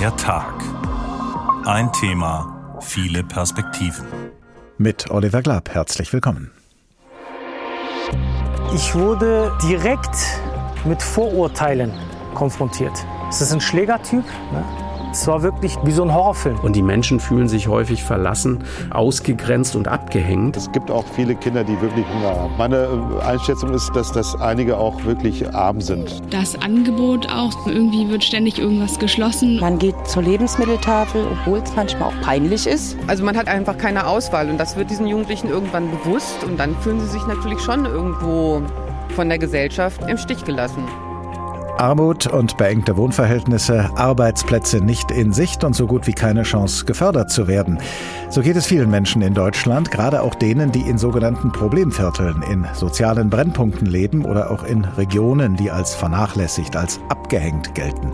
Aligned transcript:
Der 0.00 0.16
Tag. 0.16 0.54
Ein 1.66 1.92
Thema, 1.92 2.78
viele 2.80 3.22
Perspektiven. 3.22 4.06
Mit 4.78 5.10
Oliver 5.10 5.42
Glab, 5.42 5.68
herzlich 5.68 6.10
willkommen. 6.14 6.50
Ich 8.74 8.94
wurde 8.94 9.52
direkt 9.62 10.16
mit 10.86 11.02
Vorurteilen 11.02 11.92
konfrontiert. 12.34 12.94
Es 13.28 13.42
ist 13.42 13.52
ein 13.52 13.60
Schlägertyp. 13.60 14.24
Ne? 14.24 14.64
Es 15.12 15.26
war 15.26 15.42
wirklich 15.42 15.76
wie 15.82 15.90
so 15.90 16.04
ein 16.04 16.14
Horrorfilm. 16.14 16.60
Und 16.60 16.76
die 16.76 16.82
Menschen 16.82 17.18
fühlen 17.18 17.48
sich 17.48 17.66
häufig 17.66 18.04
verlassen, 18.04 18.62
ausgegrenzt 18.90 19.74
und 19.74 19.88
abgehängt. 19.88 20.56
Es 20.56 20.70
gibt 20.70 20.90
auch 20.90 21.04
viele 21.16 21.34
Kinder, 21.34 21.64
die 21.64 21.80
wirklich 21.80 22.06
Hunger 22.14 22.36
haben. 22.36 22.54
Meine 22.56 22.88
äh, 23.20 23.24
Einschätzung 23.24 23.74
ist, 23.74 23.90
dass 23.96 24.12
das 24.12 24.40
einige 24.40 24.76
auch 24.76 25.04
wirklich 25.04 25.52
arm 25.52 25.80
sind. 25.80 26.22
Das 26.30 26.60
Angebot 26.62 27.28
auch, 27.28 27.66
irgendwie 27.66 28.08
wird 28.08 28.22
ständig 28.22 28.60
irgendwas 28.60 29.00
geschlossen. 29.00 29.58
Man 29.58 29.78
geht 29.80 29.96
zur 30.06 30.22
Lebensmitteltafel, 30.22 31.26
obwohl 31.32 31.58
es 31.58 31.74
manchmal 31.74 32.10
auch 32.10 32.20
peinlich 32.22 32.68
ist. 32.68 32.96
Also 33.08 33.24
man 33.24 33.36
hat 33.36 33.48
einfach 33.48 33.76
keine 33.78 34.06
Auswahl 34.06 34.48
und 34.48 34.58
das 34.58 34.76
wird 34.76 34.90
diesen 34.90 35.08
Jugendlichen 35.08 35.48
irgendwann 35.48 35.90
bewusst 35.90 36.44
und 36.44 36.58
dann 36.60 36.76
fühlen 36.76 37.00
sie 37.00 37.08
sich 37.08 37.26
natürlich 37.26 37.58
schon 37.60 37.84
irgendwo 37.84 38.62
von 39.16 39.28
der 39.28 39.38
Gesellschaft 39.38 40.00
im 40.08 40.18
Stich 40.18 40.44
gelassen. 40.44 40.84
Armut 41.80 42.26
und 42.26 42.58
beengte 42.58 42.98
Wohnverhältnisse, 42.98 43.88
Arbeitsplätze 43.96 44.84
nicht 44.84 45.10
in 45.10 45.32
Sicht 45.32 45.64
und 45.64 45.74
so 45.74 45.86
gut 45.86 46.06
wie 46.06 46.12
keine 46.12 46.42
Chance, 46.42 46.84
gefördert 46.84 47.30
zu 47.30 47.48
werden. 47.48 47.78
So 48.28 48.42
geht 48.42 48.56
es 48.56 48.66
vielen 48.66 48.90
Menschen 48.90 49.22
in 49.22 49.32
Deutschland, 49.32 49.90
gerade 49.90 50.20
auch 50.20 50.34
denen, 50.34 50.72
die 50.72 50.82
in 50.82 50.98
sogenannten 50.98 51.50
Problemvierteln, 51.52 52.42
in 52.42 52.66
sozialen 52.74 53.30
Brennpunkten 53.30 53.86
leben 53.86 54.26
oder 54.26 54.50
auch 54.50 54.62
in 54.64 54.84
Regionen, 54.84 55.56
die 55.56 55.70
als 55.70 55.94
vernachlässigt, 55.94 56.76
als 56.76 57.00
abgehängt 57.08 57.74
gelten. 57.74 58.12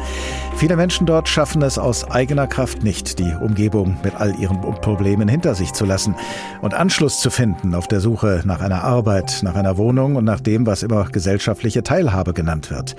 Viele 0.56 0.77
Menschen 0.77 1.05
dort 1.05 1.28
schaffen 1.28 1.61
es 1.61 1.77
aus 1.77 2.09
eigener 2.09 2.47
Kraft 2.47 2.84
nicht, 2.84 3.19
die 3.19 3.34
Umgebung 3.42 3.97
mit 4.05 4.14
all 4.14 4.34
ihren 4.36 4.61
Problemen 4.61 5.28
hinter 5.28 5.56
sich 5.56 5.73
zu 5.73 5.84
lassen 5.84 6.14
und 6.62 6.73
Anschluss 6.73 7.20
zu 7.20 7.30
finden 7.30 7.75
auf 7.75 7.89
der 7.89 8.01
Suche 8.01 8.42
nach 8.45 8.61
einer 8.61 8.84
Arbeit, 8.84 9.41
nach 9.42 9.56
einer 9.56 9.77
Wohnung 9.77 10.14
und 10.14 10.25
nach 10.25 10.41
dem, 10.41 10.67
was 10.67 10.84
immer 10.84 11.05
gesellschaftliche 11.06 11.83
Teilhabe 11.83 12.33
genannt 12.33 12.70
wird. 12.70 12.97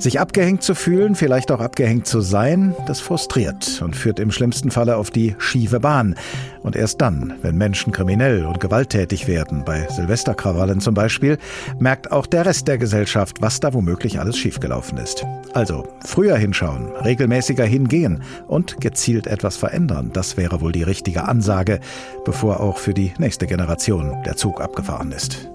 Sich 0.00 0.18
abgehängt 0.18 0.62
zu 0.62 0.74
fühlen, 0.74 1.14
vielleicht 1.14 1.52
auch 1.52 1.60
abgehängt 1.60 2.06
zu 2.06 2.22
sein, 2.22 2.74
das 2.86 3.00
frustriert 3.00 3.82
und 3.84 3.94
führt 3.94 4.18
im 4.18 4.30
schlimmsten 4.30 4.70
Falle 4.70 4.96
auf 4.96 5.10
die 5.10 5.36
schiefe 5.38 5.78
Bahn. 5.78 6.14
Und 6.62 6.74
erst 6.74 7.02
dann, 7.02 7.34
wenn 7.42 7.58
Menschen 7.58 7.92
kriminell 7.92 8.46
und 8.46 8.60
gewalttätig 8.60 9.28
werden, 9.28 9.62
bei 9.62 9.86
Silvesterkrawallen 9.90 10.80
zum 10.80 10.94
Beispiel, 10.94 11.36
merkt 11.78 12.12
auch 12.12 12.24
der 12.24 12.46
Rest 12.46 12.66
der 12.66 12.78
Gesellschaft, 12.78 13.42
was 13.42 13.60
da 13.60 13.74
womöglich 13.74 14.18
alles 14.18 14.38
schiefgelaufen 14.38 14.96
ist. 14.96 15.26
Also 15.52 15.86
früher 16.06 16.38
hinschauen, 16.38 16.90
regelmäßiger 17.04 17.66
hingehen 17.66 18.22
und 18.48 18.80
gezielt 18.80 19.26
etwas 19.26 19.58
verändern, 19.58 20.12
das 20.14 20.38
wäre 20.38 20.62
wohl 20.62 20.72
die 20.72 20.82
richtige 20.82 21.28
Ansage, 21.28 21.78
bevor 22.24 22.60
auch 22.60 22.78
für 22.78 22.94
die 22.94 23.12
nächste 23.18 23.46
Generation 23.46 24.16
der 24.24 24.36
Zug 24.36 24.62
abgefahren 24.62 25.12
ist. 25.12 25.50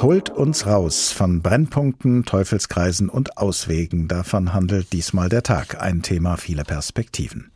Holt 0.00 0.30
uns 0.30 0.64
raus 0.64 1.10
von 1.10 1.42
Brennpunkten, 1.42 2.24
Teufelskreisen 2.24 3.08
und 3.08 3.36
Auswegen. 3.36 4.06
Davon 4.06 4.52
handelt 4.52 4.92
diesmal 4.92 5.28
der 5.28 5.42
Tag. 5.42 5.82
Ein 5.82 6.02
Thema, 6.02 6.36
viele 6.36 6.62
Perspektiven. 6.62 7.50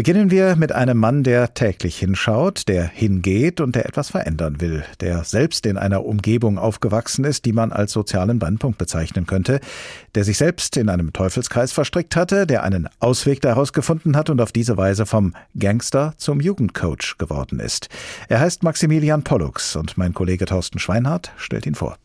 Beginnen 0.00 0.30
wir 0.30 0.56
mit 0.56 0.72
einem 0.72 0.96
Mann, 0.96 1.24
der 1.24 1.52
täglich 1.52 1.98
hinschaut, 1.98 2.68
der 2.68 2.84
hingeht 2.84 3.60
und 3.60 3.76
der 3.76 3.84
etwas 3.84 4.08
verändern 4.08 4.58
will, 4.58 4.82
der 5.00 5.24
selbst 5.24 5.66
in 5.66 5.76
einer 5.76 6.06
Umgebung 6.06 6.56
aufgewachsen 6.56 7.26
ist, 7.26 7.44
die 7.44 7.52
man 7.52 7.70
als 7.70 7.92
sozialen 7.92 8.38
Brennpunkt 8.38 8.78
bezeichnen 8.78 9.26
könnte, 9.26 9.60
der 10.14 10.24
sich 10.24 10.38
selbst 10.38 10.78
in 10.78 10.88
einem 10.88 11.12
Teufelskreis 11.12 11.72
verstrickt 11.72 12.16
hatte, 12.16 12.46
der 12.46 12.62
einen 12.62 12.88
Ausweg 12.98 13.42
daraus 13.42 13.74
gefunden 13.74 14.16
hat 14.16 14.30
und 14.30 14.40
auf 14.40 14.52
diese 14.52 14.78
Weise 14.78 15.04
vom 15.04 15.34
Gangster 15.54 16.14
zum 16.16 16.40
Jugendcoach 16.40 17.16
geworden 17.18 17.60
ist. 17.60 17.90
Er 18.30 18.40
heißt 18.40 18.62
Maximilian 18.62 19.22
Pollux 19.22 19.76
und 19.76 19.98
mein 19.98 20.14
Kollege 20.14 20.46
Thorsten 20.46 20.78
Schweinhardt 20.78 21.30
stellt 21.36 21.66
ihn 21.66 21.74
vor. 21.74 21.98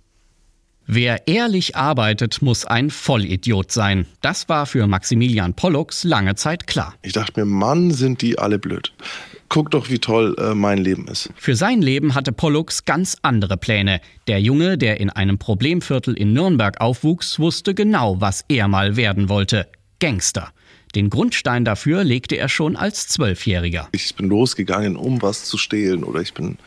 Wer 0.88 1.28
ehrlich 1.28 1.75
arbeitet, 1.75 2.44
muss 2.44 2.66
ein 2.66 2.91
Vollidiot 2.91 3.72
sein. 3.72 4.06
Das 4.22 4.50
war 4.50 4.68
für 4.68 4.85
Maximilian 4.85 5.56
Pollux 5.56 6.03
lange 6.03 6.35
Zeit 6.35 6.68
klar. 6.68 6.94
Ich 7.01 7.13
dachte 7.13 7.40
mir, 7.40 7.46
Mann, 7.46 7.90
sind 7.91 8.22
die 8.22 8.38
alle 8.38 8.59
blöd. 8.59 8.94
Guck 9.50 9.72
doch, 9.72 9.90
wie 9.90 10.00
toll 10.00 10.35
äh, 10.38 10.53
mein 10.53 10.78
Leben 10.78 11.07
ist. 11.07 11.29
Für 11.35 11.56
sein 11.56 11.81
Leben 11.81 12.13
hatte 12.13 12.31
Pollux 12.31 12.85
ganz 12.85 13.18
andere 13.23 13.57
Pläne. 13.57 14.00
Der 14.28 14.40
Junge, 14.41 14.78
der 14.78 15.00
in 15.00 15.09
einem 15.09 15.38
Problemviertel 15.40 16.13
in 16.13 16.34
Nürnberg 16.34 16.79
aufwuchs, 16.81 17.40
wusste 17.40 17.73
genau, 17.73 18.22
was 18.22 18.46
er 18.47 18.67
mal 18.67 18.96
werden 18.96 19.29
wollte. 19.29 19.67
Gangster. 20.00 20.52
Den 20.94 21.09
Grundstein 21.09 21.66
dafür 21.66 22.03
legte 22.03 22.38
er 22.38 22.47
schon 22.47 22.75
als 22.75 23.07
Zwölfjähriger. 23.07 23.90
Ich 23.91 24.16
bin 24.16 24.29
losgegangen, 24.29 24.96
um 24.96 25.22
was 25.22 25.46
zu 25.46 25.57
stehlen 25.57 26.03
oder 26.03 26.22
ich 26.22 26.34
bin 26.34 26.57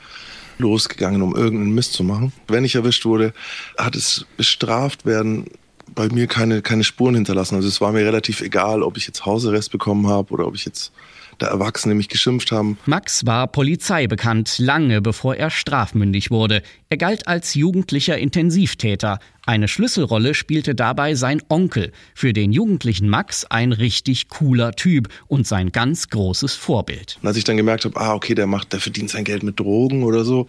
losgegangen, 0.58 1.22
um 1.22 1.34
irgendeinen 1.34 1.74
Mist 1.74 1.92
zu 1.92 2.04
machen. 2.04 2.32
Wenn 2.46 2.64
ich 2.64 2.74
erwischt 2.74 3.04
wurde, 3.04 3.32
hat 3.76 3.96
es 3.96 4.26
bestraft 4.36 5.06
werden 5.06 5.46
bei 5.94 6.08
mir 6.08 6.26
keine, 6.26 6.62
keine 6.62 6.84
Spuren 6.84 7.14
hinterlassen. 7.14 7.56
Also 7.56 7.68
es 7.68 7.80
war 7.80 7.92
mir 7.92 8.04
relativ 8.04 8.40
egal, 8.40 8.82
ob 8.82 8.96
ich 8.96 9.06
jetzt 9.06 9.24
Hausarrest 9.24 9.72
bekommen 9.72 10.06
habe 10.06 10.32
oder 10.32 10.46
ob 10.46 10.54
ich 10.54 10.64
jetzt 10.64 10.92
der 11.40 11.48
Erwachsene 11.48 11.94
mich 11.94 12.08
geschimpft 12.08 12.52
haben. 12.52 12.78
Max 12.86 13.26
war 13.26 13.46
Polizei 13.46 14.06
bekannt, 14.06 14.56
lange 14.58 15.00
bevor 15.00 15.36
er 15.36 15.50
strafmündig 15.50 16.30
wurde. 16.30 16.62
Er 16.88 16.96
galt 16.96 17.28
als 17.28 17.54
jugendlicher 17.54 18.18
Intensivtäter. 18.18 19.18
Eine 19.46 19.68
Schlüsselrolle 19.68 20.34
spielte 20.34 20.74
dabei 20.74 21.14
sein 21.14 21.40
Onkel, 21.48 21.92
für 22.14 22.32
den 22.32 22.52
jugendlichen 22.52 23.08
Max 23.08 23.44
ein 23.44 23.72
richtig 23.72 24.28
cooler 24.28 24.72
Typ 24.72 25.08
und 25.26 25.46
sein 25.46 25.72
ganz 25.72 26.08
großes 26.08 26.54
Vorbild. 26.54 27.18
Und 27.22 27.28
als 27.28 27.36
ich 27.36 27.44
dann 27.44 27.56
gemerkt 27.56 27.84
habe, 27.84 27.98
ah, 27.98 28.14
okay, 28.14 28.34
der 28.34 28.46
macht, 28.46 28.72
der 28.72 28.80
verdient 28.80 29.10
sein 29.10 29.24
Geld 29.24 29.42
mit 29.42 29.58
Drogen 29.58 30.02
oder 30.02 30.24
so, 30.24 30.46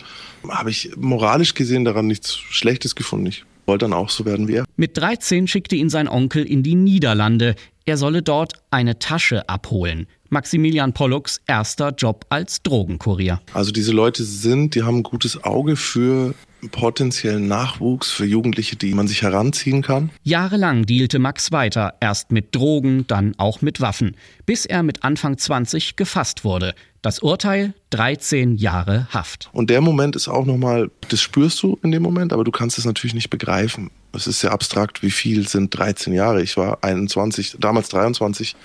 habe 0.47 0.69
ich 0.69 0.91
moralisch 0.97 1.53
gesehen 1.53 1.85
daran 1.85 2.07
nichts 2.07 2.35
Schlechtes 2.35 2.95
gefunden. 2.95 3.27
Ich 3.27 3.45
wollte 3.69 3.85
dann 3.85 3.94
auch 3.94 4.09
so 4.09 4.25
werden 4.25 4.47
wie 4.47 4.56
er. 4.56 4.66
Mit 4.75 4.97
13 4.97 5.47
schickte 5.47 5.75
ihn 5.75 5.89
sein 5.89 6.09
Onkel 6.09 6.44
in 6.44 6.63
die 6.63 6.75
Niederlande. 6.75 7.56
Er 7.89 7.97
solle 7.97 8.22
dort 8.22 8.53
eine 8.69 9.00
Tasche 9.00 9.50
abholen. 9.50 10.05
Maximilian 10.29 10.94
Pollux 10.94 11.41
erster 11.47 11.89
Job 11.89 12.23
als 12.29 12.61
Drogenkurier. 12.61 13.41
Also 13.55 13.72
diese 13.72 13.94
Leute 13.94 14.23
sind, 14.25 14.75
die 14.75 14.83
haben 14.83 14.97
ein 14.97 15.03
gutes 15.03 15.44
Auge 15.44 15.75
für 15.75 16.35
potenziellen 16.72 17.47
Nachwuchs, 17.47 18.11
für 18.11 18.25
Jugendliche, 18.25 18.75
die 18.75 18.94
man 18.94 19.07
sich 19.07 19.23
heranziehen 19.23 19.81
kann. 19.81 20.11
Jahrelang 20.22 20.85
dealte 20.85 21.17
Max 21.17 21.51
weiter, 21.51 21.95
erst 22.00 22.31
mit 22.31 22.53
Drogen, 22.53 23.07
dann 23.07 23.33
auch 23.39 23.63
mit 23.63 23.81
Waffen, 23.81 24.16
bis 24.45 24.67
er 24.67 24.83
mit 24.83 25.03
Anfang 25.03 25.39
20 25.39 25.95
gefasst 25.95 26.44
wurde. 26.44 26.75
Das 27.01 27.19
Urteil 27.19 27.73
13 27.91 28.57
Jahre 28.57 29.07
Haft. 29.11 29.49
Und 29.53 29.69
der 29.69 29.79
Moment 29.79 30.15
ist 30.15 30.27
auch 30.27 30.45
nochmal, 30.45 30.91
das 31.07 31.21
spürst 31.21 31.63
du 31.63 31.79
in 31.81 31.91
dem 31.91 32.03
Moment, 32.03 32.33
aber 32.33 32.43
du 32.43 32.51
kannst 32.51 32.77
es 32.77 32.85
natürlich 32.85 33.13
nicht 33.13 33.29
begreifen. 33.29 33.89
Es 34.13 34.27
ist 34.27 34.41
sehr 34.41 34.51
abstrakt, 34.51 35.01
wie 35.01 35.11
viel 35.11 35.47
sind 35.47 35.77
13 35.77 36.13
Jahre. 36.13 36.41
Ich 36.41 36.57
war 36.57 36.83
21, 36.83 37.57
damals 37.59 37.89
23 37.89 38.55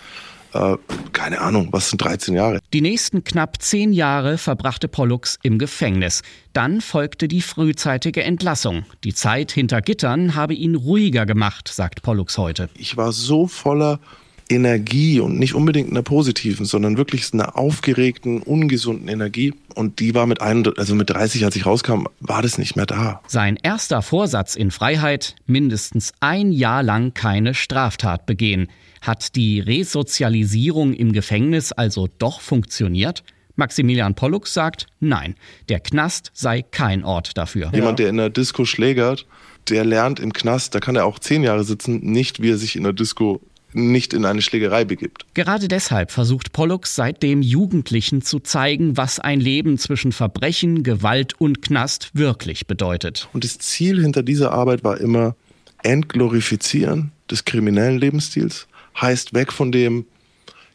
äh, 0.55 0.77
keine 1.13 1.41
Ahnung, 1.41 1.69
was 1.73 1.91
sind 1.91 2.03
13 2.03 2.35
Jahre? 2.35 2.61
Die 2.73 2.81
nächsten 2.81 3.25
knapp 3.25 3.61
zehn 3.61 3.93
Jahre 3.93 4.39
verbrachte 4.39 4.89
Pollux 4.89 5.39
im 5.43 5.59
Gefängnis. 5.59 6.23
Dann 6.53 6.81
folgte 6.81 7.29
die 7.29 7.43
frühzeitige 7.43 8.23
Entlassung. 8.23 8.85
Die 9.03 9.15
Zeit 9.15 9.51
hinter 9.51 9.83
Gittern 9.83 10.35
habe 10.35 10.55
ihn 10.55 10.77
ruhiger 10.77 11.27
gemacht, 11.27 11.69
sagt 11.69 12.03
Pollux 12.03 12.39
heute. 12.39 12.69
Ich 12.77 12.97
war 12.97 13.13
so 13.13 13.47
voller 13.49 13.99
Energie 14.49 15.21
und 15.21 15.39
nicht 15.39 15.55
unbedingt 15.55 15.91
einer 15.91 16.03
positiven, 16.03 16.67
sondern 16.67 16.97
wirklich 16.97 17.33
einer 17.33 17.57
aufgeregten, 17.57 18.43
ungesunden 18.43 19.09
Energie. 19.09 19.55
Und 19.75 20.01
die 20.01 20.15
war 20.15 20.27
mit 20.27 20.41
einem, 20.41 20.73
also 20.77 20.95
mit 20.95 21.11
30, 21.11 21.45
als 21.45 21.57
ich 21.57 21.67
rauskam, 21.67 22.07
war 22.21 22.43
das 22.43 22.59
nicht 22.59 22.77
mehr 22.77 22.87
da. 22.87 23.21
Sein 23.27 23.59
erster 23.63 24.03
Vorsatz 24.03 24.55
in 24.55 24.71
Freiheit, 24.71 25.37
mindestens 25.47 26.13
ein 26.21 26.53
Jahr 26.53 26.83
lang 26.83 27.15
keine 27.15 27.55
Straftat 27.55 28.27
begehen. 28.27 28.69
Hat 29.01 29.37
die 29.37 29.61
Resozialisierung 29.61 30.95
im 30.95 31.13
Gefängnis 31.13 31.73
also 31.73 32.09
doch 32.19 32.41
funktioniert? 32.41 33.23
Maximilian 33.57 34.15
Pollux 34.15 34.53
sagt, 34.53 34.87
nein, 35.01 35.37
der 35.69 35.81
Knast 35.81 36.31
sei 36.35 36.63
kein 36.63 37.05
Ort 37.05 37.37
dafür. 37.37 37.71
Jemand, 37.73 37.99
der 37.99 38.09
in 38.09 38.17
der 38.17 38.31
Disco 38.31 38.65
schlägert, 38.65 39.27
der 39.69 39.85
lernt 39.85 40.21
im 40.21 40.33
Knast, 40.33 40.75
da 40.75 40.81
kann 40.81 40.97
er 40.97 41.07
auch 41.07 41.19
zehn 41.19 41.43
Jahre 41.43 41.65
sitzen, 41.65 42.01
nicht 42.01 42.43
wie 42.43 42.51
er 42.51 42.57
sich 42.57 42.77
in 42.77 42.83
der 42.83 42.93
Disco 42.93 43.41
nicht 43.75 44.15
in 44.15 44.25
eine 44.25 44.43
Schlägerei 44.43 44.85
begibt. 44.85 45.27
Gerade 45.35 45.69
deshalb 45.69 46.11
versucht 46.11 46.53
Pollux 46.53 46.95
seitdem 46.95 47.43
Jugendlichen 47.43 48.23
zu 48.23 48.41
zeigen, 48.41 48.97
was 48.97 49.19
ein 49.19 49.41
Leben 49.41 49.79
zwischen 49.79 50.13
Verbrechen, 50.13 50.83
Gewalt 50.83 51.41
und 51.41 51.63
Knast 51.63 52.11
wirklich 52.15 52.67
bedeutet. 52.67 53.29
Und 53.33 53.45
das 53.45 53.59
Ziel 53.59 54.01
hinter 54.01 54.23
dieser 54.23 54.53
Arbeit 54.53 54.85
war 54.85 55.01
immer 55.01 55.37
Entglorifizieren 55.83 57.13
des 57.31 57.45
kriminellen 57.45 57.99
Lebensstils. 57.99 58.67
Heißt 59.01 59.35
weg 59.35 59.53
von 59.53 59.73
dem, 59.73 60.07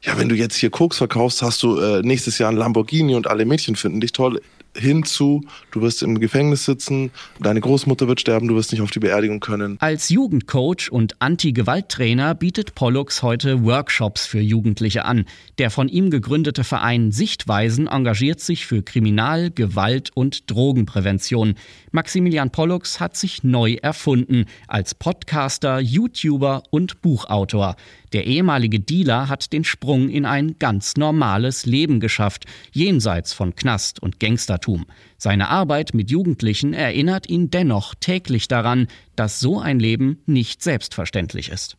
ja, 0.01 0.17
wenn 0.17 0.29
du 0.29 0.35
jetzt 0.35 0.55
hier 0.55 0.69
Koks 0.69 0.97
verkaufst, 0.97 1.41
hast 1.41 1.61
du 1.63 1.77
äh, 1.77 2.01
nächstes 2.01 2.37
Jahr 2.37 2.51
ein 2.51 2.57
Lamborghini 2.57 3.15
und 3.15 3.27
alle 3.27 3.45
Mädchen 3.45 3.75
finden 3.75 4.01
dich 4.01 4.11
toll 4.11 4.41
hinzu, 4.79 5.41
du 5.71 5.81
wirst 5.81 6.03
im 6.03 6.19
Gefängnis 6.19 6.65
sitzen, 6.65 7.11
deine 7.39 7.61
Großmutter 7.61 8.07
wird 8.07 8.19
sterben, 8.19 8.47
du 8.47 8.55
wirst 8.55 8.71
nicht 8.71 8.81
auf 8.81 8.91
die 8.91 8.99
Beerdigung 8.99 9.39
können. 9.39 9.77
Als 9.79 10.09
Jugendcoach 10.09 10.91
und 10.91 11.21
Anti-Gewalt-Trainer 11.21 12.35
bietet 12.35 12.75
Pollux 12.75 13.23
heute 13.23 13.63
Workshops 13.63 14.25
für 14.25 14.39
Jugendliche 14.39 15.05
an. 15.05 15.25
Der 15.57 15.69
von 15.69 15.87
ihm 15.87 16.09
gegründete 16.09 16.63
Verein 16.63 17.11
Sichtweisen 17.11 17.87
engagiert 17.87 18.39
sich 18.39 18.65
für 18.65 18.81
Kriminal-, 18.81 19.51
Gewalt- 19.51 20.11
und 20.13 20.49
Drogenprävention. 20.49 21.55
Maximilian 21.91 22.51
Pollux 22.51 22.99
hat 22.99 23.15
sich 23.15 23.43
neu 23.43 23.77
erfunden 23.81 24.45
als 24.67 24.95
Podcaster, 24.95 25.79
YouTuber 25.79 26.63
und 26.69 27.01
Buchautor. 27.01 27.75
Der 28.13 28.25
ehemalige 28.25 28.79
Dealer 28.79 29.29
hat 29.29 29.53
den 29.53 29.63
Sprung 29.63 30.09
in 30.09 30.25
ein 30.25 30.57
ganz 30.59 30.97
normales 30.97 31.65
Leben 31.65 31.99
geschafft, 31.99 32.45
jenseits 32.71 33.33
von 33.33 33.55
Knast 33.55 34.01
und 34.01 34.19
Gangstertum. 34.19 34.85
Seine 35.17 35.49
Arbeit 35.49 35.93
mit 35.93 36.11
Jugendlichen 36.11 36.73
erinnert 36.73 37.29
ihn 37.29 37.49
dennoch 37.49 37.95
täglich 37.95 38.47
daran, 38.47 38.87
dass 39.15 39.39
so 39.39 39.59
ein 39.59 39.79
Leben 39.79 40.19
nicht 40.25 40.63
selbstverständlich 40.63 41.49
ist. 41.49 41.78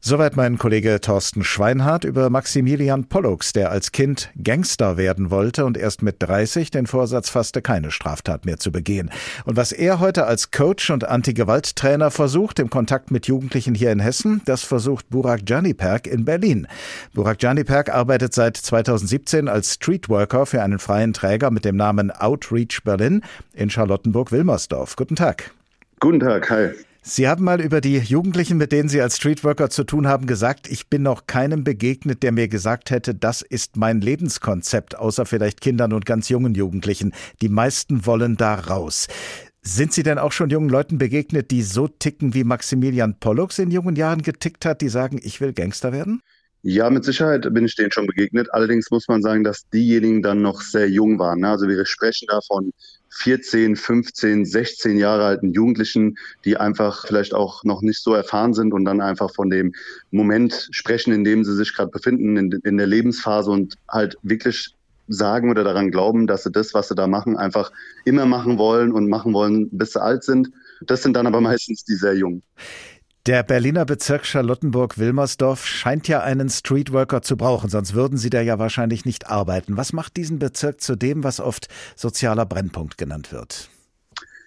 Soweit 0.00 0.36
mein 0.36 0.58
Kollege 0.58 1.00
Thorsten 1.00 1.42
Schweinhardt 1.42 2.04
über 2.04 2.30
Maximilian 2.30 3.08
Pollux, 3.08 3.52
der 3.52 3.72
als 3.72 3.90
Kind 3.90 4.30
Gangster 4.42 4.96
werden 4.96 5.32
wollte 5.32 5.64
und 5.64 5.76
erst 5.76 6.02
mit 6.02 6.16
30 6.20 6.70
den 6.70 6.86
Vorsatz 6.86 7.28
fasste, 7.28 7.62
keine 7.62 7.90
Straftat 7.90 8.46
mehr 8.46 8.58
zu 8.58 8.70
begehen. 8.70 9.10
Und 9.44 9.56
was 9.56 9.72
er 9.72 9.98
heute 9.98 10.26
als 10.26 10.52
Coach 10.52 10.90
und 10.90 11.02
Anti-Gewalt-Trainer 11.02 12.12
versucht 12.12 12.60
im 12.60 12.70
Kontakt 12.70 13.10
mit 13.10 13.26
Jugendlichen 13.26 13.74
hier 13.74 13.90
in 13.90 13.98
Hessen, 13.98 14.40
das 14.44 14.62
versucht 14.62 15.10
Burak 15.10 15.40
Janiperk 15.48 16.06
in 16.06 16.24
Berlin. 16.24 16.68
Burak 17.12 17.42
Janiperk 17.42 17.92
arbeitet 17.92 18.32
seit 18.34 18.56
2017 18.56 19.48
als 19.48 19.74
Streetworker 19.74 20.46
für 20.46 20.62
einen 20.62 20.78
freien 20.78 21.12
Träger 21.12 21.50
mit 21.50 21.64
dem 21.64 21.74
Namen 21.74 22.12
Outreach 22.12 22.82
Berlin 22.84 23.22
in 23.52 23.68
Charlottenburg-Wilmersdorf. 23.68 24.94
Guten 24.94 25.16
Tag. 25.16 25.50
Guten 25.98 26.20
Tag, 26.20 26.48
hi. 26.50 26.70
Sie 27.10 27.26
haben 27.26 27.42
mal 27.42 27.62
über 27.62 27.80
die 27.80 27.96
Jugendlichen, 27.96 28.58
mit 28.58 28.70
denen 28.70 28.90
Sie 28.90 29.00
als 29.00 29.16
Streetworker 29.16 29.70
zu 29.70 29.84
tun 29.84 30.06
haben, 30.06 30.26
gesagt, 30.26 30.70
ich 30.70 30.88
bin 30.88 31.02
noch 31.02 31.26
keinem 31.26 31.64
begegnet, 31.64 32.22
der 32.22 32.32
mir 32.32 32.48
gesagt 32.48 32.90
hätte, 32.90 33.14
das 33.14 33.40
ist 33.40 33.78
mein 33.78 34.02
Lebenskonzept, 34.02 34.98
außer 34.98 35.24
vielleicht 35.24 35.62
Kindern 35.62 35.94
und 35.94 36.04
ganz 36.04 36.28
jungen 36.28 36.54
Jugendlichen. 36.54 37.14
Die 37.40 37.48
meisten 37.48 38.04
wollen 38.04 38.36
da 38.36 38.56
raus. 38.56 39.08
Sind 39.62 39.94
Sie 39.94 40.02
denn 40.02 40.18
auch 40.18 40.32
schon 40.32 40.50
jungen 40.50 40.68
Leuten 40.68 40.98
begegnet, 40.98 41.50
die 41.50 41.62
so 41.62 41.88
ticken, 41.88 42.34
wie 42.34 42.44
Maximilian 42.44 43.18
Pollux 43.18 43.58
in 43.58 43.70
jungen 43.70 43.96
Jahren 43.96 44.20
getickt 44.20 44.66
hat, 44.66 44.82
die 44.82 44.90
sagen, 44.90 45.18
ich 45.22 45.40
will 45.40 45.54
Gangster 45.54 45.94
werden? 45.94 46.20
Ja, 46.60 46.90
mit 46.90 47.06
Sicherheit 47.06 47.42
bin 47.54 47.64
ich 47.64 47.74
denen 47.74 47.90
schon 47.90 48.06
begegnet. 48.06 48.52
Allerdings 48.52 48.90
muss 48.90 49.08
man 49.08 49.22
sagen, 49.22 49.44
dass 49.44 49.66
diejenigen 49.70 50.20
dann 50.20 50.42
noch 50.42 50.60
sehr 50.60 50.90
jung 50.90 51.18
waren. 51.18 51.40
Ne? 51.40 51.48
Also 51.48 51.68
wir 51.68 51.86
sprechen 51.86 52.26
da 52.28 52.40
von 52.46 52.70
14, 53.18 53.76
15, 53.76 54.44
16 54.44 54.98
Jahre 54.98 55.24
alten 55.24 55.52
Jugendlichen, 55.52 56.16
die 56.44 56.56
einfach 56.56 57.06
vielleicht 57.06 57.34
auch 57.34 57.64
noch 57.64 57.82
nicht 57.82 58.00
so 58.00 58.14
erfahren 58.14 58.54
sind 58.54 58.72
und 58.72 58.84
dann 58.84 59.00
einfach 59.00 59.34
von 59.34 59.50
dem 59.50 59.74
Moment 60.10 60.68
sprechen, 60.70 61.12
in 61.12 61.24
dem 61.24 61.44
sie 61.44 61.54
sich 61.54 61.74
gerade 61.74 61.90
befinden, 61.90 62.36
in, 62.36 62.52
in 62.64 62.76
der 62.76 62.86
Lebensphase 62.86 63.50
und 63.50 63.74
halt 63.88 64.16
wirklich 64.22 64.74
sagen 65.08 65.50
oder 65.50 65.64
daran 65.64 65.90
glauben, 65.90 66.26
dass 66.26 66.44
sie 66.44 66.52
das, 66.52 66.74
was 66.74 66.88
sie 66.88 66.94
da 66.94 67.06
machen, 67.06 67.36
einfach 67.36 67.72
immer 68.04 68.26
machen 68.26 68.58
wollen 68.58 68.92
und 68.92 69.08
machen 69.08 69.32
wollen, 69.32 69.68
bis 69.70 69.94
sie 69.94 70.02
alt 70.02 70.22
sind. 70.22 70.50
Das 70.82 71.02
sind 71.02 71.14
dann 71.14 71.26
aber 71.26 71.40
meistens 71.40 71.84
die 71.84 71.94
sehr 71.94 72.14
jungen. 72.14 72.42
Der 73.28 73.42
Berliner 73.42 73.84
Bezirk 73.84 74.24
Charlottenburg-Wilmersdorf 74.24 75.66
scheint 75.66 76.08
ja 76.08 76.22
einen 76.22 76.48
Streetworker 76.48 77.20
zu 77.20 77.36
brauchen, 77.36 77.68
sonst 77.68 77.92
würden 77.92 78.16
Sie 78.16 78.30
da 78.30 78.40
ja 78.40 78.58
wahrscheinlich 78.58 79.04
nicht 79.04 79.28
arbeiten. 79.28 79.76
Was 79.76 79.92
macht 79.92 80.16
diesen 80.16 80.38
Bezirk 80.38 80.80
zu 80.80 80.96
dem, 80.96 81.24
was 81.24 81.38
oft 81.38 81.68
sozialer 81.94 82.46
Brennpunkt 82.46 82.96
genannt 82.96 83.30
wird? 83.30 83.68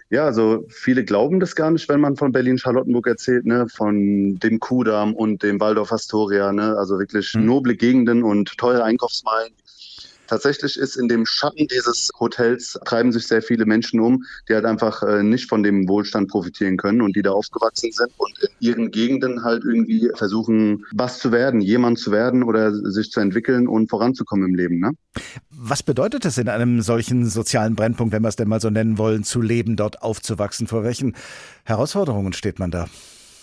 Ja, 0.09 0.25
also 0.25 0.65
viele 0.67 1.05
glauben 1.05 1.39
das 1.39 1.55
gar 1.55 1.69
nicht, 1.69 1.87
wenn 1.89 1.99
man 1.99 2.15
von 2.15 2.31
Berlin-Charlottenburg 2.31 3.05
erzählt, 3.05 3.45
ne, 3.45 3.67
von 3.69 4.39
dem 4.39 4.59
Kudamm 4.59 5.13
und 5.13 5.43
dem 5.43 5.59
Waldorf 5.59 5.91
Astoria, 5.91 6.51
ne, 6.51 6.75
also 6.75 6.97
wirklich 6.97 7.33
hm. 7.33 7.45
noble 7.45 7.75
Gegenden 7.75 8.23
und 8.23 8.57
teure 8.57 8.83
Einkaufsmeilen, 8.83 9.53
Tatsächlich 10.31 10.77
ist 10.77 10.95
in 10.95 11.09
dem 11.09 11.25
Schatten 11.25 11.67
dieses 11.67 12.09
Hotels 12.17 12.79
treiben 12.85 13.11
sich 13.11 13.27
sehr 13.27 13.41
viele 13.41 13.65
Menschen 13.65 13.99
um, 13.99 14.23
die 14.47 14.53
halt 14.53 14.63
einfach 14.63 15.03
äh, 15.03 15.23
nicht 15.23 15.49
von 15.49 15.61
dem 15.61 15.89
Wohlstand 15.89 16.29
profitieren 16.29 16.77
können 16.77 17.01
und 17.01 17.17
die 17.17 17.21
da 17.21 17.31
aufgewachsen 17.31 17.91
sind 17.91 18.13
und 18.15 18.31
in 18.41 18.49
ihren 18.61 18.91
Gegenden 18.91 19.43
halt 19.43 19.65
irgendwie 19.65 20.09
versuchen, 20.15 20.85
was 20.93 21.19
zu 21.19 21.33
werden, 21.33 21.59
jemand 21.59 21.99
zu 21.99 22.13
werden 22.13 22.43
oder 22.43 22.73
sich 22.73 23.11
zu 23.11 23.19
entwickeln 23.19 23.67
und 23.67 23.89
voranzukommen 23.89 24.47
im 24.47 24.55
Leben. 24.55 24.79
Ne? 24.79 24.91
Was 25.49 25.83
bedeutet 25.83 26.23
es 26.23 26.37
in 26.37 26.47
einem 26.47 26.81
solchen 26.81 27.25
sozialen 27.25 27.75
Brennpunkt, 27.75 28.13
wenn 28.13 28.21
wir 28.21 28.29
es 28.29 28.37
denn 28.37 28.47
mal 28.47 28.61
so 28.61 28.69
nennen 28.69 28.97
wollen, 28.97 29.25
zu 29.25 29.41
leben, 29.41 29.75
dort 29.75 30.01
aufzuwachsen? 30.01 30.65
Vor 30.65 30.85
welchen 30.85 31.13
Herausforderungen 31.65 32.31
steht 32.31 32.57
man 32.57 32.71
da? 32.71 32.87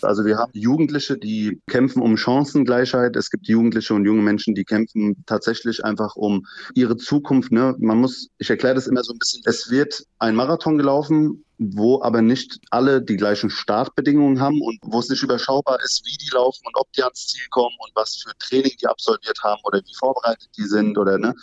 Also 0.05 0.25
wir 0.25 0.39
haben 0.39 0.53
Jugendliche, 0.55 1.17
die 1.19 1.61
kämpfen 1.69 2.03
um 2.03 2.17
Chancengleichheit. 2.17 3.17
Es 3.17 3.31
gibt 3.31 3.47
Jugendliche 3.49 3.95
und 3.95 4.05
junge 4.05 4.23
Menschen, 4.23 4.55
die 4.55 4.65
kämpfen 4.65 5.23
tatsächlich 5.27 5.85
einfach 5.85 6.17
um 6.17 6.47
ihre 6.75 6.97
Zukunft. 6.97 7.53
Ne? 7.53 7.75
Man 7.79 7.99
muss, 7.99 8.29
ich 8.39 8.51
erkläre 8.51 8.75
das 8.75 8.87
immer 8.87 9.03
so 9.03 9.13
ein 9.13 9.19
bisschen, 9.19 9.43
es 9.47 9.71
wird 9.71 10.05
ein 10.19 10.35
Marathon 10.35 10.79
gelaufen 10.79 11.45
wo 11.59 12.03
aber 12.03 12.23
nicht 12.23 12.61
alle 12.71 13.03
die 13.03 13.17
gleichen 13.17 13.51
Startbedingungen 13.51 14.41
haben 14.41 14.61
und 14.63 14.79
wo 14.83 15.01
es 15.01 15.09
nicht 15.09 15.23
überschaubar 15.23 15.79
ist, 15.83 16.05
wie 16.07 16.17
die 16.17 16.33
laufen 16.33 16.65
und 16.67 16.77
ob 16.77 16.93
die 16.93 17.03
ans 17.03 17.27
Ziel 17.27 17.47
kommen 17.51 17.77
und 17.81 17.91
was 17.95 18.17
für 18.17 18.33
Training 18.39 18.73
die 18.81 18.87
absolviert 18.87 19.43
haben 19.43 19.61
oder 19.65 19.81
wie 19.81 19.95
vorbereitet 19.99 20.49
die 20.57 20.65
sind 20.65 20.97
oder 20.97 21.19
ne. 21.19 21.35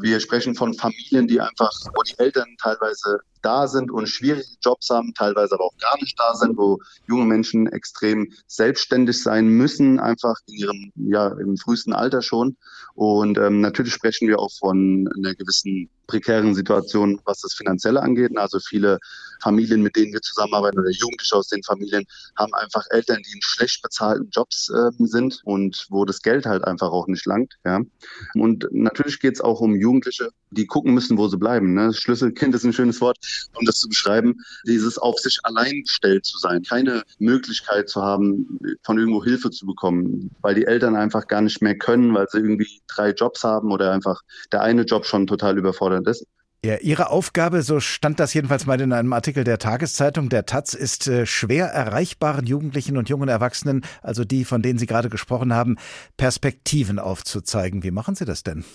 Wir 0.00 0.18
sprechen 0.20 0.54
von 0.54 0.74
Familien, 0.74 1.28
die 1.28 1.40
einfach, 1.40 1.72
wo 1.94 2.02
die 2.02 2.18
Eltern 2.18 2.56
teilweise 2.60 3.20
da 3.42 3.68
sind 3.68 3.90
und 3.90 4.08
schwierige 4.08 4.46
Jobs 4.62 4.90
haben, 4.90 5.14
teilweise 5.14 5.54
aber 5.54 5.64
auch 5.64 5.76
gar 5.78 5.96
nicht 6.00 6.18
da 6.18 6.34
sind, 6.34 6.56
wo 6.56 6.78
junge 7.08 7.24
Menschen 7.24 7.66
extrem 7.66 8.32
selbstständig 8.46 9.22
sein 9.22 9.48
müssen, 9.48 9.98
einfach 9.98 10.36
in 10.46 10.54
ihrem, 10.54 10.92
ja, 10.96 11.28
im 11.28 11.56
frühesten 11.56 11.92
Alter 11.92 12.22
schon. 12.22 12.56
Und 12.94 13.38
ähm, 13.38 13.60
natürlich 13.60 13.94
sprechen 13.94 14.28
wir 14.28 14.38
auch 14.38 14.52
von 14.52 15.08
einer 15.16 15.34
gewissen 15.34 15.88
prekären 16.06 16.54
Situation, 16.54 17.20
was 17.24 17.40
das 17.40 17.54
Finanzielle 17.54 18.02
angeht. 18.02 18.36
Also 18.36 18.58
viele 18.58 18.98
Familien, 19.40 19.59
mit 19.68 19.96
denen 19.96 20.12
wir 20.12 20.20
zusammenarbeiten 20.20 20.78
oder 20.78 20.90
Jugendliche 20.90 21.36
aus 21.36 21.48
den 21.48 21.62
Familien 21.62 22.04
haben 22.36 22.54
einfach 22.54 22.84
Eltern, 22.90 23.22
die 23.26 23.32
in 23.32 23.42
schlecht 23.42 23.82
bezahlten 23.82 24.28
Jobs 24.30 24.70
äh, 24.70 24.90
sind 24.98 25.40
und 25.44 25.86
wo 25.90 26.04
das 26.04 26.22
Geld 26.22 26.46
halt 26.46 26.64
einfach 26.64 26.90
auch 26.90 27.06
nicht 27.06 27.26
langt. 27.26 27.54
Ja. 27.64 27.80
Und 28.34 28.66
natürlich 28.70 29.20
geht 29.20 29.34
es 29.34 29.40
auch 29.40 29.60
um 29.60 29.74
Jugendliche, 29.76 30.30
die 30.50 30.66
gucken 30.66 30.94
müssen, 30.94 31.18
wo 31.18 31.28
sie 31.28 31.38
bleiben. 31.38 31.74
Ne? 31.74 31.92
Schlüsselkind 31.92 32.54
ist 32.54 32.64
ein 32.64 32.72
schönes 32.72 33.00
Wort, 33.00 33.18
um 33.58 33.64
das 33.66 33.80
zu 33.80 33.88
beschreiben. 33.88 34.36
Dieses 34.66 34.98
auf 34.98 35.18
sich 35.18 35.38
allein 35.42 35.82
gestellt 35.82 36.24
zu 36.24 36.38
sein, 36.38 36.62
keine 36.62 37.02
Möglichkeit 37.18 37.88
zu 37.88 38.02
haben, 38.02 38.58
von 38.82 38.98
irgendwo 38.98 39.22
Hilfe 39.24 39.50
zu 39.50 39.66
bekommen, 39.66 40.30
weil 40.40 40.54
die 40.54 40.66
Eltern 40.66 40.96
einfach 40.96 41.26
gar 41.26 41.40
nicht 41.40 41.62
mehr 41.62 41.76
können, 41.76 42.14
weil 42.14 42.26
sie 42.30 42.38
irgendwie 42.38 42.80
drei 42.88 43.10
Jobs 43.10 43.44
haben 43.44 43.72
oder 43.72 43.92
einfach 43.92 44.20
der 44.52 44.62
eine 44.62 44.82
Job 44.82 45.06
schon 45.06 45.26
total 45.26 45.58
überfordert 45.58 46.06
ist. 46.08 46.26
Ja, 46.62 46.76
Ihre 46.76 47.08
Aufgabe, 47.08 47.62
so 47.62 47.80
stand 47.80 48.20
das 48.20 48.34
jedenfalls 48.34 48.66
mal 48.66 48.78
in 48.82 48.92
einem 48.92 49.14
Artikel 49.14 49.44
der 49.44 49.56
Tageszeitung 49.56 50.28
der 50.28 50.44
Taz, 50.44 50.74
ist 50.74 51.08
äh, 51.08 51.24
schwer 51.24 51.68
erreichbaren 51.68 52.44
Jugendlichen 52.44 52.98
und 52.98 53.08
jungen 53.08 53.30
Erwachsenen, 53.30 53.82
also 54.02 54.26
die, 54.26 54.44
von 54.44 54.60
denen 54.60 54.78
Sie 54.78 54.84
gerade 54.84 55.08
gesprochen 55.08 55.54
haben, 55.54 55.76
Perspektiven 56.18 56.98
aufzuzeigen. 56.98 57.82
Wie 57.82 57.90
machen 57.90 58.14
Sie 58.14 58.26
das 58.26 58.42
denn? 58.42 58.66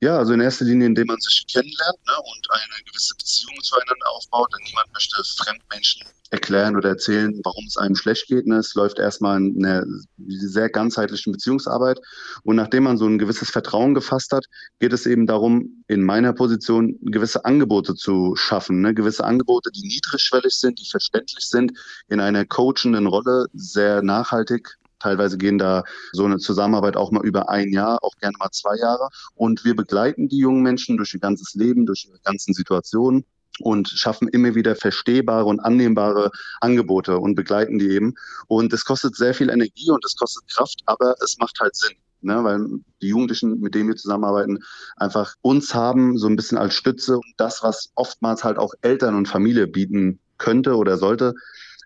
Ja, 0.00 0.18
also 0.18 0.32
in 0.32 0.40
erster 0.40 0.64
Linie, 0.64 0.86
indem 0.86 1.06
man 1.06 1.20
sich 1.20 1.46
kennenlernt 1.50 1.98
ne, 2.06 2.14
und 2.16 2.50
eine 2.50 2.84
gewisse 2.84 3.14
Beziehung 3.16 3.56
zueinander 3.62 4.10
aufbaut. 4.10 4.52
Denn 4.52 4.64
niemand 4.64 4.92
möchte 4.92 5.22
Fremdmenschen 5.36 6.02
erklären 6.30 6.76
oder 6.76 6.90
erzählen, 6.90 7.40
warum 7.44 7.64
es 7.66 7.76
einem 7.76 7.94
schlecht 7.94 8.26
geht. 8.26 8.46
Ne? 8.46 8.56
Es 8.56 8.74
läuft 8.74 8.98
erstmal 8.98 9.36
eine 9.36 9.86
sehr 10.18 10.68
ganzheitliche 10.68 11.30
Beziehungsarbeit. 11.30 12.00
Und 12.42 12.56
nachdem 12.56 12.84
man 12.84 12.98
so 12.98 13.06
ein 13.06 13.18
gewisses 13.18 13.50
Vertrauen 13.50 13.94
gefasst 13.94 14.32
hat, 14.32 14.44
geht 14.80 14.92
es 14.92 15.06
eben 15.06 15.26
darum, 15.26 15.84
in 15.86 16.02
meiner 16.02 16.32
Position 16.32 16.98
gewisse 17.02 17.44
Angebote 17.44 17.94
zu 17.94 18.34
schaffen. 18.36 18.80
Ne? 18.80 18.94
Gewisse 18.94 19.24
Angebote, 19.24 19.70
die 19.70 19.86
niedrigschwellig 19.86 20.54
sind, 20.54 20.80
die 20.80 20.90
verständlich 20.90 21.46
sind, 21.46 21.72
in 22.08 22.20
einer 22.20 22.44
coachenden 22.44 23.06
Rolle 23.06 23.46
sehr 23.52 24.02
nachhaltig 24.02 24.76
Teilweise 25.04 25.36
gehen 25.36 25.58
da 25.58 25.84
so 26.12 26.24
eine 26.24 26.38
Zusammenarbeit 26.38 26.96
auch 26.96 27.10
mal 27.10 27.26
über 27.26 27.50
ein 27.50 27.70
Jahr, 27.74 28.02
auch 28.02 28.16
gerne 28.22 28.38
mal 28.38 28.48
zwei 28.52 28.74
Jahre. 28.78 29.10
Und 29.34 29.62
wir 29.62 29.76
begleiten 29.76 30.28
die 30.28 30.38
jungen 30.38 30.62
Menschen 30.62 30.96
durch 30.96 31.12
ihr 31.12 31.20
ganzes 31.20 31.52
Leben, 31.52 31.84
durch 31.84 32.06
ihre 32.08 32.18
ganzen 32.20 32.54
Situationen 32.54 33.26
und 33.60 33.90
schaffen 33.90 34.28
immer 34.28 34.54
wieder 34.54 34.74
verstehbare 34.74 35.44
und 35.44 35.60
annehmbare 35.60 36.30
Angebote 36.62 37.18
und 37.18 37.34
begleiten 37.34 37.78
die 37.78 37.90
eben. 37.90 38.14
Und 38.46 38.72
es 38.72 38.86
kostet 38.86 39.14
sehr 39.14 39.34
viel 39.34 39.50
Energie 39.50 39.90
und 39.90 40.02
es 40.06 40.16
kostet 40.16 40.44
Kraft, 40.50 40.80
aber 40.86 41.14
es 41.22 41.36
macht 41.38 41.60
halt 41.60 41.76
Sinn. 41.76 41.98
Ne, 42.22 42.42
weil 42.42 42.66
die 43.02 43.08
Jugendlichen, 43.08 43.60
mit 43.60 43.74
denen 43.74 43.90
wir 43.90 43.96
zusammenarbeiten, 43.96 44.60
einfach 44.96 45.34
uns 45.42 45.74
haben, 45.74 46.16
so 46.16 46.26
ein 46.26 46.36
bisschen 46.36 46.56
als 46.56 46.72
Stütze 46.72 47.16
und 47.16 47.34
das, 47.36 47.62
was 47.62 47.90
oftmals 47.96 48.42
halt 48.42 48.56
auch 48.56 48.72
Eltern 48.80 49.14
und 49.14 49.28
Familie 49.28 49.66
bieten 49.66 50.18
könnte 50.38 50.76
oder 50.76 50.96
sollte, 50.96 51.34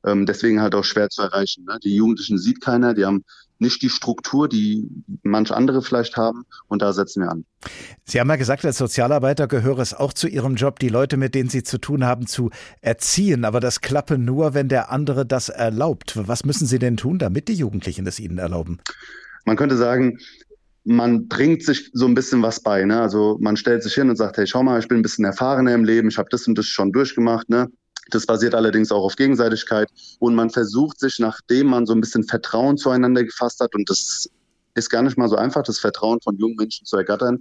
Ähm, 0.06 0.26
deswegen 0.26 0.60
halt 0.60 0.74
auch 0.74 0.84
schwer 0.84 1.08
zu 1.08 1.22
erreichen. 1.22 1.64
Ne? 1.64 1.78
Die 1.82 1.94
Jugendlichen 1.94 2.38
sieht 2.38 2.60
keiner, 2.60 2.94
die 2.94 3.04
haben 3.04 3.24
nicht 3.58 3.82
die 3.82 3.90
Struktur, 3.90 4.48
die 4.48 4.88
manch 5.22 5.50
andere 5.50 5.82
vielleicht 5.82 6.16
haben. 6.16 6.44
Und 6.68 6.82
da 6.82 6.92
setzen 6.92 7.22
wir 7.22 7.30
an. 7.30 7.44
Sie 8.04 8.20
haben 8.20 8.28
ja 8.28 8.36
gesagt, 8.36 8.64
als 8.64 8.78
Sozialarbeiter 8.78 9.48
gehöre 9.48 9.80
es 9.80 9.94
auch 9.94 10.12
zu 10.12 10.28
Ihrem 10.28 10.54
Job, 10.54 10.78
die 10.78 10.88
Leute, 10.88 11.16
mit 11.16 11.34
denen 11.34 11.50
Sie 11.50 11.62
zu 11.62 11.78
tun 11.78 12.04
haben, 12.04 12.26
zu 12.26 12.50
erziehen. 12.80 13.44
Aber 13.44 13.60
das 13.60 13.80
klappe 13.80 14.18
nur, 14.18 14.54
wenn 14.54 14.68
der 14.68 14.90
andere 14.90 15.26
das 15.26 15.48
erlaubt. 15.48 16.14
Was 16.28 16.44
müssen 16.44 16.66
Sie 16.66 16.78
denn 16.78 16.96
tun, 16.96 17.18
damit 17.18 17.48
die 17.48 17.54
Jugendlichen 17.54 18.06
es 18.06 18.20
Ihnen 18.20 18.38
erlauben? 18.38 18.78
Man 19.44 19.56
könnte 19.56 19.76
sagen, 19.76 20.18
man 20.84 21.28
bringt 21.28 21.64
sich 21.64 21.90
so 21.92 22.06
ein 22.06 22.14
bisschen 22.14 22.42
was 22.42 22.60
bei. 22.60 22.84
Ne? 22.84 23.00
Also 23.00 23.36
man 23.40 23.56
stellt 23.56 23.82
sich 23.82 23.94
hin 23.94 24.08
und 24.08 24.16
sagt, 24.16 24.38
hey, 24.38 24.46
schau 24.46 24.62
mal, 24.62 24.78
ich 24.78 24.88
bin 24.88 24.98
ein 24.98 25.02
bisschen 25.02 25.24
erfahrener 25.24 25.74
im 25.74 25.84
Leben, 25.84 26.08
ich 26.08 26.16
habe 26.16 26.28
das 26.30 26.46
und 26.46 26.56
das 26.56 26.66
schon 26.66 26.92
durchgemacht. 26.92 27.48
Ne? 27.50 27.68
Das 28.10 28.26
basiert 28.26 28.54
allerdings 28.54 28.90
auch 28.90 29.04
auf 29.04 29.16
Gegenseitigkeit 29.16 29.88
und 30.18 30.34
man 30.34 30.50
versucht 30.50 30.98
sich, 30.98 31.18
nachdem 31.18 31.68
man 31.68 31.86
so 31.86 31.92
ein 31.92 32.00
bisschen 32.00 32.24
Vertrauen 32.24 32.76
zueinander 32.78 33.24
gefasst 33.24 33.60
hat, 33.60 33.74
und 33.74 33.88
das 33.90 34.28
ist 34.74 34.90
gar 34.90 35.02
nicht 35.02 35.18
mal 35.18 35.28
so 35.28 35.36
einfach, 35.36 35.62
das 35.62 35.78
Vertrauen 35.78 36.20
von 36.22 36.36
jungen 36.36 36.56
Menschen 36.56 36.86
zu 36.86 36.96
ergattern, 36.96 37.40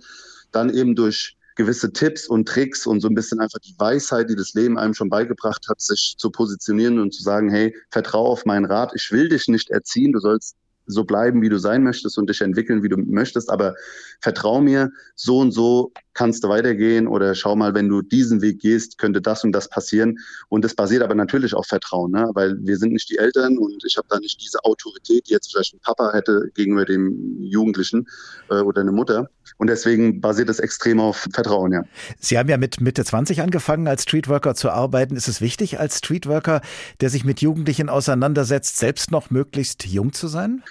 dann 0.52 0.74
eben 0.74 0.96
durch 0.96 1.38
gewisse 1.56 1.92
Tipps 1.92 2.28
und 2.28 2.48
Tricks 2.48 2.86
und 2.86 3.02
so 3.02 3.08
ein 3.08 3.16
bisschen 3.16 3.40
einfach 3.40 3.60
die 3.60 3.76
Weisheit, 3.78 4.30
die 4.30 4.36
das 4.36 4.54
Leben 4.54 4.78
einem 4.78 4.94
schon 4.94 5.10
beigebracht 5.10 5.68
hat, 5.70 5.82
sich 5.82 6.16
zu 6.18 6.30
positionieren 6.30 7.00
und 7.00 7.14
zu 7.14 7.24
sagen, 7.24 7.50
hey, 7.50 7.76
vertraue 7.90 8.30
auf 8.30 8.46
meinen 8.46 8.66
Rat, 8.66 8.92
ich 8.96 9.12
will 9.12 9.28
dich 9.28 9.48
nicht 9.48 9.70
erziehen, 9.72 10.12
du 10.12 10.20
sollst 10.20 10.56
so 10.86 11.04
bleiben, 11.04 11.42
wie 11.42 11.50
du 11.50 11.60
sein 11.60 11.84
möchtest 11.84 12.18
und 12.18 12.30
dich 12.30 12.42
entwickeln, 12.42 12.82
wie 12.82 12.90
du 12.90 12.98
möchtest. 12.98 13.50
Aber 13.50 13.76
vertrau 14.22 14.62
mir, 14.62 14.92
so 15.16 15.40
und 15.40 15.52
so 15.52 15.92
kannst 16.18 16.44
du 16.44 16.50
weitergehen 16.50 17.08
oder 17.08 17.36
schau 17.36 17.56
mal, 17.56 17.76
wenn 17.76 17.88
du 17.88 18.02
diesen 18.02 18.42
Weg 18.42 18.60
gehst, 18.60 18.98
könnte 18.98 19.22
das 19.22 19.44
und 19.44 19.52
das 19.52 19.70
passieren. 19.70 20.18
Und 20.50 20.66
das 20.66 20.74
basiert 20.74 21.04
aber 21.04 21.14
natürlich 21.14 21.54
auf 21.54 21.68
Vertrauen, 21.68 22.12
ne? 22.12 22.32
weil 22.34 22.58
wir 22.60 22.78
sind 22.78 22.92
nicht 22.92 23.08
die 23.12 23.18
Eltern 23.18 23.60
und 23.60 23.84
ich 23.86 23.98
habe 23.98 24.08
da 24.10 24.20
nicht 24.20 24.42
diese 24.42 24.64
Autorität, 24.64 25.28
die 25.28 25.34
jetzt 25.34 25.52
vielleicht 25.52 25.76
ein 25.76 25.80
Papa 25.80 26.12
hätte 26.14 26.50
gegenüber 26.56 26.86
dem 26.86 27.38
Jugendlichen 27.44 28.08
äh, 28.50 28.56
oder 28.56 28.82
eine 28.82 28.92
Mutter. 28.92 29.30
Und 29.58 29.68
deswegen 29.68 30.20
basiert 30.20 30.50
es 30.50 30.58
extrem 30.58 31.00
auf 31.00 31.28
Vertrauen, 31.32 31.72
ja. 31.72 31.84
Sie 32.20 32.38
haben 32.38 32.50
ja 32.50 32.58
mit 32.58 32.82
Mitte 32.82 33.06
20 33.06 33.42
angefangen, 33.42 33.88
als 33.88 34.04
Streetworker 34.04 34.56
zu 34.56 34.72
arbeiten. 34.72 35.16
Ist 35.16 35.28
es 35.28 35.40
wichtig, 35.40 35.80
als 35.80 36.00
Streetworker, 36.00 36.62
der 37.00 37.12
sich 37.12 37.26
mit 37.26 37.42
Jugendlichen 37.42 37.90
auseinandersetzt, 37.90 38.78
selbst 38.78 39.12
noch 39.12 39.30
möglichst 39.30 39.86
jung 39.86 40.14
zu 40.14 40.28
sein? 40.28 40.64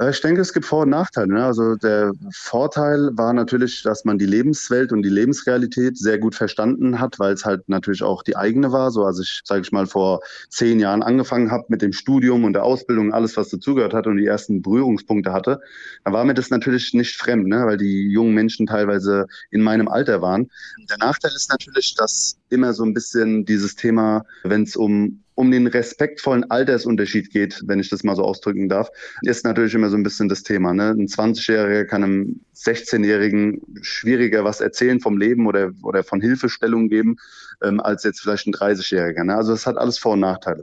Äh, 0.00 0.10
ich 0.10 0.20
denke, 0.20 0.40
es 0.40 0.52
gibt 0.52 0.66
Vor- 0.66 0.82
und 0.82 0.90
Nachteile. 0.90 1.34
Ne? 1.34 1.44
Also 1.44 1.76
der 1.76 2.12
Vorteil 2.32 3.10
war 3.12 3.32
natürlich, 3.32 3.82
dass 3.82 4.04
man 4.04 4.18
die 4.18 4.26
Lebenswelt 4.26 4.92
und 4.92 5.02
die 5.02 5.10
Lebensrealität 5.10 5.98
sehr 5.98 6.18
gut 6.18 6.34
verstanden 6.34 6.98
hat, 6.98 7.18
weil 7.18 7.34
es 7.34 7.44
halt 7.44 7.68
natürlich 7.68 8.02
auch 8.02 8.22
die 8.22 8.36
eigene 8.36 8.72
war. 8.72 8.90
So 8.90 9.04
als 9.04 9.20
ich, 9.20 9.42
sage 9.44 9.62
ich 9.62 9.72
mal, 9.72 9.86
vor 9.86 10.20
zehn 10.48 10.80
Jahren 10.80 11.02
angefangen 11.02 11.50
habe 11.50 11.66
mit 11.68 11.82
dem 11.82 11.92
Studium 11.92 12.44
und 12.44 12.54
der 12.54 12.64
Ausbildung, 12.64 13.12
alles, 13.12 13.36
was 13.36 13.50
dazugehört 13.50 13.94
hat 13.94 14.06
und 14.06 14.16
die 14.16 14.26
ersten 14.26 14.62
Berührungspunkte 14.62 15.32
hatte, 15.32 15.60
da 16.04 16.12
war 16.12 16.24
mir 16.24 16.34
das 16.34 16.50
natürlich 16.50 16.94
nicht 16.94 17.16
fremd, 17.16 17.46
ne? 17.46 17.66
weil 17.66 17.76
die 17.76 18.10
jungen 18.10 18.34
Menschen 18.34 18.66
teilweise 18.66 19.26
in 19.50 19.60
meinem 19.62 19.88
Alter 19.88 20.22
waren. 20.22 20.50
Der 20.88 20.98
Nachteil 20.98 21.32
ist 21.34 21.50
natürlich, 21.50 21.94
dass 21.94 22.39
immer 22.50 22.72
so 22.72 22.84
ein 22.84 22.94
bisschen 22.94 23.44
dieses 23.44 23.76
Thema, 23.76 24.24
wenn 24.44 24.64
es 24.64 24.76
um 24.76 25.22
um 25.40 25.50
den 25.50 25.66
respektvollen 25.66 26.50
Altersunterschied 26.50 27.30
geht, 27.30 27.62
wenn 27.64 27.80
ich 27.80 27.88
das 27.88 28.04
mal 28.04 28.14
so 28.14 28.22
ausdrücken 28.22 28.68
darf, 28.68 28.90
ist 29.22 29.42
natürlich 29.42 29.72
immer 29.72 29.88
so 29.88 29.96
ein 29.96 30.02
bisschen 30.02 30.28
das 30.28 30.42
Thema. 30.42 30.74
Ne? 30.74 30.90
Ein 30.90 31.06
20-Jähriger 31.06 31.84
kann 31.86 32.04
einem 32.04 32.40
16-Jährigen 32.54 33.62
schwieriger 33.80 34.44
was 34.44 34.60
erzählen 34.60 35.00
vom 35.00 35.16
Leben 35.16 35.46
oder, 35.46 35.70
oder 35.82 36.04
von 36.04 36.20
Hilfestellung 36.20 36.90
geben, 36.90 37.16
ähm, 37.62 37.80
als 37.80 38.04
jetzt 38.04 38.20
vielleicht 38.20 38.48
ein 38.48 38.52
30-Jähriger. 38.52 39.24
Ne? 39.24 39.34
Also 39.34 39.54
es 39.54 39.66
hat 39.66 39.78
alles 39.78 39.98
Vor- 39.98 40.12
und 40.12 40.20
Nachteile. 40.20 40.62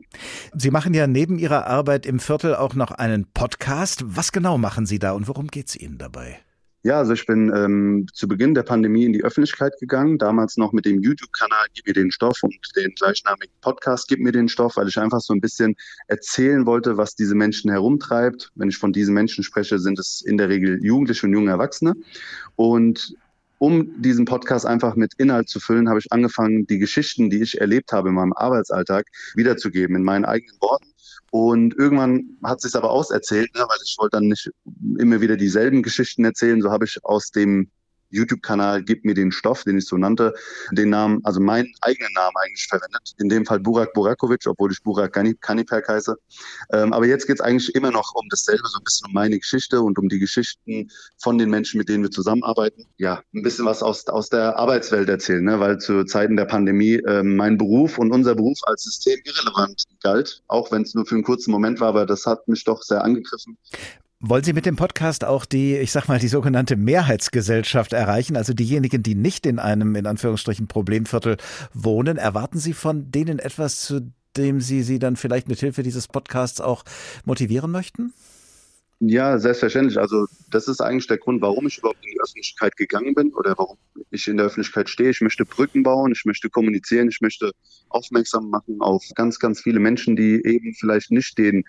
Sie 0.56 0.70
machen 0.70 0.94
ja 0.94 1.08
neben 1.08 1.40
Ihrer 1.40 1.66
Arbeit 1.66 2.06
im 2.06 2.20
Viertel 2.20 2.54
auch 2.54 2.76
noch 2.76 2.92
einen 2.92 3.26
Podcast. 3.34 4.04
Was 4.06 4.32
genau 4.32 4.60
machen 4.60 4.86
Sie 4.86 5.00
da 5.00 5.14
und 5.14 5.28
worum 5.28 5.48
geht 5.48 5.70
es 5.70 5.76
Ihnen 5.76 5.98
dabei? 5.98 6.38
Ja, 6.88 7.00
also 7.00 7.12
ich 7.12 7.26
bin 7.26 7.52
ähm, 7.54 8.08
zu 8.14 8.30
Beginn 8.30 8.54
der 8.56 8.64
Pandemie 8.64 9.04
in 9.04 9.12
die 9.12 9.22
Öffentlichkeit 9.22 9.78
gegangen, 9.78 10.18
damals 10.18 10.56
noch 10.56 10.72
mit 10.72 10.86
dem 10.86 11.02
YouTube-Kanal 11.02 11.66
Gib 11.74 11.86
mir 11.86 11.92
den 11.92 12.12
Stoff 12.12 12.42
und 12.44 12.56
den 12.78 12.96
gleichnamigen 12.96 13.54
Podcast 13.60 14.08
Gib 14.08 14.22
mir 14.22 14.32
den 14.32 14.48
Stoff, 14.48 14.78
weil 14.78 14.88
ich 14.88 14.98
einfach 14.98 15.20
so 15.20 15.34
ein 15.34 15.42
bisschen 15.42 15.76
erzählen 16.08 16.66
wollte, 16.66 16.96
was 16.96 17.14
diese 17.14 17.36
Menschen 17.36 17.70
herumtreibt. 17.70 18.54
Wenn 18.56 18.70
ich 18.70 18.78
von 18.78 18.94
diesen 18.94 19.14
Menschen 19.14 19.44
spreche, 19.44 19.80
sind 19.80 20.00
es 20.00 20.22
in 20.22 20.38
der 20.38 20.48
Regel 20.48 20.80
Jugendliche 20.82 21.26
und 21.26 21.34
junge 21.34 21.52
Erwachsene. 21.52 21.94
Und 22.56 23.18
um 23.60 24.02
diesen 24.02 24.26
Podcast 24.26 24.66
einfach 24.66 24.96
mit 24.96 25.14
Inhalt 25.18 25.50
zu 25.50 25.60
füllen, 25.60 25.90
habe 25.90 26.00
ich 26.00 26.12
angefangen, 26.12 26.68
die 26.68 26.78
Geschichten, 26.78 27.30
die 27.30 27.42
ich 27.42 27.60
erlebt 27.60 27.92
habe 27.92 28.10
in 28.10 28.16
meinem 28.16 28.34
Arbeitsalltag, 28.34 29.08
wiederzugeben 29.36 29.96
in 29.96 30.04
meinen 30.04 30.26
eigenen 30.26 30.60
Worten 30.62 30.94
und 31.32 31.76
irgendwann 31.78 32.38
hat 32.44 32.62
sich 32.62 32.76
aber 32.76 32.90
auserzählt, 32.90 33.54
ne, 33.54 33.62
weil 33.62 33.78
ich 33.84 33.96
wollte 34.00 34.18
dann 34.18 34.30
nicht 34.30 34.50
immer 34.98 35.20
wieder 35.20 35.36
dieselben 35.36 35.84
Geschichten 35.84 36.24
erzählen. 36.24 36.62
So 36.62 36.72
habe 36.72 36.86
ich 36.86 37.04
aus 37.04 37.32
dem 37.32 37.70
YouTube-Kanal 38.10 38.84
Gib 38.84 39.06
mir 39.06 39.14
den 39.14 39.32
Stoff, 39.32 39.64
den 39.64 39.78
ich 39.78 39.86
so 39.86 39.98
nannte, 39.98 40.34
den 40.72 40.90
Namen, 40.90 41.20
also 41.24 41.40
meinen 41.40 41.72
eigenen 41.82 42.14
Namen 42.14 42.36
eigentlich 42.44 42.68
verwendet. 42.68 43.14
In 43.18 43.30
dem 43.30 43.46
Fall 43.46 43.60
Burak 43.60 43.94
Burakovic, 43.94 44.46
obwohl 44.48 44.72
ich 44.72 44.82
Burak 44.84 45.14
Kaniperk 45.42 45.88
heiße. 45.88 46.16
Ähm, 46.72 46.94
aber 46.94 47.06
jetzt 47.06 47.28
geht 47.28 47.38
es 47.38 47.42
eigentlich 47.42 47.74
immer 47.76 47.92
noch 47.92 48.14
um 48.16 48.28
dasselbe, 48.30 48.64
so 48.68 48.80
ein 48.80 48.84
bisschen 48.84 49.08
um 49.08 49.14
meine 49.14 49.38
Geschichte 49.40 49.82
und 49.82 49.98
um 50.00 50.10
die 50.10 50.20
Geschichten 50.20 50.90
von 51.18 51.38
den 51.38 51.50
Menschen, 51.50 51.78
mit 51.78 51.90
denen 51.90 52.04
wir 52.04 52.12
zusammenarbeiten. 52.12 52.86
Ja, 52.98 53.22
ein 53.34 53.44
bisschen 53.44 53.66
was 53.66 53.84
aus, 53.84 54.08
aus 54.08 54.30
der 54.30 54.58
Arbeitswelt 54.58 55.10
erzählen, 55.10 55.44
ne? 55.44 55.60
weil 55.60 55.78
zu 55.80 56.04
Zeiten 56.06 56.38
der 56.38 56.46
Pandemie 56.46 56.96
äh, 56.96 57.24
mein 57.24 57.58
Beruf 57.58 57.98
und 57.98 58.12
unser 58.12 58.36
Beruf 58.36 58.60
als 58.64 58.84
System 58.84 59.20
irrelevant 59.24 59.84
galt, 60.02 60.44
auch 60.48 60.72
wenn 60.72 60.84
es 60.84 60.94
nur 60.94 61.06
für 61.06 61.16
einen 61.16 61.24
kurzen 61.24 61.52
Moment 61.52 61.80
war, 61.80 61.90
aber 61.90 62.06
das 62.06 62.26
hat 62.26 62.48
mich 62.48 62.64
doch 62.64 62.82
sehr 62.82 63.04
angegriffen. 63.04 63.58
Wollen 64.20 64.44
Sie 64.44 64.54
mit 64.54 64.66
dem 64.66 64.76
Podcast 64.76 65.24
auch 65.24 65.46
die, 65.46 65.78
ich 65.78 65.92
sag 65.92 66.08
mal, 66.08 66.18
die 66.18 66.28
sogenannte 66.28 66.76
Mehrheitsgesellschaft 66.76 67.94
erreichen, 67.94 68.36
also 68.36 68.52
diejenigen, 68.52 69.04
die 69.04 69.14
nicht 69.14 69.46
in 69.46 69.60
einem, 69.60 69.96
in 69.96 70.08
Anführungsstrichen, 70.08 70.68
Problemviertel 70.68 71.38
wohnen? 71.74 72.18
Erwarten 72.18 72.58
Sie 72.58 72.74
von 72.74 73.12
denen 73.12 73.38
etwas, 73.38 73.82
zu 73.82 74.12
dem 74.36 74.60
Sie 74.60 74.82
sie 74.82 74.98
dann 74.98 75.18
vielleicht 75.18 75.48
mit 75.48 75.60
Hilfe 75.60 75.84
dieses 75.84 76.08
Podcasts 76.08 76.62
auch 76.62 76.84
motivieren 77.26 77.70
möchten? 77.70 78.12
Ja, 79.00 79.38
selbstverständlich. 79.38 80.00
Also 80.00 80.26
das 80.50 80.68
ist 80.68 80.82
eigentlich 80.82 81.06
der 81.06 81.20
Grund, 81.20 81.40
warum 81.44 81.68
ich 81.68 81.78
überhaupt 81.78 82.04
in 82.04 82.14
die 82.14 82.20
Öffentlichkeit 82.20 82.76
gegangen 82.76 83.14
bin 83.14 83.32
oder 83.36 83.54
warum 83.56 83.78
ich 84.10 84.28
in 84.28 84.38
der 84.38 84.48
Öffentlichkeit 84.48 84.90
stehe. 84.90 85.12
Ich 85.12 85.22
möchte 85.22 85.46
Brücken 85.46 85.84
bauen, 85.84 86.12
ich 86.12 86.26
möchte 86.26 86.50
kommunizieren, 86.50 87.10
ich 87.10 87.22
möchte 87.22 87.52
aufmerksam 87.90 88.50
machen 88.50 88.78
auf 88.80 89.04
ganz, 89.14 89.38
ganz 89.38 89.62
viele 89.62 89.80
Menschen, 89.80 90.16
die 90.16 90.44
eben 90.44 90.74
vielleicht 90.74 91.12
nicht 91.12 91.38
den 91.38 91.64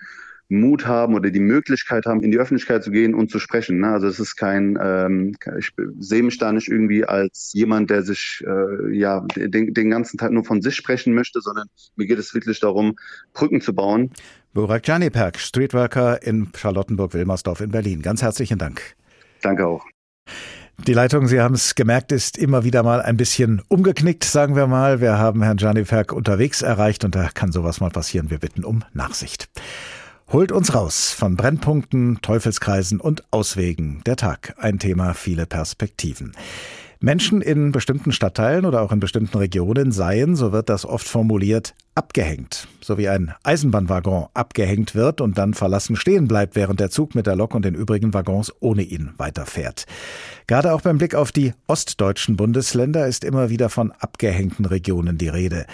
Mut 0.49 0.87
haben 0.87 1.13
oder 1.13 1.29
die 1.29 1.39
Möglichkeit 1.39 2.05
haben, 2.05 2.21
in 2.21 2.31
die 2.31 2.39
Öffentlichkeit 2.39 2.83
zu 2.83 2.91
gehen 2.91 3.13
und 3.13 3.29
zu 3.29 3.39
sprechen. 3.39 3.79
Ne? 3.79 3.89
Also 3.89 4.07
es 4.07 4.19
ist 4.19 4.35
kein, 4.35 4.77
ähm, 4.81 5.35
ich 5.57 5.71
sehe 5.99 6.23
mich 6.23 6.39
da 6.39 6.51
nicht 6.51 6.67
irgendwie 6.67 7.05
als 7.05 7.51
jemand, 7.53 7.89
der 7.91 8.01
sich 8.01 8.43
äh, 8.45 8.95
ja 8.95 9.25
den, 9.35 9.73
den 9.73 9.89
ganzen 9.89 10.17
Tag 10.17 10.31
nur 10.31 10.43
von 10.43 10.61
sich 10.61 10.75
sprechen 10.75 11.13
möchte, 11.13 11.39
sondern 11.41 11.67
mir 11.95 12.07
geht 12.07 12.17
es 12.17 12.33
wirklich 12.33 12.59
darum, 12.59 12.95
Brücken 13.33 13.61
zu 13.61 13.73
bauen. 13.73 14.11
Burak 14.53 14.87
Janiperk, 14.87 15.37
Streetworker 15.37 16.23
in 16.23 16.49
Charlottenburg-Wilmersdorf 16.55 17.61
in 17.61 17.69
Berlin. 17.69 18.01
Ganz 18.01 18.23
herzlichen 18.23 18.57
Dank. 18.57 18.81
Danke 19.41 19.67
auch. 19.67 19.85
Die 20.87 20.93
Leitung, 20.93 21.27
Sie 21.27 21.41
haben 21.41 21.55
es 21.55 21.75
gemerkt, 21.75 22.11
ist 22.11 22.37
immer 22.37 22.63
wieder 22.63 22.83
mal 22.83 23.01
ein 23.01 23.17
bisschen 23.17 23.61
umgeknickt, 23.67 24.23
sagen 24.23 24.55
wir 24.55 24.65
mal. 24.65 25.01
Wir 25.01 25.17
haben 25.19 25.43
Herrn 25.43 25.57
Janiperk 25.57 26.13
unterwegs 26.13 26.61
erreicht 26.61 27.03
und 27.03 27.15
da 27.15 27.29
kann 27.33 27.51
sowas 27.51 27.81
mal 27.81 27.89
passieren. 27.91 28.31
Wir 28.31 28.39
bitten 28.39 28.63
um 28.63 28.83
Nachsicht. 28.93 29.49
Holt 30.31 30.51
uns 30.51 30.75
raus 30.75 31.11
von 31.11 31.35
Brennpunkten, 31.35 32.19
Teufelskreisen 32.21 32.99
und 32.99 33.23
Auswegen. 33.31 34.03
Der 34.05 34.15
Tag, 34.15 34.53
ein 34.59 34.77
Thema, 34.77 35.15
viele 35.15 35.47
Perspektiven. 35.47 36.33
Menschen 36.99 37.41
in 37.41 37.71
bestimmten 37.71 38.11
Stadtteilen 38.11 38.67
oder 38.67 38.81
auch 38.83 38.91
in 38.91 38.99
bestimmten 38.99 39.39
Regionen 39.39 39.91
seien, 39.91 40.35
so 40.35 40.51
wird 40.51 40.69
das 40.69 40.85
oft 40.85 41.07
formuliert, 41.07 41.73
abgehängt. 41.95 42.67
So 42.81 42.97
wie 42.97 43.09
ein 43.09 43.33
Eisenbahnwaggon 43.43 44.27
abgehängt 44.33 44.95
wird 44.95 45.21
und 45.21 45.37
dann 45.37 45.53
verlassen 45.53 45.95
stehen 45.95 46.27
bleibt, 46.27 46.55
während 46.55 46.79
der 46.79 46.89
Zug 46.89 47.13
mit 47.13 47.27
der 47.27 47.35
Lok 47.35 47.55
und 47.55 47.65
den 47.65 47.75
übrigen 47.75 48.13
Waggons 48.13 48.53
ohne 48.61 48.83
ihn 48.83 49.11
weiterfährt. 49.17 49.85
Gerade 50.47 50.73
auch 50.73 50.81
beim 50.81 50.97
Blick 50.97 51.13
auf 51.13 51.31
die 51.31 51.53
ostdeutschen 51.67 52.37
Bundesländer 52.37 53.05
ist 53.05 53.23
immer 53.23 53.49
wieder 53.49 53.69
von 53.69 53.91
abgehängten 53.91 54.65
Regionen 54.65 55.17
die 55.17 55.27
Rede. 55.27 55.65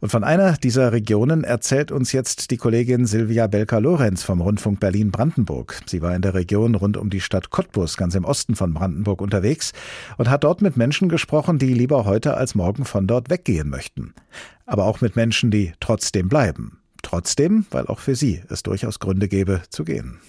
Und 0.00 0.10
von 0.10 0.24
einer 0.24 0.52
dieser 0.54 0.92
Regionen 0.92 1.44
erzählt 1.44 1.92
uns 1.92 2.12
jetzt 2.12 2.50
die 2.50 2.56
Kollegin 2.56 3.04
Silvia 3.04 3.46
Belka-Lorenz 3.46 4.22
vom 4.22 4.40
Rundfunk 4.40 4.80
Berlin-Brandenburg. 4.80 5.82
Sie 5.86 6.00
war 6.00 6.14
in 6.14 6.22
der 6.22 6.34
Region 6.34 6.74
rund 6.74 6.96
um 6.96 7.10
die 7.10 7.20
Stadt 7.20 7.50
Cottbus, 7.50 7.96
ganz 7.96 8.14
im 8.14 8.24
Osten 8.24 8.54
von 8.54 8.72
Brandenburg 8.72 9.20
unterwegs 9.20 9.72
und 10.16 10.30
hat 10.30 10.44
dort 10.44 10.62
mit 10.62 10.76
Menschen 10.76 11.08
gesprochen, 11.08 11.58
die 11.58 11.74
lieber 11.74 12.04
heute 12.04 12.34
als 12.34 12.54
morgen 12.54 12.84
von 12.84 13.06
dort 13.06 13.28
weggehen 13.28 13.68
möchten. 13.68 14.14
Aber 14.66 14.84
auch 14.84 15.00
mit 15.00 15.16
Menschen, 15.16 15.50
die 15.50 15.72
trotzdem 15.80 16.28
bleiben. 16.28 16.78
Trotzdem, 17.02 17.66
weil 17.70 17.86
auch 17.86 17.98
für 17.98 18.14
sie 18.14 18.42
es 18.48 18.62
durchaus 18.62 19.00
Gründe 19.00 19.28
gäbe, 19.28 19.62
zu 19.70 19.84
gehen. 19.84 20.20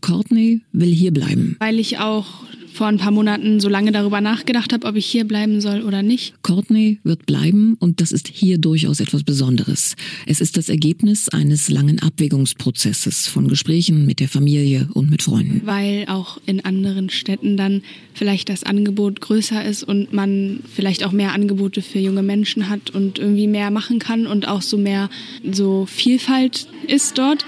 Courtney 0.00 0.62
will 0.72 0.92
hier 0.92 1.12
bleiben. 1.12 1.56
Weil 1.60 1.78
ich 1.78 1.98
auch 1.98 2.44
vor 2.72 2.86
ein 2.86 2.98
paar 2.98 3.10
Monaten 3.10 3.60
so 3.60 3.68
lange 3.68 3.92
darüber 3.92 4.20
nachgedacht 4.20 4.72
habe, 4.72 4.86
ob 4.86 4.96
ich 4.96 5.06
hier 5.06 5.24
bleiben 5.24 5.60
soll 5.60 5.82
oder 5.82 6.02
nicht. 6.02 6.34
Courtney 6.42 6.98
wird 7.04 7.26
bleiben 7.26 7.76
und 7.78 8.00
das 8.00 8.12
ist 8.12 8.28
hier 8.28 8.58
durchaus 8.58 9.00
etwas 9.00 9.22
Besonderes. 9.24 9.96
Es 10.26 10.40
ist 10.40 10.56
das 10.56 10.68
Ergebnis 10.68 11.28
eines 11.28 11.68
langen 11.68 12.00
Abwägungsprozesses 12.00 13.26
von 13.26 13.48
Gesprächen 13.48 14.06
mit 14.06 14.20
der 14.20 14.28
Familie 14.28 14.88
und 14.94 15.10
mit 15.10 15.22
Freunden. 15.22 15.62
Weil 15.64 16.06
auch 16.08 16.40
in 16.46 16.64
anderen 16.64 17.10
Städten 17.10 17.56
dann 17.56 17.82
vielleicht 18.14 18.48
das 18.48 18.64
Angebot 18.64 19.20
größer 19.20 19.64
ist 19.64 19.82
und 19.82 20.12
man 20.12 20.60
vielleicht 20.74 21.04
auch 21.04 21.12
mehr 21.12 21.32
Angebote 21.32 21.82
für 21.82 21.98
junge 21.98 22.22
Menschen 22.22 22.68
hat 22.68 22.90
und 22.90 23.18
irgendwie 23.18 23.46
mehr 23.46 23.70
machen 23.70 23.98
kann 23.98 24.26
und 24.26 24.48
auch 24.48 24.62
so 24.62 24.78
mehr 24.78 25.10
so 25.50 25.86
Vielfalt 25.86 26.66
ist 26.86 27.18
dort. 27.18 27.44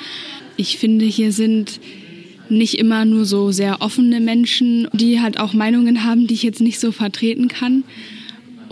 Ich 0.57 0.77
finde, 0.79 1.05
hier 1.07 1.33
sind 1.33 1.81
nicht 2.53 2.79
immer 2.79 3.05
nur 3.05 3.25
so 3.25 3.51
sehr 3.51 3.81
offene 3.81 4.21
Menschen, 4.21 4.89
die 4.93 5.21
halt 5.21 5.41
auch 5.41 5.53
Meinungen 5.53 6.05
haben, 6.05 6.27
die 6.27 6.35
ich 6.35 6.43
jetzt 6.43 6.61
nicht 6.61 6.79
so 6.79 6.93
vertreten 6.93 7.49
kann. 7.49 7.85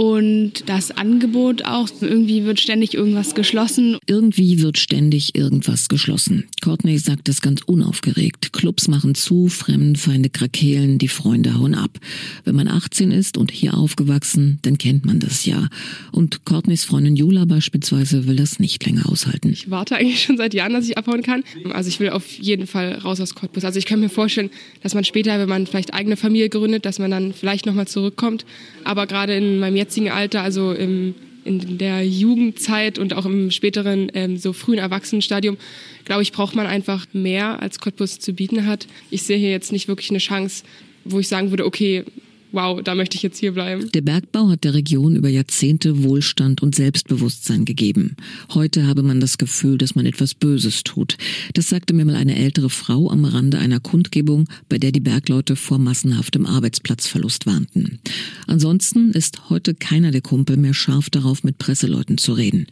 Und 0.00 0.64
das 0.64 0.92
Angebot 0.92 1.66
auch, 1.66 1.86
irgendwie 2.00 2.46
wird 2.46 2.58
ständig 2.58 2.94
irgendwas 2.94 3.34
geschlossen. 3.34 3.98
Irgendwie 4.06 4.62
wird 4.62 4.78
ständig 4.78 5.34
irgendwas 5.34 5.90
geschlossen. 5.90 6.44
Courtney 6.62 6.96
sagt 6.96 7.28
das 7.28 7.42
ganz 7.42 7.60
unaufgeregt. 7.66 8.54
Clubs 8.54 8.88
machen 8.88 9.14
zu, 9.14 9.48
Fremdenfeinde 9.48 10.30
krakeelen, 10.30 10.96
die 10.96 11.08
Freunde 11.08 11.58
hauen 11.58 11.74
ab. 11.74 11.98
Wenn 12.44 12.54
man 12.54 12.66
18 12.66 13.10
ist 13.10 13.36
und 13.36 13.50
hier 13.50 13.76
aufgewachsen, 13.76 14.58
dann 14.62 14.78
kennt 14.78 15.04
man 15.04 15.20
das 15.20 15.44
ja. 15.44 15.68
Und 16.12 16.46
Courtneys 16.46 16.84
Freundin 16.84 17.14
Jula 17.14 17.44
beispielsweise 17.44 18.26
will 18.26 18.36
das 18.36 18.58
nicht 18.58 18.86
länger 18.86 19.06
aushalten. 19.06 19.52
Ich 19.52 19.70
warte 19.70 19.96
eigentlich 19.96 20.22
schon 20.22 20.38
seit 20.38 20.54
Jahren, 20.54 20.72
dass 20.72 20.88
ich 20.88 20.96
abhauen 20.96 21.22
kann. 21.22 21.44
Also 21.74 21.90
ich 21.90 22.00
will 22.00 22.08
auf 22.08 22.26
jeden 22.38 22.66
Fall 22.66 22.94
raus 22.94 23.20
aus 23.20 23.34
Cottbus. 23.34 23.66
Also 23.66 23.78
ich 23.78 23.84
kann 23.84 24.00
mir 24.00 24.08
vorstellen, 24.08 24.48
dass 24.82 24.94
man 24.94 25.04
später, 25.04 25.38
wenn 25.38 25.48
man 25.50 25.66
vielleicht 25.66 25.92
eigene 25.92 26.16
Familie 26.16 26.48
gründet, 26.48 26.86
dass 26.86 26.98
man 26.98 27.10
dann 27.10 27.34
vielleicht 27.34 27.66
nochmal 27.66 27.86
zurückkommt. 27.86 28.46
Aber 28.84 29.06
gerade 29.06 29.36
in 29.36 29.58
meinem 29.58 29.76
jetzigen 29.76 29.89
jetzigen 29.90 30.10
Alter, 30.10 30.42
also 30.42 30.72
im, 30.72 31.16
in 31.44 31.76
der 31.78 32.06
Jugendzeit 32.06 33.00
und 33.00 33.12
auch 33.12 33.26
im 33.26 33.50
späteren, 33.50 34.08
ähm, 34.14 34.36
so 34.36 34.52
frühen 34.52 34.78
Erwachsenenstadium, 34.78 35.56
glaube 36.04 36.22
ich, 36.22 36.30
braucht 36.30 36.54
man 36.54 36.68
einfach 36.68 37.06
mehr, 37.12 37.60
als 37.60 37.80
Cottbus 37.80 38.20
zu 38.20 38.32
bieten 38.32 38.66
hat. 38.66 38.86
Ich 39.10 39.24
sehe 39.24 39.36
hier 39.36 39.50
jetzt 39.50 39.72
nicht 39.72 39.88
wirklich 39.88 40.10
eine 40.10 40.20
Chance, 40.20 40.62
wo 41.04 41.18
ich 41.18 41.26
sagen 41.26 41.50
würde, 41.50 41.66
okay, 41.66 42.04
wow, 42.52 42.80
da 42.82 42.94
möchte 42.94 43.16
ich 43.16 43.22
jetzt 43.22 43.38
hier 43.38 43.52
bleiben. 43.52 43.90
Der 43.92 44.00
Bergbau 44.00 44.48
hat 44.48 44.64
der 44.64 44.74
Region 44.74 45.16
über 45.16 45.28
Jahrzehnte 45.28 46.02
Wohlstand 46.02 46.62
und 46.62 46.74
Selbstbewusstsein 46.74 47.64
gegeben. 47.64 48.16
Heute 48.54 48.86
habe 48.86 49.02
man 49.02 49.20
das 49.20 49.38
Gefühl, 49.38 49.78
dass 49.78 49.94
man 49.94 50.06
etwas 50.06 50.34
Böses 50.34 50.82
tut. 50.84 51.16
Das 51.54 51.68
sagte 51.68 51.94
mir 51.94 52.04
mal 52.04 52.16
eine 52.16 52.36
ältere 52.36 52.70
Frau 52.70 53.10
am 53.10 53.24
Rande 53.24 53.58
einer 53.58 53.80
Kundgebung, 53.80 54.48
bei 54.68 54.78
der 54.78 54.92
die 54.92 55.00
Bergleute 55.00 55.56
vor 55.56 55.78
massenhaftem 55.78 56.46
Arbeitsplatzverlust 56.46 57.46
warnten. 57.46 57.98
Ansonsten 58.46 59.12
ist 59.12 59.50
heute 59.50 59.74
keiner 59.74 60.10
der 60.10 60.22
Kumpel 60.22 60.56
mehr 60.56 60.74
scharf 60.74 61.10
darauf, 61.10 61.44
mit 61.44 61.58
Presseleuten 61.58 62.18
zu 62.18 62.32
reden. 62.32 62.66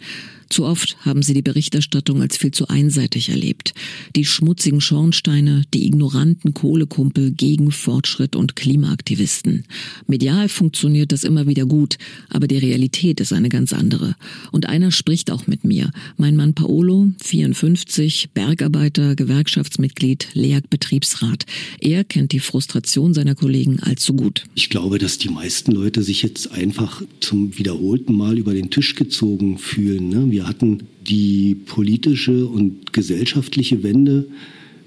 Zu 0.48 0.64
oft 0.64 0.96
haben 1.04 1.22
sie 1.22 1.34
die 1.34 1.42
Berichterstattung 1.42 2.22
als 2.22 2.36
viel 2.36 2.52
zu 2.52 2.68
einseitig 2.68 3.28
erlebt. 3.28 3.74
Die 4.16 4.24
schmutzigen 4.24 4.80
Schornsteine, 4.80 5.64
die 5.74 5.86
ignoranten 5.86 6.54
Kohlekumpel 6.54 7.32
gegen 7.32 7.70
Fortschritt 7.70 8.34
und 8.34 8.56
Klimaaktivisten. 8.56 9.64
Medial 10.06 10.48
funktioniert 10.48 11.12
das 11.12 11.24
immer 11.24 11.46
wieder 11.46 11.66
gut, 11.66 11.98
aber 12.30 12.46
die 12.46 12.56
Realität 12.58 13.20
ist 13.20 13.32
eine 13.32 13.48
ganz 13.50 13.72
andere. 13.72 14.16
Und 14.50 14.66
einer 14.66 14.90
spricht 14.90 15.30
auch 15.30 15.46
mit 15.46 15.64
mir. 15.64 15.90
Mein 16.16 16.36
Mann 16.36 16.54
Paolo, 16.54 17.08
54, 17.22 18.30
Bergarbeiter, 18.32 19.16
Gewerkschaftsmitglied, 19.16 20.28
LEAG-Betriebsrat. 20.32 21.44
Er 21.80 22.04
kennt 22.04 22.32
die 22.32 22.40
Frustration 22.40 23.12
seiner 23.12 23.34
Kollegen 23.34 23.80
allzu 23.80 24.14
gut. 24.14 24.44
Ich 24.54 24.70
glaube, 24.70 24.98
dass 24.98 25.18
die 25.18 25.28
meisten 25.28 25.72
Leute 25.72 26.02
sich 26.02 26.22
jetzt 26.22 26.52
einfach 26.52 27.02
zum 27.20 27.58
wiederholten 27.58 28.14
Mal 28.14 28.38
über 28.38 28.54
den 28.54 28.70
Tisch 28.70 28.94
gezogen 28.94 29.58
fühlen. 29.58 30.08
Ne? 30.08 30.37
Wir 30.38 30.46
hatten 30.46 30.86
die 31.08 31.56
politische 31.56 32.46
und 32.46 32.92
gesellschaftliche 32.92 33.82
Wende. 33.82 34.28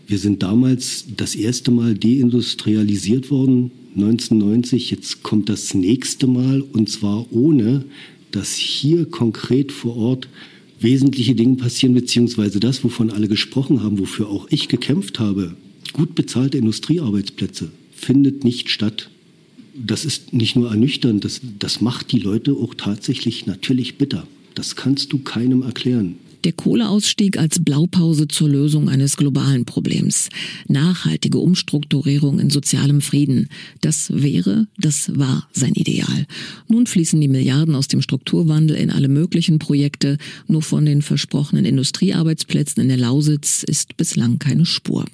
Wir 0.08 0.18
sind 0.18 0.44
damals 0.44 1.08
das 1.18 1.36
erste 1.36 1.72
Mal 1.72 1.94
deindustrialisiert 1.94 3.30
worden, 3.30 3.70
1990. 3.98 4.92
Jetzt 4.92 5.24
kommt 5.24 5.50
das 5.50 5.74
nächste 5.74 6.26
Mal 6.28 6.62
und 6.62 6.90
zwar 6.90 7.34
ohne, 7.34 7.84
dass 8.32 8.54
hier 8.56 9.08
konkret 9.08 9.74
vor 9.74 9.98
Ort 9.98 10.30
wesentliche 10.80 11.36
Dinge 11.36 11.58
passieren, 11.58 11.96
beziehungsweise 11.96 12.62
das, 12.62 12.82
wovon 12.86 13.10
alle 13.10 13.28
gesprochen 13.28 13.84
haben, 13.84 14.00
wofür 14.00 14.30
auch 14.30 14.48
ich 14.52 14.70
gekämpft 14.70 15.20
habe. 15.20 15.58
Gut 15.92 16.16
bezahlte 16.16 16.60
Industriearbeitsplätze 16.60 17.72
findet 17.92 18.46
nicht 18.46 18.70
statt. 18.70 19.10
Das 19.76 20.06
ist 20.06 20.32
nicht 20.32 20.56
nur 20.56 20.70
ernüchternd, 20.70 21.26
das, 21.26 21.42
das 21.60 21.82
macht 21.82 22.14
die 22.14 22.20
Leute 22.20 22.54
auch 22.54 22.74
tatsächlich 22.74 23.48
natürlich 23.48 23.98
bitter. 23.98 24.26
Das 24.56 24.76
kannst 24.76 25.14
du 25.14 25.20
keinem 25.20 25.62
erklären. 25.62 26.16
Der 26.44 26.54
Kohleausstieg 26.54 27.38
als 27.38 27.64
Blaupause 27.64 28.28
zur 28.28 28.50
Lösung 28.50 28.90
eines 28.90 29.16
globalen 29.16 29.66
Problems. 29.66 30.30
Nachhaltige 30.68 31.38
Umstrukturierung 31.38 32.40
in 32.40 32.50
sozialem 32.50 33.02
Frieden. 33.02 33.48
Das 33.82 34.12
wäre, 34.12 34.68
das 34.80 35.12
war 35.16 35.48
sein 35.52 35.74
Ideal. 35.74 36.26
Nun 36.68 36.88
fließen 36.88 37.22
die 37.22 37.28
Milliarden 37.28 37.76
aus 37.76 37.88
dem 37.88 38.02
Strukturwandel 38.02 38.76
in 38.76 38.90
alle 38.90 39.08
möglichen 39.08 39.60
Projekte. 39.60 40.18
Nur 40.48 40.64
von 40.64 40.84
den 40.86 41.04
versprochenen 41.04 41.66
Industriearbeitsplätzen 41.66 42.82
in 42.82 42.90
der 42.90 42.98
Lausitz 42.98 43.62
ist 43.62 43.96
bislang 43.98 44.40
keine 44.40 44.66
Spur. 44.66 45.06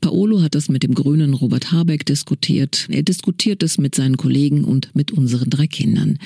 Paolo 0.00 0.42
hat 0.42 0.54
das 0.54 0.68
mit 0.68 0.82
dem 0.82 0.94
grünen 0.94 1.34
Robert 1.34 1.72
Habeck 1.72 2.06
diskutiert. 2.06 2.86
Er 2.90 3.02
diskutiert 3.02 3.62
es 3.62 3.78
mit 3.78 3.94
seinen 3.94 4.16
Kollegen 4.16 4.64
und 4.64 4.94
mit 4.94 5.12
unseren 5.12 5.50
drei 5.50 5.66
Kindern. 5.66 6.18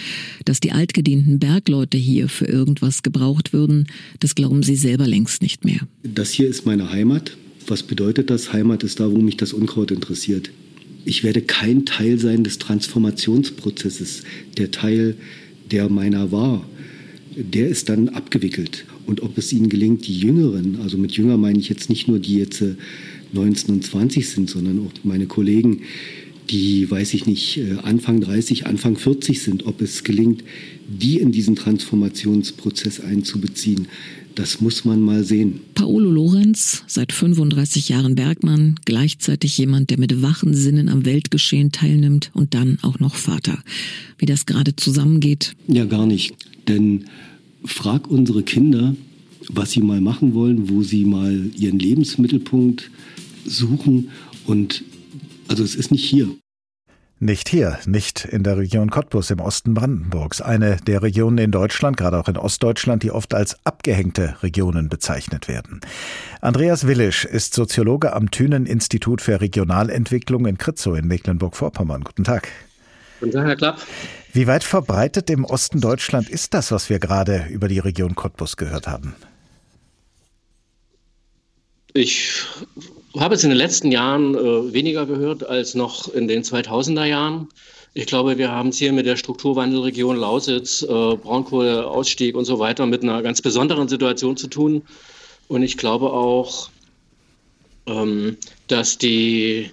Dass 0.44 0.60
die 0.60 0.72
altgedienten 0.72 1.38
Bergleute 1.38 1.96
hier 1.96 2.28
für 2.28 2.46
irgendwas 2.46 3.02
gebraucht 3.02 3.52
würden, 3.52 3.86
das 4.20 4.34
glauben 4.34 4.62
sie 4.62 4.76
selber 4.76 5.06
längst 5.06 5.42
nicht 5.42 5.64
mehr. 5.64 5.80
Das 6.02 6.30
hier 6.30 6.48
ist 6.48 6.66
meine 6.66 6.90
Heimat. 6.90 7.36
Was 7.66 7.82
bedeutet 7.82 8.30
das? 8.30 8.52
Heimat 8.52 8.82
ist 8.82 9.00
da, 9.00 9.10
wo 9.10 9.18
mich 9.18 9.36
das 9.36 9.52
Unkraut 9.52 9.90
interessiert. 9.90 10.50
Ich 11.04 11.24
werde 11.24 11.42
kein 11.42 11.84
Teil 11.84 12.18
sein 12.18 12.44
des 12.44 12.58
Transformationsprozesses. 12.58 14.22
Der 14.56 14.70
Teil, 14.70 15.16
der 15.70 15.88
meiner 15.88 16.30
war, 16.30 16.64
der 17.36 17.68
ist 17.68 17.88
dann 17.88 18.10
abgewickelt. 18.10 18.84
Und 19.06 19.22
ob 19.22 19.36
es 19.38 19.52
ihnen 19.52 19.68
gelingt, 19.68 20.06
die 20.06 20.18
Jüngeren, 20.18 20.80
also 20.82 20.96
mit 20.96 21.12
Jünger 21.12 21.36
meine 21.36 21.58
ich 21.58 21.68
jetzt 21.68 21.88
nicht 21.88 22.08
nur 22.08 22.18
die 22.18 22.36
jetzt 22.36 22.62
19 23.32 23.74
und 23.74 23.84
20 23.84 24.28
sind, 24.28 24.50
sondern 24.50 24.80
auch 24.80 24.92
meine 25.04 25.26
Kollegen, 25.26 25.82
die, 26.50 26.90
weiß 26.90 27.14
ich 27.14 27.26
nicht, 27.26 27.58
äh, 27.58 27.76
Anfang 27.82 28.20
30, 28.20 28.66
Anfang 28.66 28.96
40 28.96 29.40
sind, 29.40 29.66
ob 29.66 29.80
es 29.80 30.04
gelingt, 30.04 30.44
die 30.88 31.18
in 31.18 31.32
diesen 31.32 31.56
Transformationsprozess 31.56 33.00
einzubeziehen. 33.00 33.88
Das 34.34 34.60
muss 34.60 34.84
man 34.84 35.00
mal 35.00 35.24
sehen. 35.24 35.60
Paolo 35.74 36.10
Lorenz, 36.10 36.84
seit 36.86 37.12
35 37.12 37.90
Jahren 37.90 38.14
Bergmann, 38.14 38.76
gleichzeitig 38.84 39.58
jemand, 39.58 39.90
der 39.90 39.98
mit 39.98 40.22
wachen 40.22 40.54
Sinnen 40.54 40.88
am 40.88 41.04
Weltgeschehen 41.04 41.70
teilnimmt 41.70 42.30
und 42.32 42.54
dann 42.54 42.78
auch 42.82 42.98
noch 42.98 43.14
Vater. 43.14 43.58
Wie 44.18 44.26
das 44.26 44.46
gerade 44.46 44.74
zusammengeht? 44.74 45.54
Ja, 45.68 45.84
gar 45.84 46.06
nicht. 46.06 46.34
Denn 46.66 47.04
frag 47.64 48.10
unsere 48.10 48.42
Kinder, 48.42 48.96
was 49.48 49.72
sie 49.72 49.80
mal 49.80 50.00
machen 50.00 50.34
wollen, 50.34 50.70
wo 50.70 50.82
sie 50.82 51.04
mal 51.04 51.50
ihren 51.56 51.78
Lebensmittelpunkt 51.78 52.90
suchen. 53.44 54.11
Und 54.46 54.83
also 55.48 55.62
es 55.62 55.74
ist 55.74 55.90
nicht 55.90 56.05
hier. 56.05 56.28
Nicht 57.22 57.48
hier, 57.48 57.78
nicht 57.87 58.24
in 58.24 58.42
der 58.42 58.57
Region 58.57 58.90
Cottbus 58.90 59.31
im 59.31 59.38
Osten 59.38 59.74
Brandenburgs, 59.74 60.40
eine 60.40 60.78
der 60.78 61.02
Regionen 61.02 61.38
in 61.38 61.52
Deutschland, 61.52 61.96
gerade 61.96 62.18
auch 62.18 62.26
in 62.26 62.37
Ostdeutschland, 62.37 63.05
die 63.05 63.12
oft 63.12 63.33
als 63.33 63.64
abgehängte 63.64 64.35
Regionen 64.42 64.88
bezeichnet 64.88 65.46
werden. 65.46 65.81
Andreas 66.40 66.85
Willisch 66.88 67.24
ist 67.24 67.55
Soziologe 67.55 68.12
am 68.12 68.33
Thünen-Institut 68.33 69.20
für 69.20 69.40
Regionalentwicklung 69.40 70.46
in 70.46 70.59
Kritzow 70.59 70.98
in 70.98 71.07
Mecklenburg-Vorpommern. 71.07 72.02
Guten 72.02 72.24
Tag. 72.24 72.48
Guten 73.20 73.31
Tag, 73.31 73.46
Herr 73.46 73.57
Klapp. 73.57 73.81
Wie 74.33 74.48
weit 74.48 74.64
verbreitet 74.64 75.31
im 75.31 75.44
Osten 75.44 75.81
Deutschland 75.81 76.28
ist 76.28 76.55
das, 76.55 76.72
was 76.72 76.90
wir 76.90 76.98
gerade 76.98 77.46
über 77.50 77.68
die 77.68 77.78
Region 77.78 78.16
Cottbus 78.16 78.57
gehört 78.57 78.88
haben? 78.88 79.14
Ich 81.94 82.46
habe 83.18 83.35
es 83.35 83.44
in 83.44 83.51
den 83.51 83.59
letzten 83.59 83.92
Jahren 83.92 84.35
äh, 84.35 84.72
weniger 84.72 85.07
gehört 85.07 85.46
als 85.46 85.75
noch 85.75 86.12
in 86.12 86.29
den 86.29 86.42
2000er 86.42 87.05
Jahren. 87.05 87.48
Ich 87.94 88.07
glaube, 88.07 88.38
wir 88.38 88.51
haben 88.51 88.70
es 88.70 88.79
hier 88.79 88.92
mit 88.92 89.05
der 89.05 89.16
Strukturwandelregion 89.16 90.16
Lausitz, 90.16 90.83
äh, 90.83 90.87
Braunkohleausstieg 90.87 92.35
und 92.35 92.46
so 92.46 92.59
weiter 92.59 92.87
mit 92.87 93.03
einer 93.03 93.22
ganz 93.22 93.42
besonderen 93.42 93.88
Situation 93.88 94.37
zu 94.37 94.48
tun. 94.48 94.83
Und 95.48 95.62
ich 95.62 95.77
glaube 95.77 96.12
auch, 96.12 96.70
ähm, 97.87 98.38
dass 98.68 98.96
die 98.96 99.70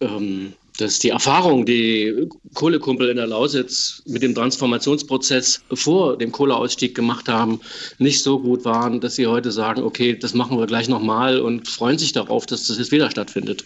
ähm, 0.00 0.54
dass 0.78 0.98
die 0.98 1.10
Erfahrung, 1.10 1.66
die 1.66 2.28
Kohlekumpel 2.54 3.10
in 3.10 3.16
der 3.16 3.26
Lausitz 3.26 4.02
mit 4.06 4.22
dem 4.22 4.34
Transformationsprozess 4.34 5.62
vor 5.72 6.16
dem 6.16 6.32
Kohleausstieg 6.32 6.94
gemacht 6.94 7.28
haben, 7.28 7.60
nicht 7.98 8.22
so 8.22 8.40
gut 8.40 8.64
waren, 8.64 9.00
dass 9.00 9.16
sie 9.16 9.26
heute 9.26 9.52
sagen, 9.52 9.82
okay, 9.82 10.16
das 10.18 10.34
machen 10.34 10.58
wir 10.58 10.66
gleich 10.66 10.88
nochmal 10.88 11.40
und 11.40 11.68
freuen 11.68 11.98
sich 11.98 12.12
darauf, 12.12 12.46
dass 12.46 12.66
das 12.66 12.78
jetzt 12.78 12.92
wieder 12.92 13.10
stattfindet. 13.10 13.64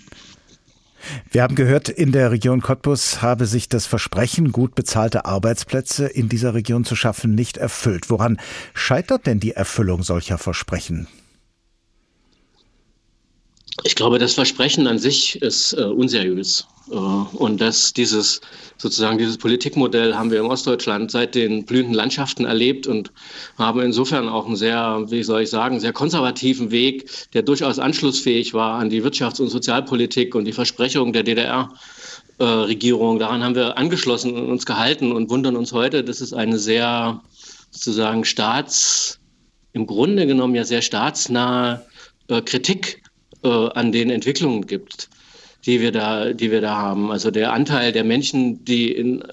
Wir 1.30 1.42
haben 1.42 1.54
gehört, 1.54 1.88
in 1.88 2.10
der 2.10 2.32
Region 2.32 2.62
Cottbus 2.62 3.22
habe 3.22 3.46
sich 3.46 3.68
das 3.68 3.86
Versprechen, 3.86 4.50
gut 4.50 4.74
bezahlte 4.74 5.24
Arbeitsplätze 5.24 6.06
in 6.06 6.28
dieser 6.28 6.54
Region 6.54 6.84
zu 6.84 6.96
schaffen, 6.96 7.34
nicht 7.34 7.56
erfüllt. 7.58 8.10
Woran 8.10 8.38
scheitert 8.74 9.26
denn 9.26 9.38
die 9.38 9.52
Erfüllung 9.52 10.02
solcher 10.02 10.38
Versprechen? 10.38 11.06
Ich 13.86 13.94
glaube, 13.94 14.18
das 14.18 14.34
Versprechen 14.34 14.88
an 14.88 14.98
sich 14.98 15.40
ist 15.40 15.72
äh, 15.72 15.84
unseriös. 15.84 16.66
Äh, 16.90 16.94
und 16.96 17.60
dass 17.60 17.92
dieses 17.92 18.40
sozusagen 18.78 19.16
dieses 19.16 19.38
Politikmodell 19.38 20.16
haben 20.16 20.32
wir 20.32 20.40
im 20.40 20.46
Ostdeutschland 20.46 21.12
seit 21.12 21.36
den 21.36 21.64
blühenden 21.64 21.94
Landschaften 21.94 22.46
erlebt 22.46 22.88
und 22.88 23.12
haben 23.56 23.80
insofern 23.80 24.28
auch 24.28 24.46
einen 24.46 24.56
sehr, 24.56 25.04
wie 25.06 25.22
soll 25.22 25.42
ich 25.42 25.50
sagen, 25.50 25.78
sehr 25.78 25.92
konservativen 25.92 26.72
Weg, 26.72 27.08
der 27.32 27.42
durchaus 27.42 27.78
anschlussfähig 27.78 28.54
war 28.54 28.80
an 28.80 28.90
die 28.90 29.04
Wirtschafts- 29.04 29.40
und 29.40 29.50
Sozialpolitik 29.50 30.34
und 30.34 30.46
die 30.46 30.52
Versprechungen 30.52 31.12
der 31.12 31.22
DDR. 31.22 31.70
Regierung. 32.38 33.18
Daran 33.18 33.42
haben 33.42 33.54
wir 33.54 33.78
angeschlossen 33.78 34.34
und 34.34 34.50
uns 34.50 34.66
gehalten 34.66 35.10
und 35.10 35.30
wundern 35.30 35.56
uns 35.56 35.72
heute, 35.72 36.04
dass 36.04 36.20
es 36.20 36.34
eine 36.34 36.58
sehr 36.58 37.22
sozusagen 37.70 38.26
staats, 38.26 39.18
im 39.72 39.86
Grunde 39.86 40.26
genommen 40.26 40.54
ja 40.54 40.64
sehr 40.64 40.82
staatsnahe 40.82 41.86
äh, 42.28 42.42
Kritik 42.42 43.02
an 43.74 43.92
den 43.92 44.10
Entwicklungen 44.10 44.66
gibt 44.66 45.08
die 45.66 45.80
wir 45.80 45.92
da, 45.92 46.32
die 46.32 46.50
wir 46.50 46.60
da 46.60 46.76
haben. 46.76 47.10
Also 47.10 47.30
der 47.30 47.52
Anteil 47.52 47.92
der 47.92 48.04
Menschen, 48.04 48.64
die 48.64 48.92
in 48.92 49.24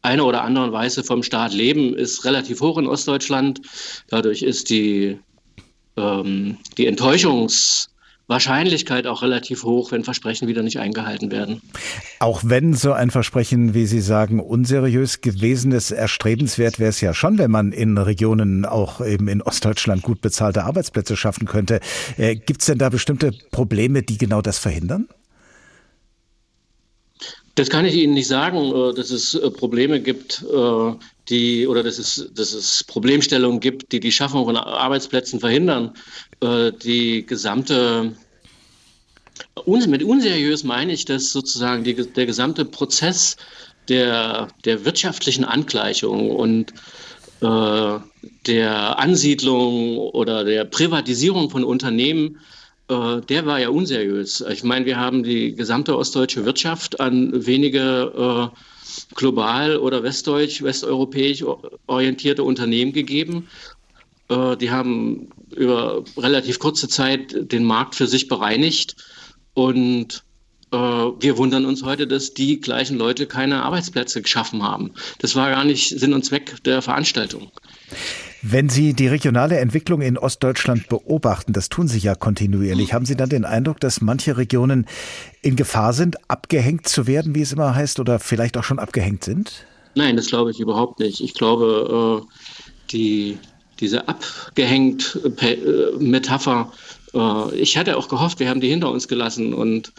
einer 0.00 0.24
oder 0.24 0.42
anderen 0.42 0.72
Weise 0.72 1.02
vom 1.02 1.24
Staat 1.24 1.52
leben, 1.52 1.94
ist 1.94 2.24
relativ 2.24 2.60
hoch 2.60 2.78
in 2.78 2.86
Ostdeutschland. 2.86 3.60
Dadurch 4.08 4.42
ist 4.42 4.70
die, 4.70 5.18
ähm, 5.96 6.56
die 6.78 6.88
Enttäuschungs- 6.88 7.88
Wahrscheinlichkeit 8.28 9.06
auch 9.06 9.22
relativ 9.22 9.64
hoch, 9.64 9.90
wenn 9.90 10.04
Versprechen 10.04 10.48
wieder 10.48 10.62
nicht 10.62 10.78
eingehalten 10.78 11.32
werden. 11.32 11.62
Auch 12.20 12.42
wenn 12.44 12.74
so 12.74 12.92
ein 12.92 13.10
Versprechen, 13.10 13.72
wie 13.72 13.86
Sie 13.86 14.00
sagen, 14.00 14.38
unseriös 14.38 15.22
gewesen 15.22 15.72
ist, 15.72 15.90
erstrebenswert 15.90 16.78
wäre 16.78 16.90
es 16.90 17.00
ja 17.00 17.14
schon, 17.14 17.38
wenn 17.38 17.50
man 17.50 17.72
in 17.72 17.96
Regionen, 17.96 18.66
auch 18.66 19.04
eben 19.04 19.28
in 19.28 19.40
Ostdeutschland, 19.40 20.02
gut 20.02 20.20
bezahlte 20.20 20.64
Arbeitsplätze 20.64 21.16
schaffen 21.16 21.46
könnte. 21.46 21.80
Äh, 22.18 22.36
Gibt 22.36 22.60
es 22.60 22.66
denn 22.66 22.78
da 22.78 22.90
bestimmte 22.90 23.32
Probleme, 23.50 24.02
die 24.02 24.18
genau 24.18 24.42
das 24.42 24.58
verhindern? 24.58 25.08
Das 27.58 27.70
kann 27.70 27.84
ich 27.84 27.94
Ihnen 27.94 28.14
nicht 28.14 28.28
sagen, 28.28 28.72
äh, 28.72 28.94
dass 28.94 29.10
es 29.10 29.34
äh, 29.34 29.50
Probleme 29.50 30.00
gibt, 30.00 30.44
die 31.28 31.66
oder 31.66 31.82
dass 31.82 31.98
es, 31.98 32.30
dass 32.34 32.52
es 32.52 32.84
Problemstellungen 32.84 33.60
gibt, 33.60 33.92
die 33.92 34.00
die 34.00 34.12
Schaffung 34.12 34.44
von 34.44 34.56
Arbeitsplätzen 34.56 35.40
verhindern. 35.40 35.92
Äh, 36.40 36.72
die 36.72 37.26
gesamte 37.26 38.14
mit 39.66 40.02
unseriös 40.02 40.64
meine 40.64 40.92
ich, 40.92 41.04
dass 41.04 41.32
sozusagen 41.32 41.84
die, 41.84 41.94
der 41.94 42.26
gesamte 42.26 42.64
Prozess 42.64 43.36
der, 43.88 44.48
der 44.64 44.84
wirtschaftlichen 44.84 45.44
Angleichung 45.44 46.30
und 46.30 46.72
äh, 47.40 47.98
der 48.46 48.98
Ansiedlung 48.98 49.98
oder 49.98 50.44
der 50.44 50.64
Privatisierung 50.64 51.50
von 51.50 51.64
Unternehmen, 51.64 52.36
äh, 52.36 52.57
der 52.88 53.44
war 53.44 53.60
ja 53.60 53.68
unseriös. 53.68 54.42
Ich 54.50 54.64
meine, 54.64 54.86
wir 54.86 54.96
haben 54.96 55.22
die 55.22 55.54
gesamte 55.54 55.96
ostdeutsche 55.96 56.46
Wirtschaft 56.46 57.00
an 57.00 57.46
wenige 57.46 58.50
äh, 58.54 58.58
global 59.14 59.76
oder 59.76 60.02
westdeutsch, 60.02 60.62
westeuropäisch 60.62 61.44
orientierte 61.86 62.42
Unternehmen 62.42 62.92
gegeben. 62.92 63.48
Äh, 64.28 64.56
die 64.56 64.70
haben 64.70 65.28
über 65.54 66.04
relativ 66.16 66.58
kurze 66.58 66.88
Zeit 66.88 67.52
den 67.52 67.64
Markt 67.64 67.94
für 67.94 68.06
sich 68.06 68.28
bereinigt 68.28 68.96
und 69.54 70.24
äh, 70.72 70.76
wir 70.76 71.38
wundern 71.38 71.64
uns 71.64 71.82
heute, 71.82 72.06
dass 72.06 72.34
die 72.34 72.60
gleichen 72.60 72.98
Leute 72.98 73.26
keine 73.26 73.62
Arbeitsplätze 73.62 74.22
geschaffen 74.22 74.62
haben. 74.62 74.92
Das 75.18 75.34
war 75.34 75.50
gar 75.50 75.64
nicht 75.64 75.88
Sinn 75.88 76.12
und 76.12 76.24
Zweck 76.24 76.62
der 76.64 76.82
Veranstaltung. 76.82 77.50
Wenn 78.42 78.68
Sie 78.68 78.94
die 78.94 79.08
regionale 79.08 79.58
Entwicklung 79.58 80.00
in 80.00 80.16
Ostdeutschland 80.16 80.88
beobachten, 80.88 81.52
das 81.52 81.68
tun 81.68 81.88
Sie 81.88 81.98
ja 81.98 82.14
kontinuierlich, 82.14 82.94
haben 82.94 83.04
Sie 83.04 83.16
dann 83.16 83.28
den 83.28 83.44
Eindruck, 83.44 83.80
dass 83.80 84.00
manche 84.00 84.36
Regionen 84.36 84.86
in 85.42 85.56
Gefahr 85.56 85.92
sind, 85.92 86.16
abgehängt 86.30 86.88
zu 86.88 87.06
werden, 87.06 87.34
wie 87.34 87.42
es 87.42 87.52
immer 87.52 87.74
heißt, 87.74 87.98
oder 87.98 88.20
vielleicht 88.20 88.56
auch 88.56 88.64
schon 88.64 88.78
abgehängt 88.78 89.24
sind? 89.24 89.66
Nein, 89.94 90.16
das 90.16 90.28
glaube 90.28 90.52
ich 90.52 90.60
überhaupt 90.60 91.00
nicht. 91.00 91.20
Ich 91.20 91.34
glaube, 91.34 92.22
äh, 92.22 92.92
die, 92.92 93.38
diese 93.80 94.06
abgehängt 94.06 95.18
äh, 95.40 95.56
Metapher, 95.98 96.72
äh, 97.14 97.54
ich 97.56 97.76
hatte 97.76 97.96
auch 97.96 98.08
gehofft, 98.08 98.38
wir 98.38 98.48
haben 98.48 98.60
die 98.60 98.68
hinter 98.68 98.92
uns 98.92 99.08
gelassen 99.08 99.52
und 99.52 99.92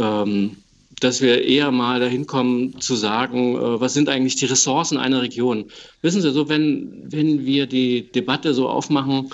ähm, 0.00 0.56
dass 1.00 1.20
wir 1.20 1.44
eher 1.44 1.70
mal 1.70 2.00
dahin 2.00 2.26
kommen 2.26 2.80
zu 2.80 2.96
sagen, 2.96 3.56
äh, 3.56 3.80
was 3.80 3.94
sind 3.94 4.08
eigentlich 4.08 4.36
die 4.36 4.46
Ressourcen 4.46 4.98
einer 4.98 5.22
Region. 5.22 5.66
Wissen 6.02 6.22
Sie, 6.22 6.30
so 6.30 6.48
wenn, 6.48 7.04
wenn 7.10 7.46
wir 7.46 7.66
die 7.66 8.10
Debatte 8.12 8.54
so 8.54 8.68
aufmachen, 8.68 9.30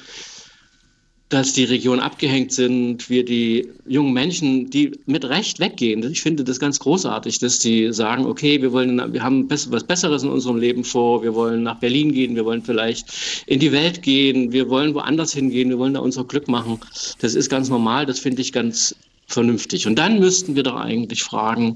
dass 1.31 1.53
die 1.53 1.65
Regionen 1.65 2.01
abgehängt 2.01 2.53
sind, 2.53 3.11
wir 3.11 3.25
die 3.25 3.69
jungen 3.87 4.13
Menschen, 4.13 4.71
die 4.71 4.93
mit 5.07 5.25
Recht 5.25 5.59
weggehen. 5.59 6.09
Ich 6.11 6.23
finde 6.23 6.45
das 6.45 6.61
ganz 6.61 6.79
großartig, 6.79 7.39
dass 7.41 7.59
die 7.59 7.93
sagen, 7.93 8.27
okay, 8.27 8.63
wir 8.63 8.73
wollen, 8.73 9.13
wir 9.13 9.23
haben 9.23 9.51
was 9.51 9.85
Besseres 9.85 10.23
in 10.23 10.29
unserem 10.29 10.59
Leben 10.59 10.85
vor, 10.85 11.25
wir 11.25 11.35
wollen 11.35 11.63
nach 11.63 11.81
Berlin 11.81 12.13
gehen, 12.13 12.37
wir 12.37 12.45
wollen 12.45 12.63
vielleicht 12.63 13.45
in 13.47 13.59
die 13.59 13.73
Welt 13.73 14.03
gehen, 14.03 14.53
wir 14.53 14.69
wollen 14.69 14.95
woanders 14.95 15.33
hingehen, 15.33 15.71
wir 15.71 15.79
wollen 15.79 15.95
da 15.95 16.01
unser 16.01 16.25
Glück 16.25 16.47
machen. 16.47 16.79
Das 17.21 17.35
ist 17.35 17.49
ganz 17.49 17.69
normal, 17.69 18.07
das 18.07 18.21
finde 18.21 18.43
ich 18.43 18.53
ganz 18.53 18.95
vernünftig. 19.35 19.87
Und 19.87 19.97
dann 19.97 20.19
müssten 20.19 20.57
wir 20.57 20.63
doch 20.63 20.77
eigentlich 20.77 21.23
fragen, 21.23 21.75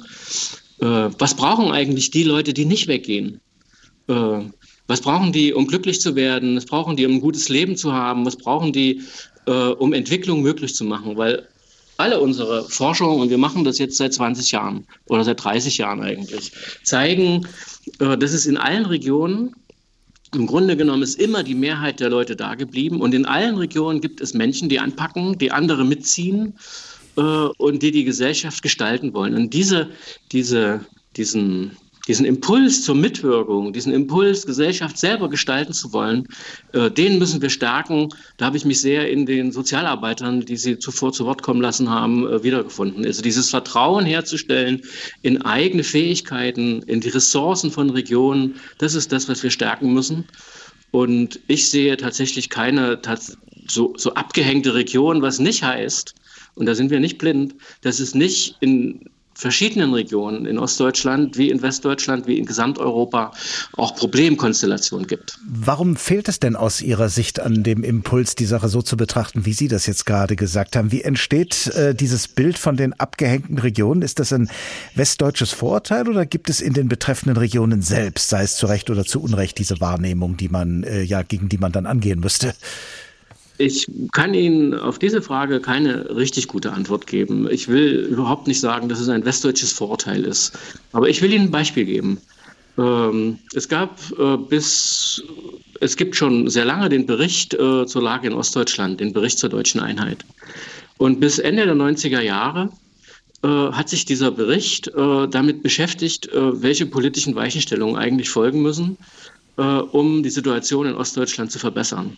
äh, 0.80 1.10
was 1.18 1.34
brauchen 1.34 1.70
eigentlich 1.70 2.10
die 2.10 2.24
Leute, 2.24 2.54
die 2.54 2.64
nicht 2.64 2.88
weggehen? 2.88 3.40
Äh, 4.08 4.40
was 4.86 5.02
brauchen 5.02 5.32
die, 5.32 5.52
um 5.52 5.66
glücklich 5.66 6.00
zu 6.00 6.16
werden? 6.16 6.56
Was 6.56 6.64
brauchen 6.64 6.96
die, 6.96 7.04
um 7.04 7.14
ein 7.14 7.20
gutes 7.20 7.48
Leben 7.50 7.76
zu 7.76 7.92
haben? 7.92 8.24
Was 8.24 8.36
brauchen 8.36 8.72
die, 8.72 9.02
äh, 9.46 9.52
um 9.52 9.92
Entwicklung 9.92 10.42
möglich 10.42 10.74
zu 10.74 10.84
machen? 10.84 11.16
Weil 11.16 11.46
alle 11.98 12.20
unsere 12.20 12.64
Forschung, 12.68 13.20
und 13.20 13.28
wir 13.28 13.38
machen 13.38 13.64
das 13.64 13.78
jetzt 13.78 13.96
seit 13.96 14.14
20 14.14 14.52
Jahren 14.52 14.86
oder 15.06 15.24
seit 15.24 15.42
30 15.42 15.78
Jahren 15.78 16.00
eigentlich, 16.00 16.52
zeigen, 16.84 17.46
äh, 17.98 18.16
dass 18.16 18.32
es 18.32 18.46
in 18.46 18.56
allen 18.56 18.86
Regionen 18.86 19.54
im 20.34 20.46
Grunde 20.46 20.76
genommen 20.76 21.02
ist 21.02 21.18
immer 21.18 21.42
die 21.42 21.54
Mehrheit 21.54 22.00
der 22.00 22.10
Leute 22.10 22.36
da 22.36 22.54
geblieben. 22.54 23.00
Und 23.00 23.14
in 23.14 23.24
allen 23.24 23.56
Regionen 23.56 24.00
gibt 24.00 24.20
es 24.20 24.34
Menschen, 24.34 24.68
die 24.68 24.78
anpacken, 24.78 25.38
die 25.38 25.52
andere 25.52 25.84
mitziehen 25.84 26.54
äh, 27.18 27.48
und 27.58 27.82
die 27.82 27.90
die 27.90 28.04
Gesellschaft 28.04 28.62
gestalten 28.62 29.12
wollen. 29.12 29.34
Und 29.34 29.52
diese, 29.52 29.90
diese, 30.30 30.80
diesen, 31.16 31.72
diesen 32.06 32.24
Impuls 32.24 32.84
zur 32.84 32.94
Mitwirkung, 32.94 33.72
diesen 33.72 33.92
Impuls, 33.92 34.46
Gesellschaft 34.46 34.96
selber 34.96 35.28
gestalten 35.28 35.72
zu 35.72 35.92
wollen, 35.92 36.28
äh, 36.72 36.90
den 36.90 37.18
müssen 37.18 37.42
wir 37.42 37.50
stärken. 37.50 38.08
Da 38.36 38.46
habe 38.46 38.56
ich 38.56 38.64
mich 38.64 38.80
sehr 38.80 39.10
in 39.10 39.26
den 39.26 39.50
Sozialarbeitern, 39.50 40.42
die 40.42 40.56
Sie 40.56 40.78
zuvor 40.78 41.12
zu 41.12 41.26
Wort 41.26 41.42
kommen 41.42 41.60
lassen 41.60 41.90
haben, 41.90 42.26
äh, 42.26 42.42
wiedergefunden. 42.44 43.04
Also 43.04 43.20
dieses 43.20 43.50
Vertrauen 43.50 44.06
herzustellen 44.06 44.82
in 45.22 45.42
eigene 45.42 45.82
Fähigkeiten, 45.82 46.82
in 46.82 47.00
die 47.00 47.10
Ressourcen 47.10 47.72
von 47.72 47.90
Regionen, 47.90 48.54
das 48.78 48.94
ist 48.94 49.10
das, 49.10 49.28
was 49.28 49.42
wir 49.42 49.50
stärken 49.50 49.92
müssen. 49.92 50.24
Und 50.92 51.40
ich 51.48 51.68
sehe 51.68 51.96
tatsächlich 51.96 52.48
keine 52.48 52.98
so, 53.68 53.92
so 53.96 54.14
abgehängte 54.14 54.74
Region, 54.74 55.20
was 55.20 55.38
nicht 55.38 55.62
heißt, 55.62 56.14
und 56.58 56.66
da 56.66 56.74
sind 56.74 56.90
wir 56.90 57.00
nicht 57.00 57.18
blind, 57.18 57.54
dass 57.82 58.00
es 58.00 58.14
nicht 58.14 58.56
in 58.60 59.08
verschiedenen 59.38 59.94
Regionen 59.94 60.46
in 60.46 60.58
Ostdeutschland 60.58 61.38
wie 61.38 61.48
in 61.50 61.62
Westdeutschland 61.62 62.26
wie 62.26 62.38
in 62.38 62.44
Gesamteuropa 62.44 63.30
auch 63.76 63.94
Problemkonstellationen 63.94 65.06
gibt. 65.06 65.38
Warum 65.48 65.94
fehlt 65.94 66.28
es 66.28 66.40
denn 66.40 66.56
aus 66.56 66.82
Ihrer 66.82 67.08
Sicht 67.08 67.38
an 67.38 67.62
dem 67.62 67.84
Impuls, 67.84 68.34
die 68.34 68.46
Sache 68.46 68.68
so 68.68 68.82
zu 68.82 68.96
betrachten, 68.96 69.46
wie 69.46 69.52
Sie 69.52 69.68
das 69.68 69.86
jetzt 69.86 70.06
gerade 70.06 70.34
gesagt 70.34 70.74
haben? 70.74 70.90
Wie 70.90 71.02
entsteht 71.02 71.68
äh, 71.68 71.94
dieses 71.94 72.26
Bild 72.26 72.58
von 72.58 72.76
den 72.76 72.94
abgehängten 72.94 73.58
Regionen? 73.58 74.02
Ist 74.02 74.18
das 74.18 74.32
ein 74.32 74.50
westdeutsches 74.96 75.52
Vorurteil 75.52 76.08
oder 76.08 76.26
gibt 76.26 76.50
es 76.50 76.60
in 76.60 76.72
den 76.72 76.88
betreffenden 76.88 77.36
Regionen 77.36 77.80
selbst, 77.80 78.30
sei 78.30 78.42
es 78.42 78.56
zu 78.56 78.66
Recht 78.66 78.90
oder 78.90 79.04
zu 79.04 79.22
Unrecht, 79.22 79.58
diese 79.58 79.80
Wahrnehmung, 79.80 80.36
die 80.36 80.48
man 80.48 80.82
äh, 80.82 81.02
ja 81.02 81.22
gegen 81.22 81.48
die 81.48 81.58
man 81.58 81.70
dann 81.70 81.86
angehen 81.86 82.18
müsste? 82.18 82.54
Ich 83.58 83.86
kann 84.12 84.34
Ihnen 84.34 84.72
auf 84.72 85.00
diese 85.00 85.20
Frage 85.20 85.60
keine 85.60 86.14
richtig 86.14 86.46
gute 86.46 86.72
Antwort 86.72 87.08
geben. 87.08 87.50
Ich 87.50 87.66
will 87.66 88.06
überhaupt 88.10 88.46
nicht 88.46 88.60
sagen, 88.60 88.88
dass 88.88 89.00
es 89.00 89.08
ein 89.08 89.24
westdeutsches 89.24 89.72
Vorurteil 89.72 90.24
ist. 90.24 90.56
Aber 90.92 91.08
ich 91.08 91.20
will 91.22 91.32
Ihnen 91.32 91.46
ein 91.46 91.50
Beispiel 91.50 91.84
geben. 91.84 92.20
Ähm, 92.78 93.38
es 93.54 93.68
gab 93.68 93.98
äh, 94.16 94.36
bis, 94.36 95.22
es 95.80 95.96
gibt 95.96 96.14
schon 96.14 96.48
sehr 96.48 96.64
lange 96.64 96.88
den 96.88 97.06
Bericht 97.06 97.54
äh, 97.54 97.84
zur 97.86 98.02
Lage 98.02 98.28
in 98.28 98.32
Ostdeutschland, 98.34 99.00
den 99.00 99.12
Bericht 99.12 99.40
zur 99.40 99.48
deutschen 99.48 99.80
Einheit. 99.80 100.24
Und 100.96 101.18
bis 101.18 101.40
Ende 101.40 101.64
der 101.64 101.74
90er 101.74 102.20
Jahre 102.20 102.70
äh, 103.42 103.48
hat 103.48 103.88
sich 103.88 104.04
dieser 104.04 104.30
Bericht 104.30 104.90
damit 104.94 105.62
beschäftigt, 105.62 106.28
welche 106.32 106.86
politischen 106.86 107.34
Weichenstellungen 107.34 107.96
eigentlich 107.96 108.30
folgen 108.30 108.62
müssen, 108.62 108.96
um 109.56 110.22
die 110.24 110.30
Situation 110.30 110.86
in 110.86 110.94
Ostdeutschland 110.94 111.52
zu 111.52 111.60
verbessern. 111.60 112.16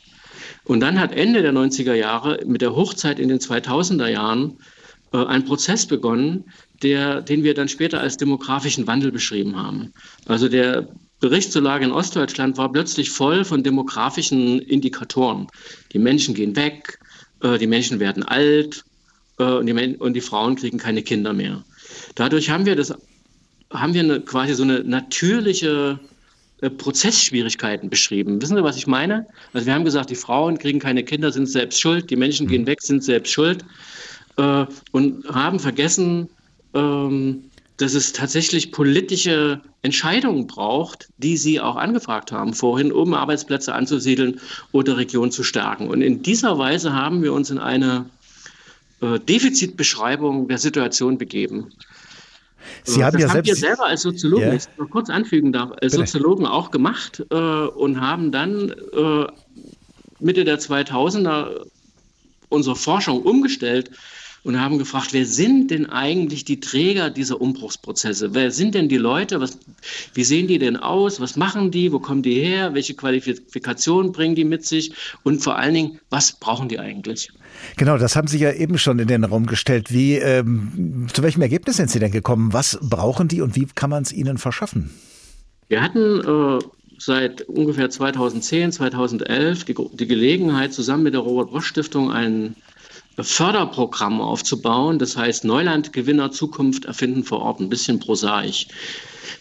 Und 0.65 0.81
dann 0.81 1.01
hat 1.01 1.13
Ende 1.13 1.43
der 1.43 1.53
90er 1.53 1.95
Jahre 1.95 2.41
mit 2.47 2.61
der 2.61 2.75
Hochzeit 2.75 3.19
in 3.19 3.29
den 3.29 3.39
2000er 3.39 4.09
Jahren 4.09 4.59
äh, 5.13 5.25
ein 5.25 5.45
Prozess 5.45 5.87
begonnen, 5.87 6.45
der, 6.83 7.23
den 7.23 7.45
wir 7.45 7.55
dann 7.55 7.69
später 7.69 8.01
als 8.01 8.17
demografischen 8.17 8.87
Wandel 8.87 9.13
beschrieben 9.13 9.57
haben. 9.57 9.93
Also 10.27 10.49
der 10.49 10.89
Bericht 11.21 11.53
zur 11.53 11.63
Lage 11.63 11.85
in 11.85 11.93
Ostdeutschland 11.93 12.57
war 12.57 12.73
plötzlich 12.73 13.11
voll 13.11 13.45
von 13.45 13.63
demografischen 13.63 14.59
Indikatoren. 14.61 15.49
Die 15.93 15.99
Menschen 15.99 16.35
gehen 16.35 16.57
weg, 16.57 16.99
äh, 17.43 17.59
die 17.59 17.67
Menschen 17.67 18.01
werden 18.01 18.23
alt 18.23 18.85
äh, 19.39 19.45
und, 19.45 19.67
die, 19.67 19.97
und 19.97 20.15
die 20.15 20.21
Frauen 20.21 20.57
kriegen 20.57 20.79
keine 20.79 21.03
Kinder 21.03 21.33
mehr. 21.33 21.63
Dadurch 22.15 22.49
haben 22.51 22.65
wir 22.65 22.77
das, 22.77 22.95
haben 23.71 23.95
wir 23.95 24.03
eine, 24.03 24.21
quasi 24.21 24.55
so 24.55 24.63
eine 24.63 24.83
natürliche 24.85 26.01
Prozessschwierigkeiten 26.69 27.89
beschrieben. 27.89 28.43
Wissen 28.43 28.57
Sie, 28.57 28.63
was 28.63 28.77
ich 28.77 28.87
meine? 28.87 29.27
Also 29.53 29.67
wir 29.67 29.75
haben 29.75 29.85
gesagt, 29.85 30.11
die 30.11 30.15
Frauen 30.15 30.59
kriegen 30.59 30.79
keine 30.79 31.05
Kinder, 31.05 31.33
sind 31.33 31.47
selbst 31.47 31.81
schuld, 31.81 32.11
die 32.11 32.17
Menschen 32.17 32.49
gehen 32.49 32.67
weg, 32.67 32.83
sind 32.83 33.03
selbst 33.03 33.33
schuld 33.33 33.65
äh, 34.37 34.67
und 34.93 35.27
haben 35.29 35.59
vergessen, 35.59 36.29
ähm, 36.75 37.45
dass 37.79 37.95
es 37.95 38.13
tatsächlich 38.13 38.73
politische 38.73 39.63
Entscheidungen 39.81 40.47
braucht, 40.47 41.09
die 41.17 41.39
Sie 41.39 41.61
auch 41.61 41.77
angefragt 41.77 42.31
haben 42.31 42.53
vorhin, 42.53 42.93
um 42.93 43.15
Arbeitsplätze 43.15 43.75
anzusiedeln 43.75 44.41
oder 44.73 44.99
Regionen 44.99 45.31
zu 45.31 45.43
stärken. 45.43 45.89
Und 45.89 46.03
in 46.03 46.23
dieser 46.23 46.59
Weise 46.59 46.93
haben 46.93 47.23
wir 47.23 47.33
uns 47.33 47.49
in 47.49 47.59
eine 47.59 48.05
äh, 49.01 49.19
Defizitbeschreibung 49.19 50.49
der 50.49 50.59
Situation 50.59 51.17
begeben. 51.17 51.73
Sie 52.85 53.05
haben 53.05 53.13
das 53.15 53.23
ja 53.23 53.29
haben 53.29 53.35
selbst 53.45 53.49
wir 53.49 53.57
selber 53.57 53.87
als 53.87 54.03
Soziologen, 54.03 54.45
Ja. 54.45 54.51
wenn 54.51 54.57
ich 54.59 54.91
kurz 54.91 55.11
anfügen 55.11 55.53
darf, 55.53 55.71
als 55.73 55.93
Bitte. 55.93 55.97
Soziologen 56.07 56.47
auch 56.47 56.71
gemacht 56.71 57.25
äh, 57.31 57.35
und 57.35 58.01
haben 58.01 58.33
dann 58.33 58.71
äh, 58.71 59.27
Mitte 60.19 60.45
der 60.45 60.59
2000er 60.59 61.65
unsere 62.49 62.77
Forschung 62.77 63.23
umgestellt 63.23 63.91
und 64.43 64.61
haben 64.61 64.79
gefragt, 64.79 65.13
wer 65.13 65.27
sind 65.27 65.71
denn 65.71 65.87
eigentlich 65.87 66.45
die 66.45 66.61
Träger 66.61 67.11
dieser 67.11 67.41
Umbruchsprozesse? 67.41 68.35
Wer 68.35 68.51
sind 68.51 68.75
denn 68.75 68.89
die 68.89 68.97
Leute? 68.97 69.41
Was, 69.41 69.59
wie 70.15 70.25
sehen 70.25 70.49
die 70.49 70.59
denn 70.59 70.77
aus? 70.77 71.21
Was 71.21 71.37
machen 71.37 71.71
die? 71.71 71.93
Wo 71.93 71.99
kommen 71.99 72.23
die 72.23 72.41
her? 72.41 72.75
Welche 72.75 72.95
Qualifikationen 72.95 74.13
bringen 74.13 74.35
die 74.35 74.45
mit 74.45 74.65
sich? 74.65 74.93
Und 75.23 75.43
vor 75.43 75.59
allen 75.59 75.75
Dingen, 75.75 76.01
was 76.09 76.33
brauchen 76.33 76.69
die 76.69 76.79
eigentlich? 76.79 77.31
Genau, 77.77 77.99
das 77.99 78.17
haben 78.17 78.29
Sie 78.29 78.39
ja 78.39 78.53
eben 78.53 78.79
schon 78.79 78.99
in 78.99 79.09
den 79.09 79.25
Raum 79.25 79.47
gestellt. 79.47 79.93
Wie, 79.93 80.15
ähm, 80.15 81.07
zu 81.13 81.23
welchem 81.23 81.43
Ergebnis 81.43 81.77
sind 81.77 81.91
Sie 81.91 81.99
denn 81.99 82.13
gekommen? 82.13 82.53
Was 82.53 82.79
brauchen 82.81 83.29
die 83.29 83.43
und 83.43 83.57
wie 83.57 83.67
kann 83.67 83.91
man 83.91 84.03
es 84.03 84.13
ihnen 84.13 84.39
verschaffen? 84.39 84.91
Wir 85.69 85.83
hatten 85.83 86.21
äh, 86.21 86.65
seit 86.99 87.43
ungefähr 87.43 87.91
2010, 87.91 88.73
2011 88.73 89.65
die, 89.65 89.75
die 89.93 90.07
Gelegenheit, 90.07 90.73
zusammen 90.73 91.05
mit 91.05 91.15
der 91.15 91.21
Robert-Bosch-Stiftung 91.21 92.11
ein 92.11 92.57
Förderprogramm 93.23 94.21
aufzubauen. 94.21 94.99
Das 94.99 95.17
heißt 95.17 95.45
Neuland, 95.45 95.93
Gewinner, 95.93 96.31
Zukunft 96.31 96.85
erfinden 96.85 97.25
vor 97.25 97.41
Ort, 97.41 97.61
ein 97.61 97.69
bisschen 97.69 98.01
prosaisch. 98.01 98.69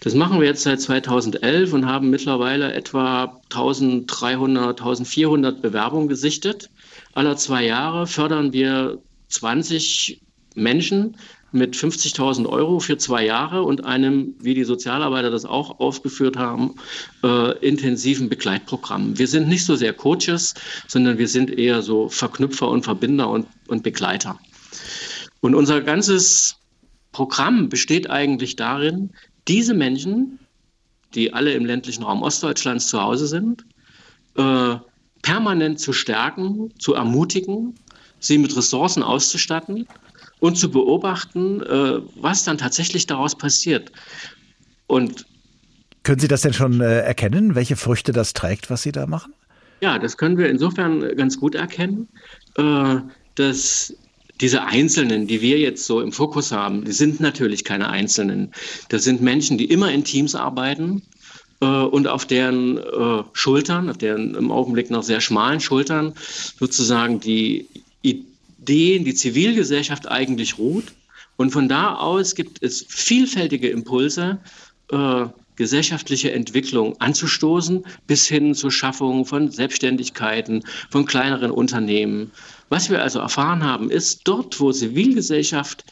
Das 0.02 0.14
machen 0.14 0.40
wir 0.40 0.48
jetzt 0.48 0.64
seit 0.64 0.82
2011 0.82 1.74
und 1.74 1.86
haben 1.86 2.10
mittlerweile 2.10 2.74
etwa 2.74 3.40
1300, 3.52 4.80
1400 4.80 5.62
Bewerbungen 5.62 6.08
gesichtet. 6.08 6.70
Aller 7.14 7.36
zwei 7.38 7.66
Jahre 7.66 8.08
fördern 8.08 8.54
wir 8.54 9.00
20 9.30 10.22
Menschen 10.56 11.18
mit 11.52 11.76
50.000 11.76 12.48
Euro 12.48 12.80
für 12.80 12.98
zwei 12.98 13.26
Jahre 13.26 13.64
und 13.64 13.86
einem, 13.86 14.36
wie 14.40 14.54
die 14.54 14.64
Sozialarbeiter 14.64 15.32
das 15.32 15.46
auch 15.46 15.80
aufgeführt 15.80 16.38
haben, 16.38 16.76
äh, 17.24 17.58
intensiven 17.66 18.30
Begleitprogramm. 18.30 19.18
Wir 19.18 19.28
sind 19.28 19.48
nicht 19.48 19.66
so 19.66 19.76
sehr 19.76 19.94
Coaches, 19.94 20.54
sondern 20.88 21.18
wir 21.18 21.28
sind 21.28 21.50
eher 21.50 21.82
so 21.82 22.10
Verknüpfer 22.10 22.70
und 22.70 22.84
Verbinder 22.84 23.30
und, 23.30 23.48
und 23.68 23.84
Begleiter. 23.84 24.40
Und 25.42 25.56
unser 25.56 25.82
ganzes 25.82 26.58
Programm 27.12 27.70
besteht 27.70 28.10
eigentlich 28.10 28.56
darin, 28.56 29.12
diese 29.48 29.74
Menschen, 29.74 30.40
die 31.16 31.34
alle 31.34 31.54
im 31.54 31.66
ländlichen 31.66 32.04
Raum 32.04 32.22
Ostdeutschlands 32.22 32.88
zu 32.88 33.02
Hause 33.02 33.26
sind, 33.26 33.66
äh, 34.36 34.76
permanent 35.22 35.80
zu 35.80 35.94
stärken, 35.94 36.72
zu 36.78 36.94
ermutigen, 36.94 37.76
sie 38.20 38.38
mit 38.38 38.56
Ressourcen 38.56 39.02
auszustatten 39.02 39.88
und 40.40 40.58
zu 40.58 40.72
beobachten, 40.72 41.62
äh, 41.62 42.02
was 42.16 42.44
dann 42.44 42.58
tatsächlich 42.58 43.08
daraus 43.08 43.38
passiert. 43.38 43.92
Und 44.88 45.26
Können 46.04 46.20
Sie 46.20 46.28
das 46.28 46.42
denn 46.42 46.54
schon 46.54 46.82
äh, 46.82 47.00
erkennen, 47.02 47.56
welche 47.56 47.76
Früchte 47.76 48.12
das 48.12 48.34
trägt, 48.34 48.70
was 48.70 48.82
Sie 48.82 48.92
da 48.92 49.06
machen? 49.06 49.34
ja, 49.82 49.98
das 50.00 50.18
können 50.18 50.38
wir 50.38 50.50
insofern 50.50 51.16
ganz 51.16 51.40
gut 51.40 51.56
erkennen, 51.56 52.08
äh, 52.56 52.96
dass 53.36 53.94
diese 54.42 54.64
Einzelnen, 54.64 55.28
die 55.28 55.42
wir 55.42 55.60
jetzt 55.60 55.86
so 55.86 56.02
im 56.02 56.12
Fokus 56.12 56.52
haben, 56.52 56.86
die 56.86 56.92
sind 56.92 57.20
natürlich 57.20 57.64
keine 57.66 57.90
Einzelnen. 57.90 58.52
Das 58.90 59.04
sind 59.04 59.22
Menschen, 59.22 59.58
die 59.58 59.66
immer 59.66 59.92
in 59.92 60.04
Teams 60.04 60.34
arbeiten 60.36 61.02
äh, 61.62 61.66
und 61.66 62.08
auf 62.08 62.26
deren 62.26 62.78
äh, 62.78 63.24
Schultern, 63.34 63.90
auf 63.90 63.98
deren 63.98 64.36
im 64.36 64.52
Augenblick 64.52 64.90
noch 64.92 65.04
sehr 65.04 65.22
schmalen 65.22 65.60
Schultern 65.60 66.14
sozusagen 66.58 67.20
die 67.20 67.68
Ideen, 68.62 69.06
die 69.06 69.16
Zivilgesellschaft 69.16 70.10
eigentlich 70.10 70.58
ruht. 70.58 70.94
Und 71.38 71.52
von 71.52 71.70
da 71.70 71.96
aus 71.96 72.36
gibt 72.36 72.62
es 72.62 72.86
vielfältige 72.90 73.70
Impulse, 73.70 74.40
äh, 74.92 75.26
gesellschaftliche 75.56 76.32
Entwicklung 76.32 77.00
anzustoßen, 77.02 77.86
bis 78.08 78.28
hin 78.28 78.56
zur 78.56 78.72
Schaffung 78.72 79.26
von 79.26 79.52
Selbstständigkeiten, 79.52 80.64
von 80.90 81.06
kleineren 81.06 81.52
Unternehmen. 81.52 82.32
Was 82.70 82.90
wir 82.90 83.02
also 83.02 83.20
erfahren 83.20 83.64
haben, 83.64 83.92
ist 83.92 84.22
dort, 84.24 84.60
wo 84.60 84.72
Zivilgesellschaft, 84.72 85.84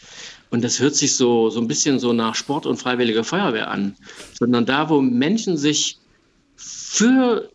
und 0.51 0.63
das 0.63 0.79
hört 0.79 0.95
sich 0.95 1.15
so, 1.15 1.49
so 1.49 1.59
ein 1.59 1.67
bisschen 1.67 1.99
so 1.99 2.13
nach 2.13 2.35
Sport 2.35 2.65
und 2.65 2.77
Freiwillige 2.77 3.25
Feuerwehr 3.25 3.69
an, 3.69 3.95
sondern 4.39 4.65
da, 4.65 4.89
wo 4.89 5.01
Menschen 5.01 5.57
sich 5.57 5.97
für 6.55 7.49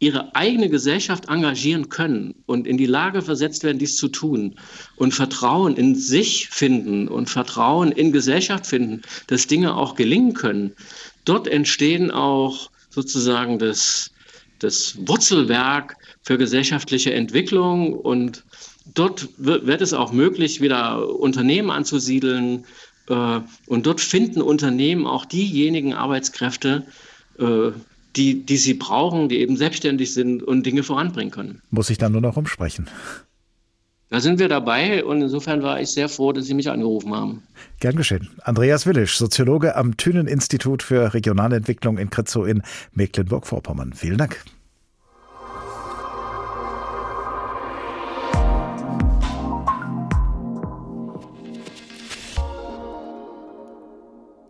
ihre 0.00 0.34
eigene 0.34 0.68
Gesellschaft 0.68 1.28
engagieren 1.28 1.88
können 1.88 2.34
und 2.46 2.66
in 2.66 2.76
die 2.76 2.86
Lage 2.86 3.22
versetzt 3.22 3.64
werden, 3.64 3.78
dies 3.78 3.96
zu 3.96 4.08
tun 4.08 4.54
und 4.96 5.12
Vertrauen 5.12 5.76
in 5.76 5.94
sich 5.94 6.48
finden 6.48 7.08
und 7.08 7.28
Vertrauen 7.28 7.90
in 7.90 8.12
Gesellschaft 8.12 8.66
finden, 8.66 9.02
dass 9.26 9.48
Dinge 9.48 9.74
auch 9.74 9.96
gelingen 9.96 10.34
können, 10.34 10.72
dort 11.24 11.48
entstehen 11.48 12.10
auch 12.10 12.70
sozusagen 12.90 13.58
das, 13.58 14.12
das 14.60 14.96
Wurzelwerk 15.06 15.96
für 16.22 16.38
gesellschaftliche 16.38 17.12
Entwicklung 17.12 17.94
und 17.94 18.44
dort 18.94 19.28
wird, 19.36 19.66
wird 19.66 19.80
es 19.80 19.94
auch 19.94 20.12
möglich, 20.12 20.60
wieder 20.60 21.08
Unternehmen 21.18 21.70
anzusiedeln 21.70 22.64
äh, 23.08 23.40
und 23.66 23.86
dort 23.86 24.00
finden 24.00 24.42
Unternehmen 24.42 25.06
auch 25.06 25.24
diejenigen 25.24 25.94
Arbeitskräfte, 25.94 26.86
äh, 27.38 27.70
die, 28.18 28.44
die 28.44 28.56
sie 28.56 28.74
brauchen, 28.74 29.28
die 29.28 29.38
eben 29.38 29.56
selbstständig 29.56 30.12
sind 30.12 30.42
und 30.42 30.66
Dinge 30.66 30.82
voranbringen 30.82 31.30
können. 31.30 31.62
Muss 31.70 31.88
ich 31.88 31.98
dann 31.98 32.12
nur 32.12 32.20
noch 32.20 32.36
umsprechen. 32.36 32.88
Da 34.10 34.20
sind 34.20 34.38
wir 34.38 34.48
dabei 34.48 35.04
und 35.04 35.20
insofern 35.20 35.62
war 35.62 35.80
ich 35.80 35.90
sehr 35.90 36.08
froh, 36.08 36.32
dass 36.32 36.46
Sie 36.46 36.54
mich 36.54 36.70
angerufen 36.70 37.14
haben. 37.14 37.42
Gern 37.78 37.94
geschehen. 37.94 38.28
Andreas 38.42 38.86
Willisch, 38.86 39.18
Soziologe 39.18 39.76
am 39.76 39.98
Thünen-Institut 39.98 40.82
für 40.82 41.12
Regionalentwicklung 41.12 41.98
in 41.98 42.08
Kritzow 42.08 42.46
in 42.46 42.62
Mecklenburg-Vorpommern. 42.92 43.92
Vielen 43.92 44.16
Dank. 44.16 44.42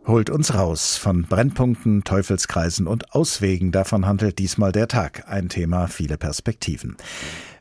Holt 0.09 0.31
uns 0.31 0.55
raus 0.55 0.97
von 0.97 1.25
Brennpunkten, 1.25 2.03
Teufelskreisen 2.03 2.87
und 2.87 3.15
Auswegen. 3.15 3.73
Davon 3.73 4.07
handelt 4.07 4.39
diesmal 4.39 4.73
der 4.73 4.89
Tag. 4.89 5.25
Ein 5.29 5.51
Thema, 5.51 5.87
viele 5.87 6.17
Perspektiven. 6.17 6.97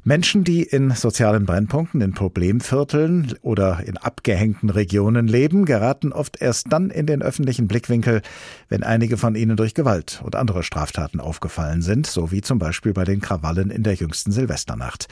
Menschen, 0.07 0.45
die 0.45 0.63
in 0.63 0.91
sozialen 0.91 1.45
Brennpunkten, 1.45 1.99
in 1.99 2.13
Problemvierteln 2.13 3.35
oder 3.41 3.81
in 3.85 3.97
abgehängten 3.97 4.69
Regionen 4.69 5.27
leben, 5.27 5.65
geraten 5.65 6.13
oft 6.13 6.41
erst 6.41 6.71
dann 6.71 6.91
in 6.91 7.05
den 7.07 7.21
öffentlichen 7.21 7.67
Blickwinkel, 7.67 8.21
wenn 8.69 8.83
einige 8.83 9.17
von 9.17 9.35
ihnen 9.35 9.57
durch 9.57 9.73
Gewalt 9.73 10.21
und 10.23 10.37
andere 10.37 10.63
Straftaten 10.63 11.19
aufgefallen 11.19 11.81
sind, 11.81 12.07
so 12.07 12.31
wie 12.31 12.39
zum 12.39 12.57
Beispiel 12.57 12.93
bei 12.93 13.03
den 13.03 13.19
Krawallen 13.19 13.69
in 13.69 13.83
der 13.83 13.95
jüngsten 13.95 14.31
Silvesternacht. 14.31 15.09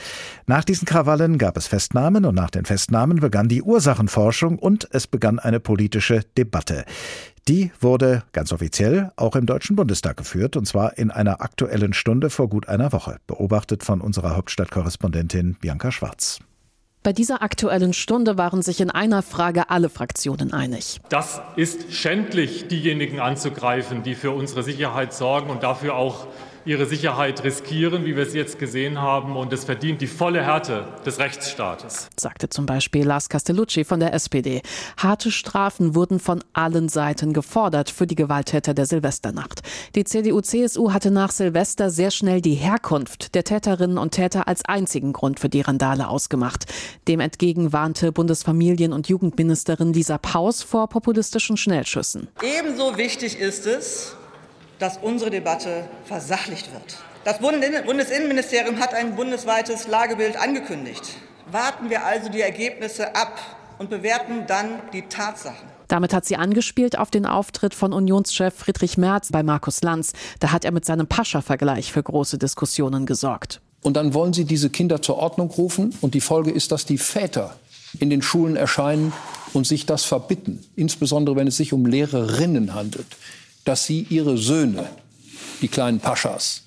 Nach 0.47 0.63
diesen 0.63 0.85
Krawallen 0.85 1.37
gab 1.39 1.57
es 1.57 1.67
Festnahmen 1.67 2.23
und 2.23 2.35
nach 2.35 2.49
den 2.49 2.63
Festnahmen 2.63 3.19
begann 3.19 3.49
die 3.49 3.63
Ursachenforschung 3.63 4.57
und 4.57 4.87
es 4.91 5.07
begann 5.07 5.39
eine 5.39 5.59
politische 5.59 6.21
Debatte. 6.37 6.85
Die 7.47 7.71
wurde 7.79 8.23
ganz 8.31 8.51
offiziell 8.51 9.11
auch 9.17 9.35
im 9.35 9.45
Deutschen 9.45 9.75
Bundestag 9.75 10.17
geführt, 10.17 10.57
und 10.57 10.65
zwar 10.65 10.97
in 10.97 11.11
einer 11.11 11.41
aktuellen 11.41 11.93
Stunde 11.93 12.31
vor 12.31 12.49
gut 12.49 12.67
einer 12.67 12.91
Woche, 12.91 13.17
beobachtet 13.27 13.83
von 13.83 14.01
unserer 14.01 14.35
Hauptstadtkorrespondentin 14.35 15.55
Bianca 15.61 15.91
Schwarz. 15.91 16.39
Bei 17.03 17.13
dieser 17.13 17.43
aktuellen 17.43 17.93
Stunde 17.93 18.39
waren 18.39 18.63
sich 18.63 18.81
in 18.81 18.89
einer 18.89 19.21
Frage 19.21 19.69
alle 19.69 19.89
Fraktionen 19.89 20.53
einig. 20.53 20.99
Das 21.09 21.39
ist 21.55 21.93
schändlich, 21.93 22.67
diejenigen 22.67 23.19
anzugreifen, 23.19 24.01
die 24.01 24.15
für 24.15 24.31
unsere 24.31 24.63
Sicherheit 24.63 25.13
sorgen 25.13 25.51
und 25.51 25.61
dafür 25.61 25.93
auch 25.93 26.25
ihre 26.65 26.85
Sicherheit 26.85 27.43
riskieren, 27.43 28.05
wie 28.05 28.15
wir 28.15 28.23
es 28.23 28.33
jetzt 28.33 28.59
gesehen 28.59 28.99
haben. 28.99 29.35
Und 29.35 29.53
es 29.53 29.65
verdient 29.65 30.01
die 30.01 30.07
volle 30.07 30.43
Härte 30.43 30.87
des 31.05 31.19
Rechtsstaates. 31.19 32.09
Sagte 32.19 32.49
zum 32.49 32.65
Beispiel 32.65 33.05
Lars 33.05 33.29
Castellucci 33.29 33.83
von 33.83 33.99
der 33.99 34.13
SPD. 34.13 34.61
Harte 34.97 35.31
Strafen 35.31 35.95
wurden 35.95 36.19
von 36.19 36.43
allen 36.53 36.89
Seiten 36.89 37.33
gefordert 37.33 37.89
für 37.89 38.07
die 38.07 38.15
Gewalttäter 38.15 38.73
der 38.73 38.85
Silvesternacht. 38.85 39.61
Die 39.95 40.03
CDU-CSU 40.03 40.91
hatte 40.91 41.11
nach 41.11 41.31
Silvester 41.31 41.89
sehr 41.89 42.11
schnell 42.11 42.41
die 42.41 42.55
Herkunft 42.55 43.35
der 43.35 43.43
Täterinnen 43.43 43.97
und 43.97 44.11
Täter 44.11 44.47
als 44.47 44.65
einzigen 44.65 45.13
Grund 45.13 45.39
für 45.39 45.49
die 45.49 45.61
Randale 45.61 46.07
ausgemacht. 46.07 46.65
Dem 47.07 47.19
entgegen 47.19 47.73
warnte 47.73 48.11
Bundesfamilien- 48.11 48.93
und 48.93 49.07
Jugendministerin 49.07 49.93
Lisa 49.93 50.17
Paus 50.17 50.63
vor 50.63 50.89
populistischen 50.89 51.57
Schnellschüssen. 51.57 52.27
Ebenso 52.41 52.97
wichtig 52.97 53.39
ist 53.39 53.67
es, 53.67 54.15
dass 54.79 54.97
unsere 54.97 55.29
Debatte 55.29 55.87
versachlicht 56.05 56.71
wird. 56.73 56.97
Das 57.23 57.39
Bundesinnenministerium 57.39 58.79
hat 58.79 58.93
ein 58.93 59.15
bundesweites 59.15 59.87
Lagebild 59.87 60.37
angekündigt. 60.37 61.17
Warten 61.51 61.89
wir 61.89 62.05
also 62.05 62.29
die 62.29 62.41
Ergebnisse 62.41 63.15
ab 63.15 63.39
und 63.79 63.89
bewerten 63.89 64.45
dann 64.47 64.79
die 64.93 65.03
Tatsachen. 65.03 65.67
Damit 65.87 66.13
hat 66.13 66.25
sie 66.25 66.35
angespielt 66.35 66.97
auf 66.97 67.11
den 67.11 67.25
Auftritt 67.25 67.73
von 67.73 67.93
Unionschef 67.93 68.53
Friedrich 68.55 68.97
Merz 68.97 69.31
bei 69.31 69.43
Markus 69.43 69.81
Lanz. 69.81 70.13
Da 70.39 70.51
hat 70.51 70.65
er 70.65 70.71
mit 70.71 70.85
seinem 70.85 71.07
Pascha-Vergleich 71.07 71.91
für 71.91 72.01
große 72.01 72.37
Diskussionen 72.37 73.05
gesorgt. 73.05 73.61
Und 73.81 73.97
dann 73.97 74.15
wollen 74.15 74.33
sie 74.33 74.45
diese 74.45 74.69
Kinder 74.69 75.01
zur 75.01 75.17
Ordnung 75.17 75.51
rufen. 75.51 75.93
Und 76.01 76.15
die 76.15 76.21
Folge 76.21 76.51
ist, 76.51 76.71
dass 76.71 76.85
die 76.85 76.97
Väter 76.97 77.55
in 77.99 78.09
den 78.09 78.23
Schulen 78.23 78.55
erscheinen 78.55 79.13
und 79.53 79.67
sich 79.67 79.85
das 79.85 80.05
verbitten. 80.05 80.63
Insbesondere 80.75 81.35
wenn 81.35 81.47
es 81.47 81.57
sich 81.57 81.71
um 81.71 81.85
Lehrerinnen 81.85 82.73
handelt 82.73 83.07
dass 83.65 83.85
sie 83.85 84.07
ihre 84.09 84.37
Söhne, 84.37 84.87
die 85.61 85.67
kleinen 85.67 85.99
Paschas, 85.99 86.63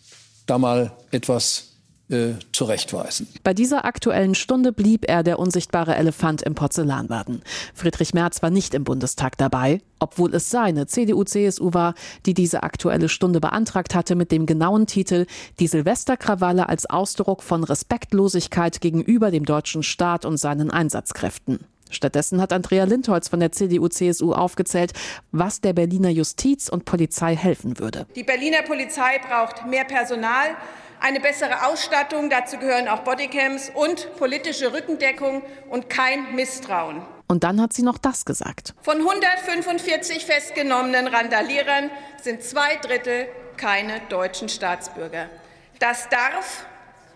da 0.46 0.58
mal 0.58 0.92
etwas 1.10 1.68
äh, 2.10 2.34
zurechtweisen. 2.52 3.28
Bei 3.44 3.52
dieser 3.52 3.84
aktuellen 3.84 4.34
Stunde 4.34 4.72
blieb 4.72 5.04
er 5.06 5.22
der 5.22 5.38
unsichtbare 5.38 5.94
Elefant 5.94 6.42
im 6.42 6.54
Porzellanladen. 6.54 7.42
Friedrich 7.74 8.14
Merz 8.14 8.42
war 8.42 8.50
nicht 8.50 8.74
im 8.74 8.84
Bundestag 8.84 9.36
dabei, 9.36 9.82
obwohl 9.98 10.34
es 10.34 10.50
seine 10.50 10.86
CDU-CSU 10.86 11.74
war, 11.74 11.94
die 12.24 12.34
diese 12.34 12.62
aktuelle 12.62 13.08
Stunde 13.08 13.40
beantragt 13.40 13.94
hatte 13.94 14.14
mit 14.14 14.32
dem 14.32 14.46
genauen 14.46 14.86
Titel 14.86 15.26
Die 15.60 15.66
Silvesterkrawalle 15.66 16.68
als 16.68 16.86
Ausdruck 16.86 17.42
von 17.42 17.62
Respektlosigkeit 17.62 18.80
gegenüber 18.80 19.30
dem 19.30 19.44
deutschen 19.44 19.82
Staat 19.82 20.24
und 20.24 20.38
seinen 20.38 20.70
Einsatzkräften. 20.70 21.60
Stattdessen 21.90 22.40
hat 22.40 22.52
Andrea 22.52 22.84
Lindholz 22.84 23.28
von 23.28 23.40
der 23.40 23.52
CDU-CSU 23.52 24.32
aufgezählt, 24.32 24.92
was 25.32 25.60
der 25.60 25.72
Berliner 25.72 26.10
Justiz 26.10 26.68
und 26.68 26.84
Polizei 26.84 27.36
helfen 27.36 27.78
würde. 27.78 28.06
Die 28.16 28.24
Berliner 28.24 28.62
Polizei 28.62 29.18
braucht 29.18 29.66
mehr 29.66 29.84
Personal, 29.84 30.56
eine 31.00 31.20
bessere 31.20 31.66
Ausstattung, 31.66 32.28
dazu 32.28 32.58
gehören 32.58 32.88
auch 32.88 33.00
Bodycams 33.00 33.70
und 33.72 34.16
politische 34.16 34.72
Rückendeckung 34.72 35.42
und 35.70 35.88
kein 35.88 36.34
Misstrauen. 36.34 37.02
Und 37.28 37.44
dann 37.44 37.60
hat 37.60 37.72
sie 37.72 37.82
noch 37.82 37.98
das 37.98 38.24
gesagt. 38.24 38.74
Von 38.82 38.98
145 38.98 40.24
festgenommenen 40.24 41.06
Randalierern 41.06 41.90
sind 42.22 42.42
zwei 42.42 42.76
Drittel 42.76 43.26
keine 43.56 44.00
deutschen 44.08 44.48
Staatsbürger. 44.48 45.28
Das 45.78 46.08
darf 46.08 46.66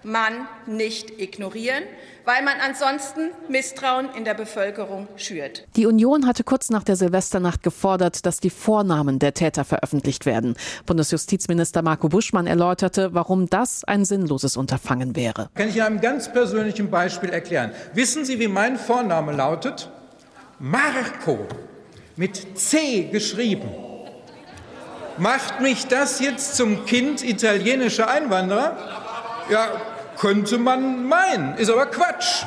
man 0.02 0.46
nicht 0.66 1.18
ignorieren, 1.20 1.84
weil 2.24 2.42
man 2.42 2.54
ansonsten 2.60 3.30
Misstrauen 3.48 4.08
in 4.16 4.24
der 4.24 4.34
Bevölkerung 4.34 5.08
schürt. 5.16 5.66
Die 5.76 5.86
Union 5.86 6.26
hatte 6.26 6.44
kurz 6.44 6.70
nach 6.70 6.84
der 6.84 6.96
Silvesternacht 6.96 7.62
gefordert, 7.62 8.24
dass 8.26 8.40
die 8.40 8.50
Vornamen 8.50 9.18
der 9.18 9.34
Täter 9.34 9.64
veröffentlicht 9.64 10.26
werden. 10.26 10.54
Bundesjustizminister 10.86 11.82
Marco 11.82 12.08
Buschmann 12.08 12.46
erläuterte, 12.46 13.14
warum 13.14 13.48
das 13.48 13.84
ein 13.84 14.04
sinnloses 14.04 14.56
Unterfangen 14.56 15.16
wäre. 15.16 15.50
Kann 15.54 15.68
ich 15.68 15.76
in 15.76 15.82
einem 15.82 16.00
ganz 16.00 16.32
persönlichen 16.32 16.90
Beispiel 16.90 17.30
erklären. 17.30 17.72
Wissen 17.94 18.24
Sie, 18.24 18.38
wie 18.38 18.48
mein 18.48 18.78
Vorname 18.78 19.32
lautet? 19.32 19.90
Marco 20.58 21.46
mit 22.16 22.58
C 22.58 23.04
geschrieben. 23.04 23.68
Macht 25.18 25.60
mich 25.60 25.86
das 25.86 26.20
jetzt 26.20 26.56
zum 26.56 26.86
Kind 26.86 27.22
italienischer 27.22 28.08
Einwanderer? 28.08 28.76
Ja, 29.50 29.68
könnte 30.22 30.56
man 30.56 31.08
meinen, 31.08 31.56
ist 31.56 31.68
aber 31.68 31.86
Quatsch. 31.86 32.44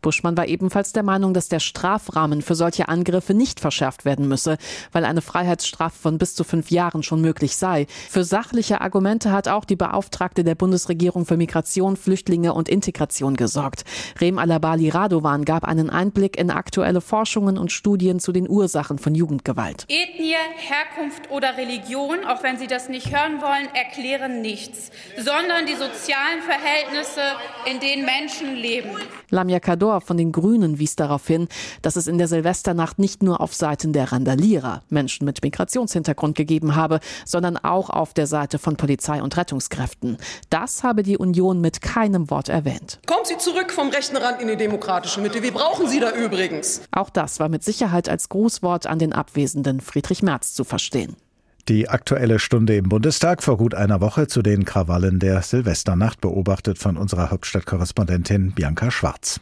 Buschmann 0.00 0.36
war 0.36 0.46
ebenfalls 0.46 0.92
der 0.92 1.02
Meinung, 1.02 1.34
dass 1.34 1.48
der 1.48 1.60
Strafrahmen 1.60 2.42
für 2.42 2.54
solche 2.54 2.88
Angriffe 2.88 3.34
nicht 3.34 3.60
verschärft 3.60 4.04
werden 4.04 4.28
müsse, 4.28 4.58
weil 4.92 5.04
eine 5.04 5.22
Freiheitsstrafe 5.22 5.98
von 5.98 6.18
bis 6.18 6.34
zu 6.34 6.44
fünf 6.44 6.70
Jahren 6.70 7.02
schon 7.02 7.20
möglich 7.20 7.56
sei. 7.56 7.86
Für 8.08 8.24
sachliche 8.24 8.80
Argumente 8.80 9.32
hat 9.32 9.48
auch 9.48 9.64
die 9.64 9.76
Beauftragte 9.76 10.44
der 10.44 10.54
Bundesregierung 10.54 11.26
für 11.26 11.36
Migration, 11.36 11.96
Flüchtlinge 11.96 12.54
und 12.54 12.68
Integration 12.68 13.36
gesorgt. 13.36 13.84
Rem 14.20 14.38
Alabali 14.38 14.88
Radovan 14.88 15.44
gab 15.44 15.64
einen 15.64 15.90
Einblick 15.90 16.38
in 16.38 16.50
aktuelle 16.50 17.00
Forschungen 17.00 17.58
und 17.58 17.72
Studien 17.72 18.20
zu 18.20 18.32
den 18.32 18.48
Ursachen 18.48 18.98
von 18.98 19.14
Jugendgewalt. 19.14 19.86
Ethnie, 19.88 20.34
Herkunft 20.56 21.30
oder 21.30 21.56
Religion, 21.56 22.24
auch 22.26 22.42
wenn 22.42 22.58
Sie 22.58 22.66
das 22.66 22.88
nicht 22.88 23.10
hören 23.10 23.40
wollen, 23.40 23.68
erklären 23.74 24.40
nichts, 24.40 24.90
sondern 25.16 25.66
die 25.66 25.74
sozialen 25.74 26.42
Verhältnisse, 26.42 27.22
in 27.70 27.80
denen 27.80 28.04
Menschen 28.04 28.56
leben. 28.56 28.90
Lamia 29.30 29.60
Kador 29.60 29.89
Major 29.90 30.00
von 30.00 30.16
den 30.16 30.30
Grünen 30.32 30.78
wies 30.78 30.94
darauf 30.94 31.26
hin, 31.26 31.48
dass 31.82 31.96
es 31.96 32.06
in 32.06 32.18
der 32.18 32.28
Silvesternacht 32.28 32.98
nicht 32.98 33.22
nur 33.22 33.40
auf 33.40 33.54
Seiten 33.54 33.92
der 33.92 34.12
Randalierer 34.12 34.82
Menschen 34.88 35.24
mit 35.24 35.42
Migrationshintergrund 35.42 36.36
gegeben 36.36 36.76
habe, 36.76 37.00
sondern 37.24 37.56
auch 37.56 37.90
auf 37.90 38.14
der 38.14 38.26
Seite 38.26 38.58
von 38.58 38.76
Polizei 38.76 39.20
und 39.20 39.36
Rettungskräften. 39.36 40.18
Das 40.48 40.84
habe 40.84 41.02
die 41.02 41.18
Union 41.18 41.60
mit 41.60 41.82
keinem 41.82 42.30
Wort 42.30 42.48
erwähnt. 42.48 43.00
Kommen 43.06 43.24
Sie 43.24 43.38
zurück 43.38 43.72
vom 43.72 43.88
rechten 43.88 44.16
Rand 44.16 44.40
in 44.40 44.48
die 44.48 44.56
demokratische 44.56 45.20
Mitte. 45.20 45.42
Wir 45.42 45.52
brauchen 45.52 45.88
Sie 45.88 45.98
da 45.98 46.12
übrigens. 46.12 46.82
Auch 46.92 47.10
das 47.10 47.40
war 47.40 47.48
mit 47.48 47.64
Sicherheit 47.64 48.08
als 48.08 48.28
Grußwort 48.28 48.86
an 48.86 48.98
den 48.98 49.12
abwesenden 49.12 49.80
Friedrich 49.80 50.22
Merz 50.22 50.54
zu 50.54 50.64
verstehen. 50.64 51.16
Die 51.70 51.88
aktuelle 51.88 52.40
Stunde 52.40 52.74
im 52.74 52.88
Bundestag 52.88 53.44
vor 53.44 53.56
gut 53.56 53.76
einer 53.76 54.00
Woche 54.00 54.26
zu 54.26 54.42
den 54.42 54.64
Krawallen 54.64 55.20
der 55.20 55.40
Silvesternacht 55.40 56.20
beobachtet 56.20 56.78
von 56.78 56.96
unserer 56.96 57.30
Hauptstadtkorrespondentin 57.30 58.50
Bianca 58.50 58.90
Schwarz. 58.90 59.40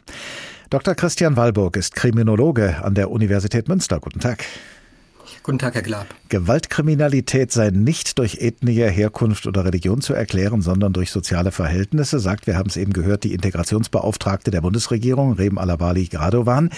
Dr. 0.69 0.93
Christian 0.93 1.37
Walburg 1.37 1.75
ist 1.75 1.95
Kriminologe 1.95 2.83
an 2.83 2.93
der 2.93 3.09
Universität 3.09 3.67
Münster. 3.67 3.99
Guten 3.99 4.19
Tag. 4.19 4.45
Guten 5.49 5.57
Tag, 5.57 5.73
Herr 5.73 5.81
Glab. 5.81 6.05
Gewaltkriminalität 6.29 7.51
sei 7.51 7.71
nicht 7.71 8.19
durch 8.19 8.35
Ethnie, 8.39 8.87
Herkunft 8.87 9.47
oder 9.47 9.65
Religion 9.65 9.99
zu 9.99 10.13
erklären, 10.13 10.61
sondern 10.61 10.93
durch 10.93 11.09
soziale 11.09 11.51
Verhältnisse, 11.51 12.19
sagt, 12.19 12.45
wir 12.45 12.55
haben 12.55 12.69
es 12.69 12.77
eben 12.77 12.93
gehört, 12.93 13.23
die 13.23 13.33
Integrationsbeauftragte 13.33 14.51
der 14.51 14.61
Bundesregierung, 14.61 15.33
Rem 15.33 15.57
Alabali 15.57 16.05
Gradovan. 16.05 16.69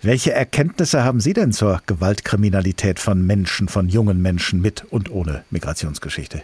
Welche 0.00 0.32
Erkenntnisse 0.32 1.04
haben 1.04 1.20
Sie 1.20 1.34
denn 1.34 1.52
zur 1.52 1.82
Gewaltkriminalität 1.84 3.00
von 3.00 3.20
Menschen, 3.20 3.68
von 3.68 3.90
jungen 3.90 4.22
Menschen 4.22 4.62
mit 4.62 4.86
und 4.88 5.10
ohne 5.10 5.44
Migrationsgeschichte? 5.50 6.40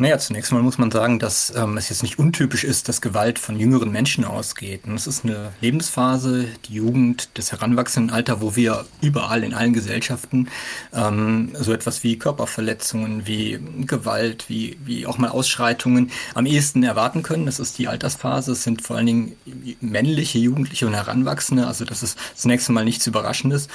Naja, 0.00 0.16
zunächst 0.18 0.52
mal 0.52 0.62
muss 0.62 0.78
man 0.78 0.92
sagen, 0.92 1.18
dass 1.18 1.52
ähm, 1.56 1.76
es 1.76 1.88
jetzt 1.88 2.04
nicht 2.04 2.20
untypisch 2.20 2.62
ist, 2.62 2.88
dass 2.88 3.00
Gewalt 3.00 3.40
von 3.40 3.58
jüngeren 3.58 3.90
Menschen 3.90 4.24
ausgeht. 4.24 4.84
Und 4.86 4.94
es 4.94 5.08
ist 5.08 5.24
eine 5.24 5.50
Lebensphase, 5.60 6.46
die 6.66 6.74
Jugend, 6.74 7.30
das 7.34 7.50
Heranwachsendenalter, 7.50 8.40
wo 8.40 8.54
wir 8.54 8.86
überall 9.00 9.42
in 9.42 9.54
allen 9.54 9.72
Gesellschaften 9.72 10.50
ähm, 10.94 11.50
so 11.58 11.72
etwas 11.72 12.04
wie 12.04 12.16
Körperverletzungen, 12.16 13.26
wie 13.26 13.58
Gewalt, 13.86 14.48
wie, 14.48 14.78
wie 14.84 15.04
auch 15.04 15.18
mal 15.18 15.30
Ausschreitungen 15.30 16.12
am 16.32 16.46
ehesten 16.46 16.84
erwarten 16.84 17.24
können. 17.24 17.46
Das 17.46 17.58
ist 17.58 17.76
die 17.76 17.88
Altersphase. 17.88 18.52
Es 18.52 18.62
sind 18.62 18.82
vor 18.82 18.96
allen 18.96 19.06
Dingen 19.06 19.32
männliche 19.80 20.38
Jugendliche 20.38 20.86
und 20.86 20.94
Heranwachsende. 20.94 21.66
Also 21.66 21.84
das 21.84 22.04
ist 22.04 22.16
zunächst 22.36 22.68
einmal 22.68 22.84
nichts 22.84 23.04
Überraschendes. 23.08 23.66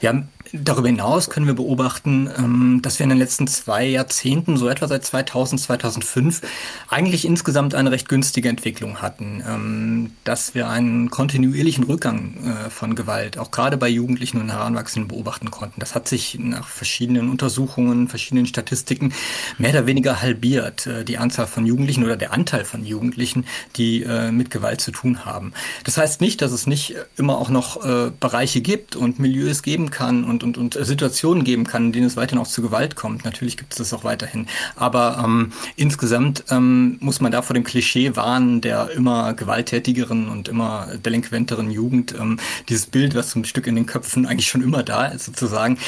Wir 0.00 0.08
haben 0.08 0.28
darüber 0.52 0.88
hinaus 0.88 1.30
können 1.30 1.46
wir 1.46 1.54
beobachten, 1.54 2.30
ähm, 2.36 2.80
dass 2.82 2.98
wir 2.98 3.04
in 3.04 3.10
den 3.10 3.18
letzten 3.18 3.46
zwei 3.46 3.84
Jahrzehnten, 3.86 4.56
so 4.56 4.68
etwa 4.68 4.88
seit 4.88 5.04
2000, 5.04 5.60
2005 5.60 6.42
eigentlich 6.88 7.24
insgesamt 7.24 7.74
eine 7.74 7.90
recht 7.90 8.08
günstige 8.08 8.48
Entwicklung 8.48 9.02
hatten, 9.02 9.42
ähm, 9.46 10.10
dass 10.24 10.54
wir 10.54 10.68
einen 10.68 11.10
kontinuierlichen 11.10 11.84
Rückgang 11.84 12.34
äh, 12.44 12.70
von 12.70 12.94
Gewalt 12.94 13.38
auch 13.38 13.50
gerade 13.50 13.76
bei 13.76 13.88
Jugendlichen 13.88 14.40
und 14.40 14.50
Heranwachsenden 14.50 15.08
beobachten 15.08 15.50
konnten. 15.50 15.80
Das 15.80 15.94
hat 15.94 16.08
sich 16.08 16.38
nach 16.38 16.68
verschiedenen 16.68 17.30
Untersuchungen, 17.30 18.08
verschiedenen 18.08 18.46
Statistiken 18.46 19.12
mehr 19.58 19.70
oder 19.70 19.86
weniger 19.86 20.20
halbiert, 20.22 20.86
äh, 20.86 21.04
die 21.04 21.18
Anzahl 21.18 21.46
von 21.46 21.66
Jugendlichen 21.66 22.04
oder 22.04 22.16
der 22.16 22.32
Anteil 22.32 22.64
von 22.64 22.84
Jugendlichen, 22.84 23.44
die 23.76 24.02
äh, 24.02 24.30
mit 24.30 24.50
Gewalt 24.50 24.80
zu 24.80 24.90
tun 24.90 25.24
haben. 25.24 25.52
Das 25.84 25.96
heißt 25.96 26.20
nicht, 26.20 26.42
dass 26.42 26.52
es 26.52 26.66
nicht 26.66 26.94
immer 27.16 27.38
auch 27.38 27.48
noch 27.48 27.78
Bereiche 28.20 28.60
gibt 28.60 28.96
und 28.96 29.18
Milieus 29.18 29.62
geben 29.62 29.90
kann 29.90 30.24
und 30.24 30.37
und, 30.42 30.58
und, 30.58 30.76
und 30.76 30.86
Situationen 30.86 31.44
geben 31.44 31.64
kann, 31.64 31.86
in 31.86 31.92
denen 31.92 32.06
es 32.06 32.16
weiterhin 32.16 32.40
auch 32.40 32.46
zu 32.46 32.62
Gewalt 32.62 32.96
kommt. 32.96 33.24
Natürlich 33.24 33.56
gibt 33.56 33.72
es 33.72 33.78
das 33.78 33.92
auch 33.92 34.04
weiterhin. 34.04 34.46
Aber 34.76 35.22
ähm, 35.24 35.52
insgesamt 35.76 36.44
ähm, 36.50 36.98
muss 37.00 37.20
man 37.20 37.32
da 37.32 37.42
vor 37.42 37.54
dem 37.54 37.64
Klischee 37.64 38.16
warnen 38.16 38.60
der 38.60 38.90
immer 38.90 39.34
gewalttätigeren 39.34 40.28
und 40.28 40.48
immer 40.48 40.88
delinquenteren 41.04 41.70
Jugend. 41.70 42.14
Ähm, 42.18 42.38
dieses 42.68 42.86
Bild, 42.86 43.14
was 43.14 43.30
zum 43.30 43.44
Stück 43.44 43.66
in 43.66 43.76
den 43.76 43.86
Köpfen 43.86 44.26
eigentlich 44.26 44.48
schon 44.48 44.62
immer 44.62 44.82
da 44.82 45.06
ist, 45.06 45.24
sozusagen. 45.24 45.78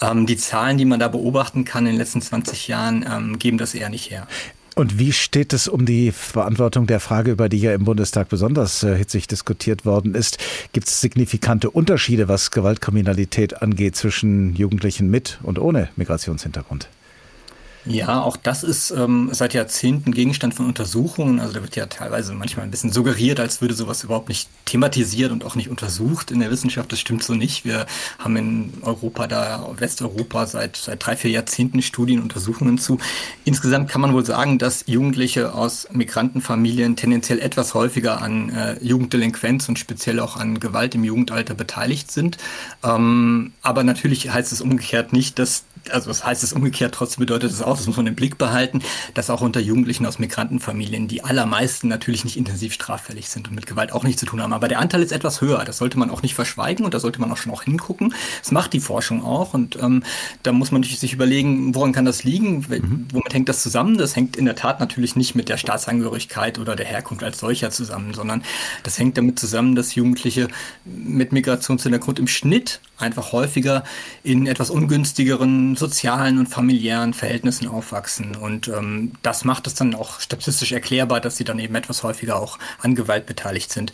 Ähm, 0.00 0.26
die 0.26 0.36
Zahlen, 0.36 0.78
die 0.78 0.84
man 0.84 1.00
da 1.00 1.08
beobachten 1.08 1.64
kann 1.64 1.86
in 1.86 1.92
den 1.92 1.98
letzten 1.98 2.22
20 2.22 2.68
Jahren, 2.68 3.04
ähm, 3.10 3.38
geben 3.38 3.58
das 3.58 3.74
eher 3.74 3.88
nicht 3.88 4.10
her. 4.10 4.26
Und 4.78 4.98
wie 4.98 5.12
steht 5.12 5.54
es 5.54 5.68
um 5.68 5.86
die 5.86 6.12
Beantwortung 6.34 6.86
der 6.86 7.00
Frage, 7.00 7.30
über 7.30 7.48
die 7.48 7.58
ja 7.58 7.72
im 7.72 7.84
Bundestag 7.86 8.28
besonders 8.28 8.82
äh, 8.82 8.94
hitzig 8.94 9.26
diskutiert 9.26 9.86
worden 9.86 10.14
ist? 10.14 10.36
Gibt 10.74 10.86
es 10.88 11.00
signifikante 11.00 11.70
Unterschiede, 11.70 12.28
was 12.28 12.50
Gewaltkriminalität 12.50 13.62
angeht, 13.62 13.96
zwischen 13.96 14.54
Jugendlichen 14.54 15.08
mit 15.10 15.38
und 15.42 15.58
ohne 15.58 15.88
Migrationshintergrund? 15.96 16.90
Ja, 17.86 18.20
auch 18.20 18.36
das 18.36 18.64
ist 18.64 18.90
ähm, 18.90 19.28
seit 19.32 19.54
Jahrzehnten 19.54 20.12
Gegenstand 20.12 20.54
von 20.54 20.66
Untersuchungen. 20.66 21.38
Also 21.38 21.54
da 21.54 21.62
wird 21.62 21.76
ja 21.76 21.86
teilweise 21.86 22.34
manchmal 22.34 22.66
ein 22.66 22.70
bisschen 22.70 22.90
suggeriert, 22.90 23.38
als 23.38 23.60
würde 23.60 23.74
sowas 23.74 24.02
überhaupt 24.02 24.28
nicht 24.28 24.48
thematisiert 24.64 25.30
und 25.30 25.44
auch 25.44 25.54
nicht 25.54 25.68
untersucht 25.68 26.32
in 26.32 26.40
der 26.40 26.50
Wissenschaft. 26.50 26.90
Das 26.90 26.98
stimmt 26.98 27.22
so 27.22 27.34
nicht. 27.34 27.64
Wir 27.64 27.86
haben 28.18 28.36
in 28.36 28.72
Europa 28.82 29.28
da, 29.28 29.70
Westeuropa, 29.78 30.46
seit, 30.46 30.76
seit 30.76 31.06
drei, 31.06 31.16
vier 31.16 31.30
Jahrzehnten 31.30 31.80
Studien, 31.80 32.20
Untersuchungen 32.20 32.78
zu. 32.78 32.98
Insgesamt 33.44 33.88
kann 33.88 34.00
man 34.00 34.12
wohl 34.12 34.26
sagen, 34.26 34.58
dass 34.58 34.84
Jugendliche 34.86 35.54
aus 35.54 35.86
Migrantenfamilien 35.92 36.96
tendenziell 36.96 37.38
etwas 37.38 37.74
häufiger 37.74 38.20
an 38.20 38.50
äh, 38.50 38.82
Jugenddelinquenz 38.82 39.68
und 39.68 39.78
speziell 39.78 40.18
auch 40.18 40.36
an 40.36 40.58
Gewalt 40.58 40.96
im 40.96 41.04
Jugendalter 41.04 41.54
beteiligt 41.54 42.10
sind. 42.10 42.36
Ähm, 42.82 43.52
aber 43.62 43.84
natürlich 43.84 44.30
heißt 44.30 44.50
es 44.50 44.60
umgekehrt 44.60 45.12
nicht, 45.12 45.38
dass 45.38 45.64
also 45.90 46.08
das 46.08 46.24
heißt 46.24 46.42
es 46.42 46.52
umgekehrt, 46.52 46.94
trotzdem 46.94 47.20
bedeutet 47.20 47.52
es 47.52 47.62
auch, 47.62 47.75
das 47.76 47.86
muss 47.86 47.96
man 47.96 48.06
im 48.06 48.14
Blick 48.14 48.38
behalten, 48.38 48.82
dass 49.14 49.30
auch 49.30 49.40
unter 49.40 49.60
Jugendlichen 49.60 50.06
aus 50.06 50.18
Migrantenfamilien 50.18 51.08
die 51.08 51.24
allermeisten 51.24 51.88
natürlich 51.88 52.24
nicht 52.24 52.36
intensiv 52.36 52.72
straffällig 52.72 53.28
sind 53.28 53.48
und 53.48 53.54
mit 53.54 53.66
Gewalt 53.66 53.92
auch 53.92 54.04
nichts 54.04 54.20
zu 54.20 54.26
tun 54.26 54.42
haben. 54.42 54.52
Aber 54.52 54.68
der 54.68 54.80
Anteil 54.80 55.02
ist 55.02 55.12
etwas 55.12 55.40
höher. 55.40 55.64
Das 55.64 55.78
sollte 55.78 55.98
man 55.98 56.10
auch 56.10 56.22
nicht 56.22 56.34
verschweigen 56.34 56.84
und 56.84 56.94
da 56.94 57.00
sollte 57.00 57.20
man 57.20 57.30
auch 57.32 57.36
schon 57.36 57.52
auch 57.52 57.62
hingucken. 57.62 58.14
Das 58.42 58.52
macht 58.52 58.72
die 58.72 58.80
Forschung 58.80 59.24
auch 59.24 59.54
und 59.54 59.76
ähm, 59.80 60.02
da 60.42 60.52
muss 60.52 60.70
man 60.72 60.82
sich 60.82 61.12
überlegen, 61.12 61.74
woran 61.74 61.92
kann 61.92 62.04
das 62.04 62.24
liegen? 62.24 62.66
Mhm. 62.68 63.06
Womit 63.12 63.34
hängt 63.34 63.48
das 63.48 63.62
zusammen? 63.62 63.98
Das 63.98 64.16
hängt 64.16 64.36
in 64.36 64.44
der 64.44 64.56
Tat 64.56 64.80
natürlich 64.80 65.16
nicht 65.16 65.34
mit 65.34 65.48
der 65.48 65.56
Staatsangehörigkeit 65.56 66.58
oder 66.58 66.76
der 66.76 66.86
Herkunft 66.86 67.22
als 67.22 67.38
solcher 67.38 67.70
zusammen, 67.70 68.14
sondern 68.14 68.42
das 68.82 68.98
hängt 68.98 69.16
damit 69.18 69.38
zusammen, 69.38 69.74
dass 69.74 69.94
Jugendliche 69.94 70.48
mit 70.84 71.32
Migrationshintergrund 71.32 72.18
im 72.18 72.28
Schnitt 72.28 72.80
einfach 72.98 73.32
häufiger 73.32 73.84
in 74.22 74.46
etwas 74.46 74.70
ungünstigeren 74.70 75.76
sozialen 75.76 76.38
und 76.38 76.46
familiären 76.46 77.12
Verhältnissen 77.12 77.65
aufwachsen. 77.68 78.36
Und 78.36 78.68
ähm, 78.68 79.12
das 79.22 79.44
macht 79.44 79.66
es 79.66 79.74
dann 79.74 79.94
auch 79.94 80.20
statistisch 80.20 80.72
erklärbar, 80.72 81.20
dass 81.20 81.36
sie 81.36 81.44
dann 81.44 81.58
eben 81.58 81.74
etwas 81.74 82.02
häufiger 82.02 82.40
auch 82.40 82.58
an 82.80 82.94
Gewalt 82.94 83.26
beteiligt 83.26 83.72
sind. 83.72 83.92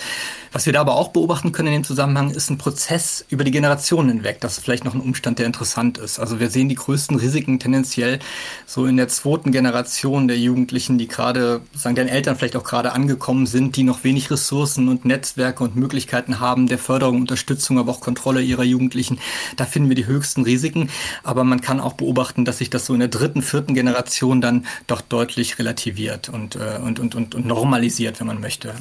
Was 0.53 0.67
wir 0.67 0.73
da 0.73 0.81
aber 0.83 0.95
auch 0.95 1.09
beobachten 1.09 1.53
können 1.53 1.69
in 1.69 1.81
dem 1.81 1.85
Zusammenhang, 1.85 2.31
ist 2.31 2.51
ein 2.51 2.59
Prozess 2.59 3.25
über 3.31 3.45
die 3.45 3.51
Generationen 3.51 4.11
hinweg. 4.11 4.41
Das 4.41 4.59
ist 4.59 4.65
vielleicht 4.65 4.85
noch 4.85 4.95
ein 4.95 5.01
Umstand, 5.01 5.39
der 5.39 5.47
interessant 5.47 5.99
ist. 5.99 6.19
Also 6.19 6.39
wir 6.39 6.51
sehen 6.51 6.69
die 6.69 6.75
größten 6.75 7.17
Risiken 7.17 7.59
tendenziell 7.59 8.19
so 8.67 8.87
in 8.87 8.97
der 8.97 9.09
zweiten 9.09 9.53
Generation 9.53 10.29
der 10.29 10.39
Jugendlichen, 10.39 10.99
die 10.99 11.09
gerade, 11.09 11.63
sagen 11.75 11.95
deren 11.95 12.09
Eltern 12.09 12.37
vielleicht 12.37 12.57
auch 12.57 12.65
gerade 12.65 12.93
angekommen 12.93 13.47
sind, 13.47 13.77
die 13.77 13.85
noch 13.85 14.05
wenig 14.05 14.31
Ressourcen 14.31 14.89
und 14.89 15.05
Netzwerke 15.05 15.65
und 15.65 15.77
Möglichkeiten 15.77 16.41
haben 16.41 16.67
der 16.67 16.79
Förderung, 16.79 17.17
Unterstützung, 17.17 17.79
aber 17.79 17.93
auch 17.93 18.01
Kontrolle 18.01 18.43
ihrer 18.43 18.65
Jugend 18.65 18.83
Jugendlichen. 18.83 19.19
Da 19.57 19.65
finden 19.65 19.89
wir 19.89 19.97
die 19.97 20.07
höchsten 20.07 20.43
Risiken. 20.43 20.91
Aber 21.23 21.45
man 21.45 21.61
kann 21.61 21.81
auch 21.81 21.95
beobachten, 21.95 22.45
dass 22.45 22.59
sich 22.59 22.71
das 22.71 22.87
so 22.87 22.95
in 22.95 23.01
der 23.01 23.09
dritten, 23.09 23.43
vierten 23.43 23.62
Generation 23.67 24.41
dann 24.41 24.67
doch 24.87 25.01
deutlich 25.01 25.59
relativiert 25.59 26.29
und, 26.29 26.57
äh, 26.57 26.79
und, 26.83 26.99
und, 26.99 27.15
und, 27.15 27.35
und 27.35 27.47
normalisiert, 27.47 28.21
wenn 28.21 28.27
man 28.27 28.41
möchte. 28.41 28.75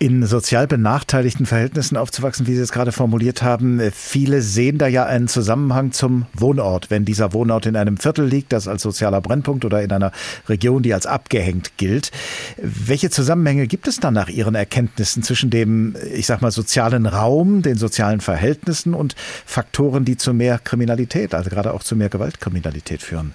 In 0.00 0.26
sozial 0.26 0.66
benachteiligten 0.66 1.46
Verhältnissen 1.46 1.96
aufzuwachsen, 1.96 2.48
wie 2.48 2.54
Sie 2.56 2.60
es 2.60 2.72
gerade 2.72 2.90
formuliert 2.90 3.42
haben. 3.42 3.80
Viele 3.92 4.42
sehen 4.42 4.76
da 4.76 4.88
ja 4.88 5.06
einen 5.06 5.28
Zusammenhang 5.28 5.92
zum 5.92 6.26
Wohnort. 6.34 6.90
Wenn 6.90 7.04
dieser 7.04 7.32
Wohnort 7.32 7.66
in 7.66 7.76
einem 7.76 7.96
Viertel 7.96 8.26
liegt, 8.26 8.52
das 8.52 8.66
als 8.66 8.82
sozialer 8.82 9.20
Brennpunkt 9.20 9.64
oder 9.64 9.82
in 9.82 9.92
einer 9.92 10.10
Region, 10.48 10.82
die 10.82 10.92
als 10.92 11.06
abgehängt 11.06 11.76
gilt. 11.76 12.10
Welche 12.60 13.08
Zusammenhänge 13.08 13.68
gibt 13.68 13.86
es 13.86 14.00
dann 14.00 14.14
nach 14.14 14.28
Ihren 14.28 14.56
Erkenntnissen 14.56 15.22
zwischen 15.22 15.50
dem, 15.50 15.94
ich 16.12 16.26
sag 16.26 16.42
mal, 16.42 16.50
sozialen 16.50 17.06
Raum, 17.06 17.62
den 17.62 17.76
sozialen 17.76 18.20
Verhältnissen 18.20 18.94
und 18.94 19.14
Faktoren, 19.46 20.04
die 20.04 20.16
zu 20.16 20.34
mehr 20.34 20.58
Kriminalität, 20.58 21.34
also 21.34 21.50
gerade 21.50 21.72
auch 21.72 21.84
zu 21.84 21.94
mehr 21.94 22.08
Gewaltkriminalität 22.08 23.00
führen? 23.00 23.32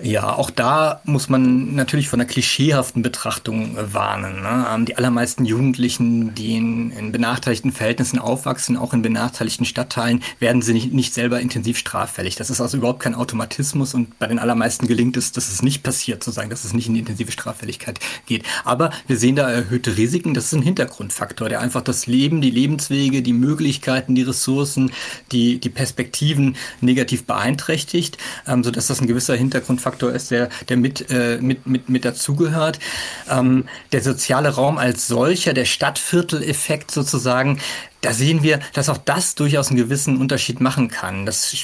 Ja, 0.00 0.32
auch 0.36 0.50
da 0.50 1.00
muss 1.04 1.28
man 1.28 1.74
natürlich 1.74 2.08
von 2.08 2.20
einer 2.20 2.28
klischeehaften 2.28 3.02
Betrachtung 3.02 3.76
äh, 3.76 3.92
warnen. 3.92 4.42
Ne? 4.42 4.66
Ähm, 4.72 4.84
die 4.84 4.96
allermeisten 4.96 5.44
Jugendlichen, 5.44 6.36
die 6.36 6.54
in, 6.54 6.92
in, 6.92 7.10
benachteiligten 7.10 7.72
Verhältnissen 7.72 8.20
aufwachsen, 8.20 8.76
auch 8.76 8.94
in 8.94 9.02
benachteiligten 9.02 9.66
Stadtteilen, 9.66 10.22
werden 10.38 10.62
sie 10.62 10.72
nicht, 10.72 10.92
nicht, 10.92 11.14
selber 11.14 11.40
intensiv 11.40 11.78
straffällig. 11.78 12.36
Das 12.36 12.48
ist 12.48 12.60
also 12.60 12.76
überhaupt 12.76 13.00
kein 13.00 13.16
Automatismus 13.16 13.92
und 13.92 14.20
bei 14.20 14.28
den 14.28 14.38
allermeisten 14.38 14.86
gelingt 14.86 15.16
es, 15.16 15.32
dass 15.32 15.48
es 15.48 15.62
nicht 15.62 15.82
passiert, 15.82 16.22
sozusagen, 16.22 16.50
dass 16.50 16.64
es 16.64 16.74
nicht 16.74 16.86
in 16.86 16.94
die 16.94 17.00
intensive 17.00 17.32
Straffälligkeit 17.32 17.98
geht. 18.26 18.44
Aber 18.64 18.90
wir 19.08 19.16
sehen 19.16 19.34
da 19.34 19.50
erhöhte 19.50 19.96
Risiken. 19.96 20.32
Das 20.32 20.44
ist 20.44 20.52
ein 20.52 20.62
Hintergrundfaktor, 20.62 21.48
der 21.48 21.60
einfach 21.60 21.82
das 21.82 22.06
Leben, 22.06 22.40
die 22.40 22.52
Lebenswege, 22.52 23.20
die 23.20 23.32
Möglichkeiten, 23.32 24.14
die 24.14 24.22
Ressourcen, 24.22 24.92
die, 25.32 25.58
die 25.58 25.70
Perspektiven 25.70 26.54
negativ 26.80 27.24
beeinträchtigt, 27.24 28.16
ähm, 28.46 28.62
sodass 28.62 28.86
das 28.86 29.00
ein 29.00 29.08
gewisser 29.08 29.34
Hintergrundfaktor 29.34 29.87
Faktor 29.88 30.12
ist, 30.12 30.30
der, 30.30 30.50
der 30.68 30.76
mit, 30.76 31.10
äh, 31.10 31.38
mit, 31.40 31.66
mit, 31.66 31.88
mit 31.88 32.04
dazugehört. 32.04 32.78
Ähm, 33.30 33.64
der 33.92 34.02
soziale 34.02 34.50
Raum 34.50 34.76
als 34.76 35.08
solcher, 35.08 35.54
der 35.54 35.64
Stadtvierteleffekt 35.64 36.90
sozusagen, 36.90 37.58
da 38.02 38.12
sehen 38.12 38.42
wir, 38.42 38.60
dass 38.74 38.90
auch 38.90 38.98
das 38.98 39.34
durchaus 39.34 39.68
einen 39.68 39.78
gewissen 39.78 40.18
Unterschied 40.18 40.60
machen 40.60 40.88
kann. 40.88 41.24
Das, 41.24 41.56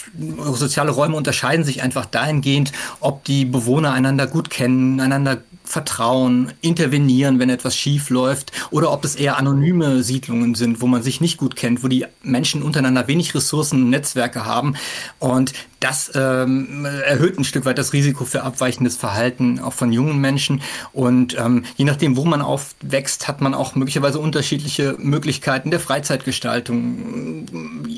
soziale 0.55 0.91
Räume 0.91 1.16
unterscheiden 1.16 1.66
sich 1.66 1.83
einfach 1.83 2.07
dahingehend, 2.07 2.72
ob 3.01 3.25
die 3.25 3.45
Bewohner 3.45 3.93
einander 3.93 4.27
gut 4.27 4.49
kennen, 4.49 5.01
einander 5.01 5.43
vertrauen, 5.64 6.53
intervenieren, 6.61 7.39
wenn 7.39 7.51
etwas 7.51 7.77
schief 7.77 8.11
läuft, 8.11 8.53
oder 8.70 8.93
ob 8.93 9.05
es 9.05 9.16
eher 9.16 9.39
anonyme 9.39 10.03
Siedlungen 10.03 10.55
sind, 10.55 10.81
wo 10.81 10.87
man 10.87 11.03
sich 11.03 11.20
nicht 11.20 11.37
gut 11.39 11.57
kennt, 11.57 11.83
wo 11.83 11.89
die 11.89 12.07
Menschen 12.22 12.62
untereinander 12.62 13.07
wenig 13.07 13.35
Ressourcen 13.35 13.83
und 13.83 13.91
Netzwerke 13.91 14.45
haben. 14.45 14.77
Und 15.18 15.53
das 15.85 16.11
ähm, 16.14 16.87
erhöht 16.87 17.39
ein 17.39 17.45
Stück 17.45 17.66
weit 17.66 17.76
das 17.76 17.93
Risiko 17.93 18.24
für 18.24 18.43
abweichendes 18.43 18.97
Verhalten 18.97 19.61
auch 19.61 19.74
von 19.74 19.93
jungen 19.93 20.18
Menschen. 20.18 20.62
Und 20.95 21.37
ähm, 21.39 21.66
je 21.76 21.85
nachdem, 21.85 22.16
wo 22.16 22.24
man 22.24 22.41
aufwächst, 22.41 23.28
hat 23.28 23.43
man 23.43 23.53
auch 23.53 23.74
möglicherweise 23.74 24.18
unterschiedliche 24.18 24.97
Möglichkeiten 24.99 25.70
der 25.70 25.80
Freizeitgestaltung. 25.80 27.45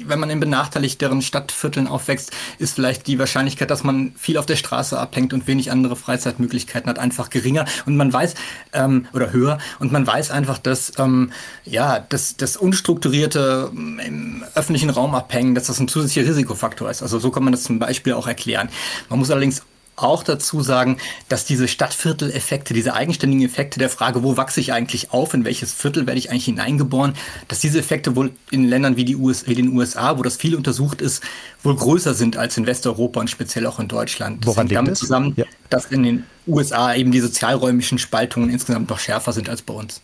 Wenn 0.05 0.19
man 0.19 0.31
in 0.31 0.41
benachteiligteren 0.41 1.23
Stadtvierteln 1.23 1.87
aufwächst, 1.87 2.33
ist 2.59 2.75
vielleicht 2.75 3.07
die 3.07 3.21
Wahrscheinlichkeit, 3.21 3.71
dass 3.71 3.85
man 3.85 4.13
viel 4.17 4.37
auf 4.37 4.47
der 4.47 4.57
Straße 4.57 4.99
abhängt 4.99 5.33
und 5.33 5.47
wenig 5.47 5.71
andere 5.71 5.95
Freizeitmöglichkeiten 5.95 6.91
hat, 6.91 6.99
einfach 6.99 7.31
geringer. 7.31 7.67
Und 7.87 7.97
man 7.97 8.13
weiß, 8.13 8.35
ähm, 8.73 9.07
oder 9.13 9.33
höher, 9.33 9.59
und 9.79 9.93
man 9.93 10.05
weiß 10.05 10.33
einfach, 10.33 10.59
dass 10.59 10.93
ähm, 10.99 11.31
ja, 11.65 12.05
das, 12.09 12.37
das 12.37 12.57
unstrukturierte 12.57 13.71
im 13.73 14.43
öffentlichen 14.57 14.91
Raum 14.91 15.15
abhängen, 15.15 15.55
dass 15.55 15.69
das 15.69 15.79
ein 15.79 15.87
zusätzlicher 15.87 16.29
Risikofaktor 16.29 16.91
ist. 16.91 17.05
Also 17.05 17.21
so 17.21 17.31
kann 17.31 17.45
man 17.45 17.53
das 17.53 17.63
zum 17.63 17.76
zum 17.77 17.81
Beispiel 17.81 18.15
auch 18.15 18.27
erklären. 18.27 18.71
Man 19.11 19.19
muss 19.19 19.31
allerdings 19.31 19.63
auch 19.97 20.23
dazu 20.23 20.61
sagen, 20.61 20.99
dass 21.29 21.47
diese 21.47 21.69
Stadtviertel-Effekte, 21.69 22.75
diese 22.75 22.95
eigenständigen 22.95 23.45
Effekte 23.47 23.79
der 23.79 23.89
Frage, 23.89 24.23
wo 24.23 24.37
wachse 24.37 24.61
ich 24.61 24.73
eigentlich 24.73 25.11
auf, 25.11 25.33
in 25.33 25.45
welches 25.45 25.73
Viertel 25.73 26.07
werde 26.07 26.19
ich 26.19 26.31
eigentlich 26.31 26.45
hineingeboren, 26.45 27.15
dass 27.49 27.61
diese 27.61 27.79
Effekte 27.79 28.15
wohl 28.15 28.33
in 28.51 28.69
Ländern 28.69 28.97
wie, 28.97 29.07
die 29.07 29.17
US, 29.17 29.47
wie 29.47 29.55
den 29.55 29.75
USA, 29.75 30.19
wo 30.19 30.23
das 30.23 30.37
viel 30.37 30.55
untersucht 30.55 31.01
ist, 31.01 31.23
wohl 31.63 31.77
größer 31.77 32.13
sind 32.13 32.37
als 32.37 32.59
in 32.59 32.67
Westeuropa 32.67 33.21
und 33.21 33.31
speziell 33.31 33.67
auch 33.67 33.81
in 33.81 33.89
Deutschland. 33.89 34.43
Das 34.43 34.49
Woran 34.49 34.67
hängt 34.67 34.77
damit 34.77 34.93
das? 34.93 34.99
zusammen, 34.99 35.33
ja. 35.37 35.47
dass 35.71 35.87
in 35.87 36.03
den 36.03 36.25
USA 36.47 36.95
eben 36.95 37.11
die 37.11 37.21
sozialräumischen 37.21 37.99
Spaltungen 37.99 38.51
insgesamt 38.51 38.91
noch 38.91 39.01
schärfer 39.01 39.33
sind 39.33 39.49
als 39.49 39.63
bei 39.63 39.75
uns. 39.75 40.03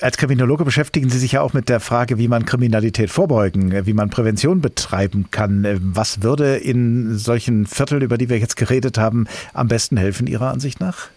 Als 0.00 0.16
Kriminologe 0.16 0.64
beschäftigen 0.64 1.10
Sie 1.10 1.18
sich 1.18 1.32
ja 1.32 1.42
auch 1.42 1.52
mit 1.52 1.68
der 1.68 1.78
Frage, 1.78 2.16
wie 2.16 2.26
man 2.26 2.46
Kriminalität 2.46 3.10
vorbeugen, 3.10 3.84
wie 3.84 3.92
man 3.92 4.08
Prävention 4.08 4.62
betreiben 4.62 5.26
kann. 5.30 5.66
Was 5.94 6.22
würde 6.22 6.56
in 6.56 7.18
solchen 7.18 7.66
Vierteln, 7.66 8.00
über 8.00 8.16
die 8.16 8.30
wir 8.30 8.38
jetzt 8.38 8.56
geredet 8.56 8.96
haben, 8.96 9.26
am 9.52 9.68
besten 9.68 9.98
helfen, 9.98 10.26
Ihrer 10.26 10.50
Ansicht 10.50 10.80
nach? 10.80 11.08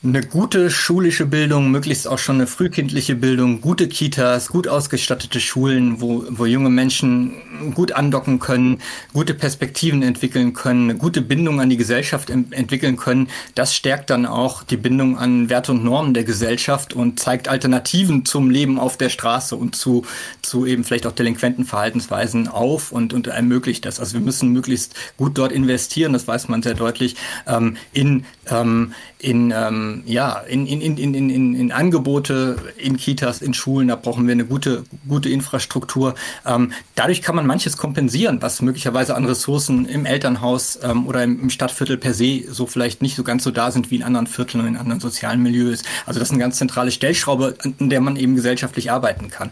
Eine 0.00 0.22
gute 0.22 0.70
schulische 0.70 1.26
Bildung, 1.26 1.72
möglichst 1.72 2.06
auch 2.06 2.20
schon 2.20 2.36
eine 2.36 2.46
frühkindliche 2.46 3.16
Bildung, 3.16 3.60
gute 3.60 3.88
Kitas, 3.88 4.46
gut 4.46 4.68
ausgestattete 4.68 5.40
Schulen, 5.40 6.00
wo, 6.00 6.24
wo 6.30 6.46
junge 6.46 6.70
Menschen 6.70 7.72
gut 7.74 7.90
andocken 7.90 8.38
können, 8.38 8.78
gute 9.12 9.34
Perspektiven 9.34 10.04
entwickeln 10.04 10.52
können, 10.52 10.88
eine 10.88 10.96
gute 10.96 11.20
Bindung 11.20 11.60
an 11.60 11.68
die 11.68 11.76
Gesellschaft 11.76 12.30
entwickeln 12.30 12.96
können, 12.96 13.28
das 13.56 13.74
stärkt 13.74 14.10
dann 14.10 14.24
auch 14.24 14.62
die 14.62 14.76
Bindung 14.76 15.18
an 15.18 15.50
Werte 15.50 15.72
und 15.72 15.82
Normen 15.82 16.14
der 16.14 16.22
Gesellschaft 16.22 16.94
und 16.94 17.18
zeigt 17.18 17.48
Alternativen 17.48 18.24
zum 18.24 18.50
Leben 18.50 18.78
auf 18.78 18.98
der 18.98 19.08
Straße 19.08 19.56
und 19.56 19.74
zu, 19.74 20.06
zu 20.42 20.64
eben 20.64 20.84
vielleicht 20.84 21.08
auch 21.08 21.12
delinquenten 21.12 21.64
Verhaltensweisen 21.64 22.46
auf 22.46 22.92
und, 22.92 23.14
und 23.14 23.26
ermöglicht 23.26 23.84
das. 23.84 23.98
Also 23.98 24.14
wir 24.14 24.20
müssen 24.20 24.52
möglichst 24.52 24.94
gut 25.16 25.36
dort 25.36 25.50
investieren, 25.50 26.12
das 26.12 26.28
weiß 26.28 26.46
man 26.46 26.62
sehr 26.62 26.74
deutlich, 26.74 27.16
ähm, 27.48 27.76
in, 27.92 28.24
ähm, 28.50 28.94
in 29.18 29.52
ähm, 29.54 30.02
ja, 30.06 30.38
in, 30.48 30.66
in, 30.66 30.80
in, 30.80 30.96
in, 30.96 31.30
in, 31.30 31.54
in 31.54 31.72
Angebote 31.72 32.56
in 32.76 32.96
Kitas, 32.96 33.42
in 33.42 33.54
Schulen, 33.54 33.88
da 33.88 33.96
brauchen 33.96 34.26
wir 34.26 34.32
eine 34.32 34.44
gute, 34.44 34.84
gute 35.08 35.28
Infrastruktur. 35.28 36.14
Ähm, 36.46 36.72
dadurch 36.94 37.22
kann 37.22 37.34
man 37.34 37.46
manches 37.46 37.76
kompensieren, 37.76 38.40
was 38.40 38.62
möglicherweise 38.62 39.16
an 39.16 39.24
Ressourcen 39.24 39.86
im 39.86 40.06
Elternhaus 40.06 40.78
ähm, 40.82 41.06
oder 41.06 41.24
im, 41.24 41.40
im, 41.40 41.50
Stadtviertel 41.50 41.96
per 41.96 42.14
se 42.14 42.42
so 42.48 42.66
vielleicht 42.66 43.02
nicht 43.02 43.16
so 43.16 43.24
ganz 43.24 43.44
so 43.44 43.50
da 43.50 43.70
sind 43.70 43.90
wie 43.90 43.96
in 43.96 44.02
anderen 44.02 44.26
Vierteln 44.26 44.62
und 44.62 44.68
in 44.68 44.76
anderen 44.76 45.00
sozialen 45.00 45.42
Milieus. 45.42 45.82
Also 46.06 46.20
das 46.20 46.28
ist 46.28 46.32
eine 46.32 46.40
ganz 46.40 46.56
zentrale 46.58 46.90
Stellschraube, 46.90 47.56
an 47.78 47.90
der 47.90 48.00
man 48.00 48.16
eben 48.16 48.34
gesellschaftlich 48.34 48.90
arbeiten 48.90 49.28
kann. 49.28 49.50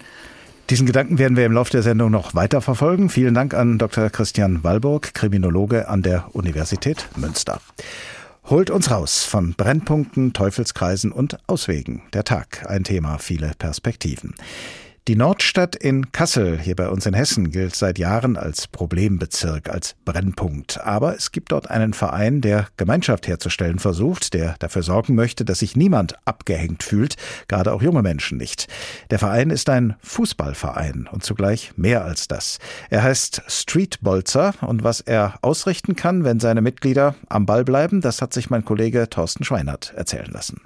Diesen 0.70 0.86
Gedanken 0.86 1.18
werden 1.18 1.36
wir 1.36 1.46
im 1.46 1.52
Laufe 1.52 1.70
der 1.70 1.82
Sendung 1.82 2.10
noch 2.10 2.34
weiter 2.34 2.60
verfolgen. 2.60 3.08
Vielen 3.08 3.34
Dank 3.34 3.54
an 3.54 3.78
Dr. 3.78 4.10
Christian 4.10 4.64
Wallburg, 4.64 5.14
Kriminologe 5.14 5.88
an 5.88 6.02
der 6.02 6.26
Universität 6.32 7.06
Münster. 7.16 7.60
Holt 8.48 8.70
uns 8.70 8.92
raus 8.92 9.24
von 9.24 9.54
Brennpunkten, 9.54 10.32
Teufelskreisen 10.32 11.10
und 11.10 11.36
Auswegen. 11.48 12.02
Der 12.12 12.22
Tag, 12.22 12.64
ein 12.70 12.84
Thema, 12.84 13.18
viele 13.18 13.50
Perspektiven. 13.58 14.34
Die 15.08 15.14
Nordstadt 15.14 15.76
in 15.76 16.10
Kassel, 16.10 16.58
hier 16.58 16.74
bei 16.74 16.88
uns 16.88 17.06
in 17.06 17.14
Hessen, 17.14 17.52
gilt 17.52 17.76
seit 17.76 17.96
Jahren 17.96 18.36
als 18.36 18.66
Problembezirk, 18.66 19.68
als 19.68 19.94
Brennpunkt. 20.04 20.80
Aber 20.80 21.14
es 21.14 21.30
gibt 21.30 21.52
dort 21.52 21.70
einen 21.70 21.92
Verein, 21.92 22.40
der 22.40 22.66
Gemeinschaft 22.76 23.28
herzustellen 23.28 23.78
versucht, 23.78 24.34
der 24.34 24.56
dafür 24.58 24.82
sorgen 24.82 25.14
möchte, 25.14 25.44
dass 25.44 25.60
sich 25.60 25.76
niemand 25.76 26.16
abgehängt 26.24 26.82
fühlt, 26.82 27.14
gerade 27.46 27.72
auch 27.72 27.82
junge 27.82 28.02
Menschen 28.02 28.36
nicht. 28.36 28.66
Der 29.12 29.20
Verein 29.20 29.50
ist 29.50 29.70
ein 29.70 29.94
Fußballverein 30.02 31.08
und 31.12 31.22
zugleich 31.22 31.70
mehr 31.76 32.04
als 32.04 32.26
das. 32.26 32.58
Er 32.90 33.04
heißt 33.04 33.42
Street 33.46 34.00
Bolzer 34.00 34.54
und 34.60 34.82
was 34.82 35.02
er 35.02 35.38
ausrichten 35.40 35.94
kann, 35.94 36.24
wenn 36.24 36.40
seine 36.40 36.62
Mitglieder 36.62 37.14
am 37.28 37.46
Ball 37.46 37.62
bleiben, 37.62 38.00
das 38.00 38.20
hat 38.20 38.32
sich 38.32 38.50
mein 38.50 38.64
Kollege 38.64 39.08
Thorsten 39.08 39.44
Schweinert 39.44 39.94
erzählen 39.94 40.32
lassen. 40.32 40.62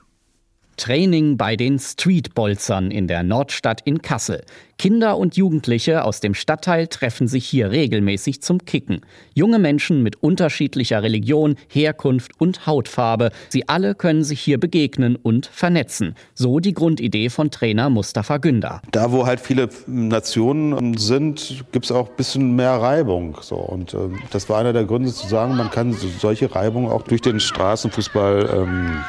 Training 0.80 1.36
bei 1.36 1.56
den 1.56 1.78
Streetbolzern 1.78 2.90
in 2.90 3.06
der 3.06 3.22
Nordstadt 3.22 3.82
in 3.84 4.00
Kassel. 4.00 4.42
Kinder 4.78 5.18
und 5.18 5.36
Jugendliche 5.36 6.04
aus 6.04 6.20
dem 6.20 6.32
Stadtteil 6.32 6.86
treffen 6.86 7.28
sich 7.28 7.44
hier 7.44 7.70
regelmäßig 7.70 8.40
zum 8.40 8.64
Kicken. 8.64 9.02
Junge 9.34 9.58
Menschen 9.58 10.02
mit 10.02 10.22
unterschiedlicher 10.22 11.02
Religion, 11.02 11.56
Herkunft 11.68 12.32
und 12.40 12.66
Hautfarbe. 12.66 13.30
Sie 13.50 13.68
alle 13.68 13.94
können 13.94 14.24
sich 14.24 14.40
hier 14.40 14.58
begegnen 14.58 15.16
und 15.16 15.44
vernetzen. 15.44 16.14
So 16.32 16.60
die 16.60 16.72
Grundidee 16.72 17.28
von 17.28 17.50
Trainer 17.50 17.90
Mustafa 17.90 18.38
Günder. 18.38 18.80
Da, 18.90 19.12
wo 19.12 19.26
halt 19.26 19.40
viele 19.40 19.68
Nationen 19.86 20.96
sind, 20.96 21.62
gibt 21.72 21.84
es 21.84 21.92
auch 21.92 22.08
ein 22.08 22.16
bisschen 22.16 22.56
mehr 22.56 22.72
Reibung. 22.72 23.36
So. 23.42 23.56
Und 23.56 23.92
äh, 23.92 23.98
das 24.30 24.48
war 24.48 24.58
einer 24.60 24.72
der 24.72 24.84
Gründe 24.84 25.12
zu 25.12 25.28
sagen, 25.28 25.58
man 25.58 25.70
kann 25.70 25.92
solche 25.92 26.54
Reibung 26.54 26.90
auch 26.90 27.02
durch 27.02 27.20
den 27.20 27.38
Straßenfußball 27.38 28.48
ähm, 28.50 29.04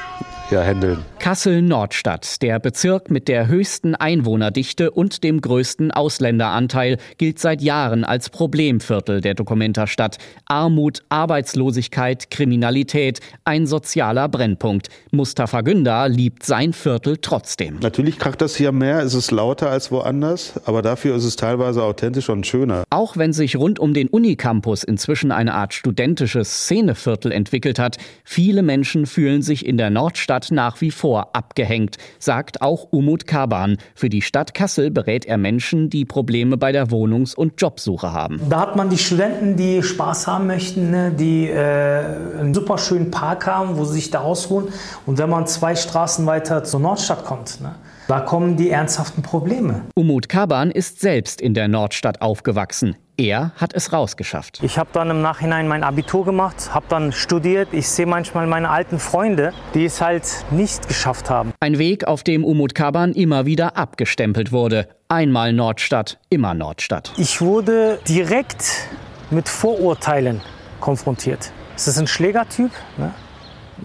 ja, 0.51 0.63
handeln. 0.63 0.99
Kassel-Nordstadt, 1.19 2.41
der 2.41 2.59
Bezirk 2.59 3.09
mit 3.09 3.27
der 3.27 3.47
höchsten 3.47 3.95
Einwohnerdichte 3.95 4.91
und 4.91 5.23
dem 5.23 5.39
größten 5.39 5.91
Ausländeranteil, 5.91 6.97
gilt 7.17 7.39
seit 7.39 7.61
Jahren 7.61 8.03
als 8.03 8.29
Problemviertel 8.29 9.21
der 9.21 9.33
Dokumentastadt. 9.33 10.17
Armut, 10.45 11.03
Arbeitslosigkeit, 11.09 12.31
Kriminalität, 12.31 13.19
ein 13.45 13.65
sozialer 13.67 14.27
Brennpunkt. 14.29 14.89
Mustafa 15.11 15.61
Günder 15.61 16.09
liebt 16.09 16.43
sein 16.45 16.73
Viertel 16.73 17.17
trotzdem. 17.17 17.79
Natürlich 17.81 18.19
kracht 18.19 18.41
das 18.41 18.55
hier 18.55 18.71
mehr, 18.71 18.99
es 18.99 19.13
ist 19.13 19.31
lauter 19.31 19.69
als 19.69 19.91
woanders, 19.91 20.59
aber 20.65 20.81
dafür 20.81 21.15
ist 21.15 21.23
es 21.23 21.35
teilweise 21.35 21.83
authentischer 21.83 22.33
und 22.33 22.45
schöner. 22.45 22.83
Auch 22.89 23.15
wenn 23.15 23.31
sich 23.31 23.55
rund 23.55 23.79
um 23.79 23.93
den 23.93 24.07
Unicampus 24.07 24.83
inzwischen 24.83 25.31
eine 25.31 25.53
Art 25.53 25.73
studentisches 25.73 26.63
Szeneviertel 26.63 27.31
entwickelt 27.31 27.79
hat, 27.79 27.97
viele 28.23 28.63
Menschen 28.63 29.05
fühlen 29.05 29.41
sich 29.41 29.65
in 29.65 29.77
der 29.77 29.89
Nordstadt 29.89 30.40
Stadt 30.41 30.51
nach 30.51 30.81
wie 30.81 30.91
vor 30.91 31.29
abgehängt, 31.33 31.97
sagt 32.19 32.61
auch 32.61 32.87
Umut 32.91 33.27
Kaban. 33.27 33.77
Für 33.95 34.09
die 34.09 34.21
Stadt 34.21 34.53
Kassel 34.53 34.91
berät 34.91 35.25
er 35.25 35.37
Menschen, 35.37 35.89
die 35.89 36.05
Probleme 36.05 36.57
bei 36.57 36.71
der 36.71 36.89
Wohnungs- 36.89 37.35
und 37.35 37.61
Jobsuche 37.61 38.11
haben. 38.11 38.39
Da 38.49 38.61
hat 38.61 38.75
man 38.75 38.89
die 38.89 38.97
Studenten, 38.97 39.55
die 39.55 39.83
Spaß 39.83 40.27
haben 40.27 40.47
möchten, 40.47 40.91
ne, 40.91 41.11
die 41.11 41.47
äh, 41.47 42.39
einen 42.39 42.53
super 42.53 42.77
schönen 42.77 43.11
Park 43.11 43.47
haben, 43.47 43.77
wo 43.77 43.85
sie 43.85 43.93
sich 43.93 44.11
da 44.11 44.21
ausruhen. 44.21 44.69
Und 45.05 45.17
wenn 45.17 45.29
man 45.29 45.47
zwei 45.47 45.75
Straßen 45.75 46.25
weiter 46.25 46.63
zur 46.63 46.79
Nordstadt 46.79 47.25
kommt, 47.25 47.61
ne, 47.61 47.75
da 48.11 48.19
kommen 48.19 48.57
die 48.57 48.69
ernsthaften 48.69 49.21
Probleme. 49.21 49.83
Umut 49.95 50.27
Kaban 50.27 50.69
ist 50.69 50.99
selbst 50.99 51.39
in 51.39 51.53
der 51.53 51.69
Nordstadt 51.69 52.21
aufgewachsen. 52.21 52.97
Er 53.15 53.53
hat 53.55 53.73
es 53.73 53.93
rausgeschafft. 53.93 54.59
Ich 54.61 54.77
habe 54.77 54.89
dann 54.91 55.09
im 55.09 55.21
Nachhinein 55.21 55.65
mein 55.65 55.81
Abitur 55.81 56.25
gemacht, 56.25 56.73
habe 56.73 56.85
dann 56.89 57.13
studiert. 57.13 57.69
Ich 57.71 57.87
sehe 57.87 58.05
manchmal 58.05 58.47
meine 58.47 58.69
alten 58.69 58.99
Freunde, 58.99 59.53
die 59.75 59.85
es 59.85 60.01
halt 60.01 60.25
nicht 60.51 60.89
geschafft 60.89 61.29
haben. 61.29 61.53
Ein 61.61 61.77
Weg, 61.77 62.05
auf 62.05 62.23
dem 62.23 62.43
Umut 62.43 62.75
Kaban 62.75 63.13
immer 63.13 63.45
wieder 63.45 63.77
abgestempelt 63.77 64.51
wurde. 64.51 64.89
Einmal 65.07 65.53
Nordstadt, 65.53 66.19
immer 66.29 66.53
Nordstadt. 66.53 67.13
Ich 67.15 67.39
wurde 67.39 67.99
direkt 68.09 68.89
mit 69.29 69.47
Vorurteilen 69.47 70.41
konfrontiert. 70.81 71.53
Es 71.77 71.87
ist 71.87 71.97
ein 71.97 72.07
Schlägertyp. 72.07 72.71
Ne? 72.97 73.13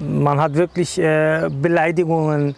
Man 0.01 0.41
hat 0.41 0.55
wirklich 0.55 0.99
äh, 0.99 1.49
Beleidigungen 1.49 2.57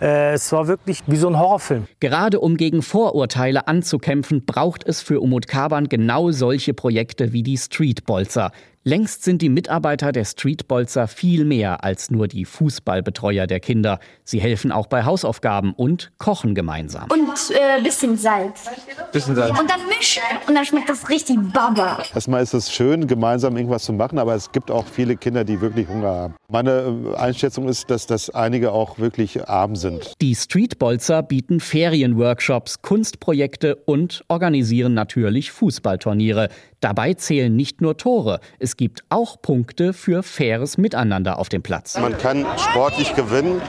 äh, 0.00 0.34
es 0.34 0.50
war 0.52 0.66
wirklich 0.66 1.02
wie 1.06 1.16
so 1.16 1.28
ein 1.28 1.38
Horrorfilm. 1.38 1.86
Gerade 2.00 2.40
um 2.40 2.56
gegen 2.56 2.82
Vorurteile 2.82 3.68
anzukämpfen, 3.68 4.44
braucht 4.44 4.86
es 4.86 5.00
für 5.00 5.20
Umut 5.20 5.46
Kaban 5.46 5.88
genau 5.88 6.30
solche 6.30 6.74
Projekte 6.74 7.32
wie 7.32 7.42
die 7.42 7.58
Streetbolzer. 7.58 8.52
Längst 8.82 9.24
sind 9.24 9.42
die 9.42 9.50
Mitarbeiter 9.50 10.10
der 10.10 10.24
Streetbolzer 10.24 11.06
viel 11.06 11.44
mehr 11.44 11.84
als 11.84 12.10
nur 12.10 12.28
die 12.28 12.46
Fußballbetreuer 12.46 13.46
der 13.46 13.60
Kinder. 13.60 13.98
Sie 14.24 14.40
helfen 14.40 14.72
auch 14.72 14.86
bei 14.86 15.04
Hausaufgaben 15.04 15.74
und 15.74 16.12
kochen 16.16 16.54
gemeinsam. 16.54 17.10
Und 17.10 17.28
äh, 17.50 17.82
bisschen 17.82 18.16
Salz. 18.16 18.70
Bisschen 19.12 19.36
Salz. 19.36 19.50
Und 19.50 19.68
dann 19.68 19.80
mischen 19.86 20.22
und 20.48 20.54
dann 20.54 20.64
schmeckt 20.64 20.88
das 20.88 21.10
richtig 21.10 21.36
baba. 21.52 22.02
Erstmal 22.14 22.42
ist 22.42 22.54
es 22.54 22.72
schön, 22.72 23.06
gemeinsam 23.06 23.54
irgendwas 23.54 23.84
zu 23.84 23.92
machen, 23.92 24.18
aber 24.18 24.34
es 24.34 24.50
gibt 24.50 24.70
auch 24.70 24.86
viele 24.86 25.14
Kinder, 25.18 25.44
die 25.44 25.60
wirklich 25.60 25.86
Hunger 25.86 26.08
haben. 26.08 26.34
Meine 26.48 27.12
äh, 27.14 27.16
Einschätzung 27.18 27.68
ist, 27.68 27.90
dass 27.90 28.06
das 28.06 28.30
einige 28.30 28.72
auch 28.72 28.98
wirklich 28.98 29.46
arm 29.46 29.76
sind. 29.76 30.14
Die 30.22 30.34
Streetbolzer 30.34 31.22
bieten 31.22 31.60
Ferienworkshops, 31.60 32.80
Kunstprojekte 32.80 33.76
und 33.76 34.24
organisieren 34.28 34.94
natürlich 34.94 35.52
Fußballturniere. 35.52 36.48
Dabei 36.80 37.12
zählen 37.12 37.54
nicht 37.54 37.82
nur 37.82 37.98
Tore, 37.98 38.40
es 38.58 38.78
gibt 38.78 39.04
auch 39.10 39.42
Punkte 39.42 39.92
für 39.92 40.22
faires 40.22 40.78
Miteinander 40.78 41.38
auf 41.38 41.50
dem 41.50 41.62
Platz. 41.62 41.98
Man 41.98 42.16
kann 42.16 42.46
sportlich 42.56 43.14
gewinnen, 43.14 43.60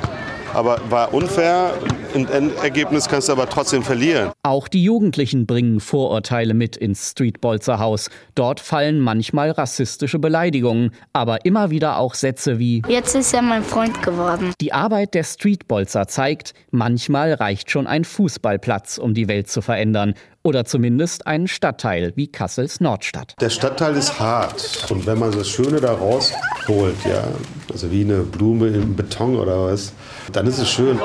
aber 0.54 0.80
war 0.90 1.14
unfair. 1.14 1.74
Im 2.14 2.28
Endergebnis 2.28 3.10
kannst 3.10 3.28
du 3.28 3.34
aber 3.34 3.50
trotzdem 3.50 3.84
verlieren. 3.84 4.32
Auch 4.44 4.68
die 4.70 4.84
Jugendlichen 4.84 5.46
bringen 5.46 5.82
Vorurteile 5.82 6.54
mit 6.54 6.78
ins 6.78 7.12
Streetbolzer 7.12 7.80
Haus. 7.80 8.10
Dort 8.36 8.60
fallen 8.60 9.00
manchmal 9.00 9.52
rassistische 9.52 10.20
Beleidigungen, 10.20 10.92
aber 11.12 11.46
immer 11.46 11.70
wieder 11.70 11.98
auch 11.98 12.16
Sätze 12.16 12.60
wie 12.60 12.82
Jetzt 12.88 13.16
ist 13.16 13.34
er 13.34 13.42
mein 13.42 13.64
Freund 13.64 14.02
geworden. 14.04 14.54
Die 14.62 14.74
Arbeit 14.74 15.14
der 15.14 15.24
Streetbolzer 15.24 16.08
zeigt, 16.08 16.54
manchmal 16.72 17.34
reicht 17.34 17.72
schon 17.72 17.88
ein 17.88 18.06
Fußballplatz, 18.06 18.98
um 18.98 19.14
die 19.14 19.28
Welt 19.28 19.50
zu 19.50 19.62
verändern. 19.62 20.16
Oder 20.44 20.66
zumindest 20.66 21.28
ein 21.28 21.48
Stadtteil 21.48 22.14
wie 22.16 22.28
Kassels 22.28 22.80
Nordstadt. 22.80 23.36
Der 23.40 23.52
Stadtteil 23.52 23.96
ist 23.96 24.20
hart. 24.20 24.88
Und 24.90 25.06
wenn 25.06 25.20
man 25.20 25.32
das 25.32 25.48
Schöne 25.48 25.80
da 25.80 25.94
rausholt, 25.94 26.96
ja, 27.06 27.24
also 27.72 27.92
wie 27.92 28.02
eine 28.02 28.24
Blume 28.24 28.68
im 28.70 28.96
Beton 28.96 29.36
oder 29.36 29.66
was, 29.66 29.94
dann 30.32 30.48
ist 30.48 30.58
es 30.58 30.70
schön. 30.70 31.00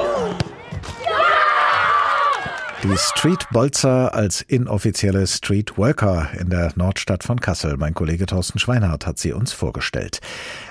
Die 2.83 2.97
Street 2.99 3.47
Bolzer 3.53 4.15
als 4.15 4.43
inoffizielle 4.43 5.27
Street 5.27 5.79
Worker 5.79 6.29
in 6.39 6.51
der 6.51 6.73
Nordstadt 6.77 7.25
von 7.25 7.41
Kassel. 7.41 7.79
Mein 7.79 7.95
Kollege 7.95 8.27
Thorsten 8.27 8.59
Schweinhardt 8.59 9.07
hat 9.07 9.19
sie 9.19 9.33
uns 9.33 9.55
vorgestellt. 9.55 10.21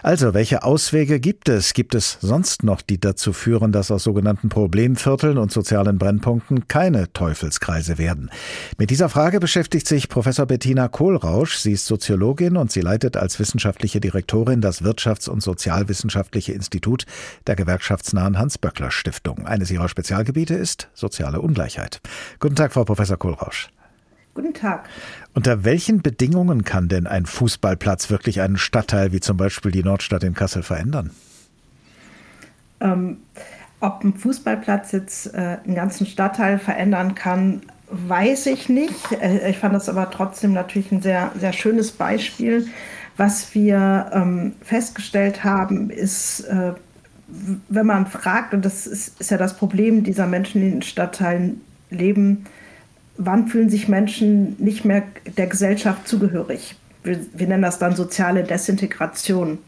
Also, 0.04 0.36
welche 0.36 0.64
Auswege 0.64 1.20
gibt 1.20 1.50
es? 1.50 1.74
Gibt 1.74 1.96
es 1.96 2.20
sonst 2.22 2.64
noch, 2.64 2.84
die 2.84 3.00
dazu 3.00 3.34
führen, 3.34 3.72
dass 3.72 3.90
aus 3.90 4.04
sogenannten 4.04 4.50
Problemvierteln 4.50 5.40
und 5.40 5.52
sozialen 5.52 5.98
Brennpunkten 5.98 6.68
keine 6.68 7.12
Teufelskreise 7.12 7.98
werden? 7.98 8.30
Mit 8.78 8.92
dieser 8.92 9.10
Frage 9.10 9.40
beschäftigt 9.40 9.88
sich 9.88 10.08
Professor 10.08 10.46
Bettina 10.46 10.88
Kohlrausch. 10.88 11.58
Sie 11.58 11.72
ist 11.72 11.88
Soziologin 11.88 12.56
und 12.56 12.72
sie 12.72 12.82
leitet 12.82 13.18
als 13.18 13.40
wissenschaftliche 13.40 14.00
Direktorin 14.00 14.62
das 14.62 14.84
Wirtschafts- 14.84 15.28
und 15.28 15.42
Sozialwissenschaftliche 15.42 16.54
Institut 16.54 17.06
der 17.48 17.56
gewerkschaftsnahen 17.56 18.38
Hans-Böckler-Stiftung. 18.38 19.48
Eines 19.48 19.72
ihrer 19.72 19.90
Spezialgebiete 19.90 20.54
ist 20.54 20.88
soziale 20.94 21.42
Ungleichheit. 21.42 21.95
Guten 22.40 22.56
Tag, 22.56 22.74
Frau 22.74 22.84
Professor 22.84 23.18
Kohlrausch. 23.18 23.70
Guten 24.34 24.54
Tag. 24.54 24.90
Unter 25.34 25.64
welchen 25.64 26.02
Bedingungen 26.02 26.66
kann 26.66 26.90
denn 26.90 27.08
ein 27.08 27.26
Fußballplatz 27.26 28.10
wirklich 28.10 28.42
einen 28.42 28.58
Stadtteil 28.58 29.14
wie 29.14 29.22
zum 29.22 29.38
Beispiel 29.38 29.72
die 29.72 29.84
Nordstadt 29.84 30.24
in 30.24 30.34
Kassel 30.34 30.62
verändern? 30.62 31.12
Ähm, 32.82 33.18
ob 33.80 34.04
ein 34.04 34.14
Fußballplatz 34.14 34.92
jetzt 34.92 35.34
äh, 35.34 35.58
einen 35.64 35.76
ganzen 35.76 36.06
Stadtteil 36.06 36.60
verändern 36.60 37.16
kann, 37.16 37.62
weiß 37.90 38.48
ich 38.48 38.68
nicht. 38.68 39.12
Äh, 39.22 39.50
ich 39.50 39.58
fand 39.58 39.74
das 39.74 39.90
aber 39.90 40.10
trotzdem 40.12 40.54
natürlich 40.54 40.92
ein 40.92 41.02
sehr, 41.02 41.32
sehr 41.40 41.54
schönes 41.54 41.92
Beispiel. 41.92 42.68
Was 43.18 43.56
wir 43.56 44.12
ähm, 44.14 44.54
festgestellt 44.62 45.44
haben, 45.46 45.90
ist, 45.90 46.42
äh, 46.42 46.74
wenn 47.70 47.86
man 47.86 48.08
fragt, 48.08 48.54
und 48.54 48.66
das 48.66 48.86
ist, 48.86 49.20
ist 49.20 49.32
ja 49.32 49.38
das 49.38 49.56
Problem 49.56 50.04
dieser 50.04 50.28
Menschen, 50.28 50.62
die 50.62 50.68
in 50.68 50.74
den 50.74 50.82
Stadtteilen 50.82 51.62
leben, 51.90 52.46
wann 53.18 53.48
fühlen 53.48 53.70
sich 53.70 53.88
Menschen 53.88 54.56
nicht 54.60 54.86
mehr 54.86 55.04
der 55.38 55.48
Gesellschaft 55.48 56.08
zugehörig? 56.08 56.76
Wir, 57.04 57.20
wir 57.34 57.48
nennen 57.48 57.64
das 57.64 57.80
dann 57.80 57.96
soziale 57.96 58.44
Desintegration. 58.44 59.60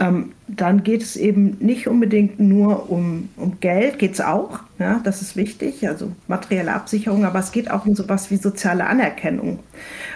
Ähm, 0.00 0.32
dann 0.46 0.84
geht 0.84 1.02
es 1.02 1.16
eben 1.16 1.56
nicht 1.58 1.88
unbedingt 1.88 2.38
nur 2.38 2.88
um, 2.90 3.30
um 3.36 3.58
Geld, 3.58 3.98
geht 3.98 4.12
es 4.12 4.20
auch, 4.20 4.60
ja, 4.78 5.00
das 5.02 5.22
ist 5.22 5.34
wichtig, 5.34 5.88
also 5.88 6.12
materielle 6.28 6.72
Absicherung, 6.72 7.24
aber 7.24 7.40
es 7.40 7.50
geht 7.50 7.68
auch 7.68 7.84
um 7.84 7.96
sowas 7.96 8.30
wie 8.30 8.36
soziale 8.36 8.86
Anerkennung. 8.86 9.58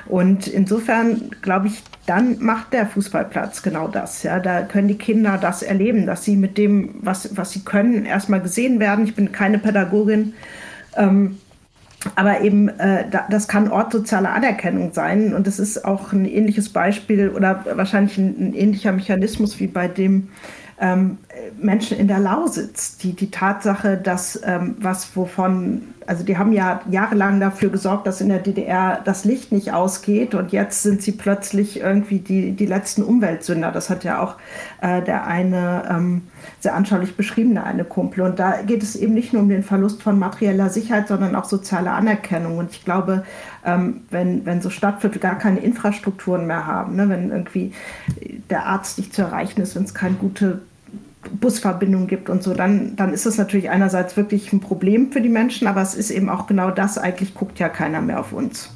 Und 0.07 0.47
insofern 0.47 1.31
glaube 1.43 1.67
ich, 1.67 1.83
dann 2.07 2.39
macht 2.41 2.73
der 2.73 2.87
Fußballplatz 2.87 3.63
genau 3.63 3.89
das. 3.89 4.23
Ja. 4.23 4.41
Da 4.41 4.63
können 4.63 4.89
die 4.89 4.99
Kinder 4.99 5.39
das 5.41 5.63
erleben, 5.63 6.07
dass 6.07 6.25
sie 6.25 6.37
mit 6.37 6.59
dem, 6.59 6.95
was, 7.01 7.37
was 7.37 7.53
sie 7.53 7.61
können, 7.61 8.05
erstmal 8.05 8.41
gesehen 8.41 8.81
werden. 8.81 9.05
Ich 9.05 9.15
bin 9.15 9.33
keine 9.33 9.59
Pädagogin. 9.59 10.35
Ähm, 10.97 11.39
aber 12.17 12.41
eben, 12.41 12.69
äh, 12.69 13.05
das 13.31 13.47
kann 13.47 13.71
Ort 13.71 13.93
sozialer 13.93 14.33
Anerkennung 14.33 14.93
sein. 14.93 15.35
Und 15.35 15.47
das 15.47 15.59
ist 15.59 15.85
auch 15.85 16.13
ein 16.13 16.25
ähnliches 16.25 16.69
Beispiel 16.71 17.29
oder 17.29 17.65
wahrscheinlich 17.75 18.19
ein, 18.19 18.37
ein 18.39 18.55
ähnlicher 18.55 18.93
Mechanismus 18.93 19.61
wie 19.61 19.69
bei 19.69 19.89
dem 19.89 20.29
ähm, 20.83 21.19
Menschen 21.59 21.97
in 21.97 22.09
der 22.09 22.19
Lausitz. 22.19 22.97
Die, 22.99 23.15
die 23.15 23.31
Tatsache, 23.31 23.97
dass 23.97 24.39
ähm, 24.45 24.75
was 24.81 25.17
wovon, 25.17 25.83
also 26.07 26.25
die 26.25 26.37
haben 26.37 26.53
ja 26.53 26.81
jahrelang 26.91 27.39
dafür 27.39 27.71
gesorgt, 27.71 28.07
dass 28.09 28.21
in 28.21 28.29
der 28.29 28.41
DDR 28.41 29.01
das 29.05 29.25
Licht 29.25 29.53
nicht 29.53 29.73
ausgeht 29.73 30.35
und 30.35 30.51
jetzt 30.51 30.83
sind 30.83 31.01
sie 31.01 31.13
plötzlich 31.13 31.81
irgendwie 31.81 32.19
die, 32.19 32.51
die 32.53 32.67
letzten 32.67 33.05
Umweltsünder. 33.05 33.71
Das 33.71 33.91
hat 33.91 34.03
ja 34.03 34.21
auch 34.21 34.35
äh, 34.81 35.01
der 35.03 35.25
eine 35.25 35.85
ähm, 35.89 36.23
sehr 36.59 36.75
anschaulich 36.75 37.17
beschrieben, 37.17 37.55
der 37.55 37.65
eine 37.65 37.85
Kumpel. 37.85 38.25
Und 38.25 38.41
da 38.41 38.63
geht 38.63 38.83
es 38.83 38.97
eben 38.97 39.15
nicht 39.15 39.33
nur 39.33 39.43
um 39.43 39.49
den 39.49 39.63
Verlust 39.63 40.03
von 40.03 40.19
materieller 40.19 40.69
Sicherheit, 40.69 41.07
sondern 41.07 41.37
auch 41.37 41.45
soziale 41.45 41.93
Anerkennung. 41.93 42.59
Und 42.59 42.73
ich 42.73 42.85
glaube, 42.85 43.23
ähm, 43.65 44.01
wenn, 44.11 44.45
wenn 44.45 44.61
so 44.61 44.69
Stadtviertel 44.69 45.21
gar 45.21 45.39
keine 45.39 45.61
Infrastrukturen 45.61 46.49
mehr 46.49 46.67
haben, 46.67 46.97
ne, 46.97 47.09
wenn 47.09 47.31
irgendwie 47.31 47.73
der 48.51 48.67
Arzt 48.67 48.99
nicht 48.99 49.15
zu 49.15 49.23
erreichen 49.23 49.61
ist, 49.61 49.77
wenn 49.77 49.85
es 49.85 49.95
keine 49.95 50.17
gute 50.17 50.61
Busverbindung 51.41 52.07
gibt 52.07 52.29
und 52.29 52.43
so, 52.43 52.55
dann, 52.55 52.97
dann 52.97 53.13
ist 53.13 53.27
das 53.27 53.39
natürlich 53.39 53.71
einerseits 53.71 54.17
wirklich 54.17 54.53
ein 54.53 54.61
Problem 54.61 55.13
für 55.13 55.21
die 55.21 55.29
Menschen, 55.29 55.67
aber 55.67 55.83
es 55.83 55.95
ist 55.95 56.11
eben 56.11 56.29
auch 56.29 56.47
genau 56.47 56.71
das, 56.71 56.99
eigentlich 56.99 57.35
guckt 57.35 57.59
ja 57.59 57.69
keiner 57.69 58.01
mehr 58.01 58.21
auf 58.21 58.33
uns. 58.33 58.71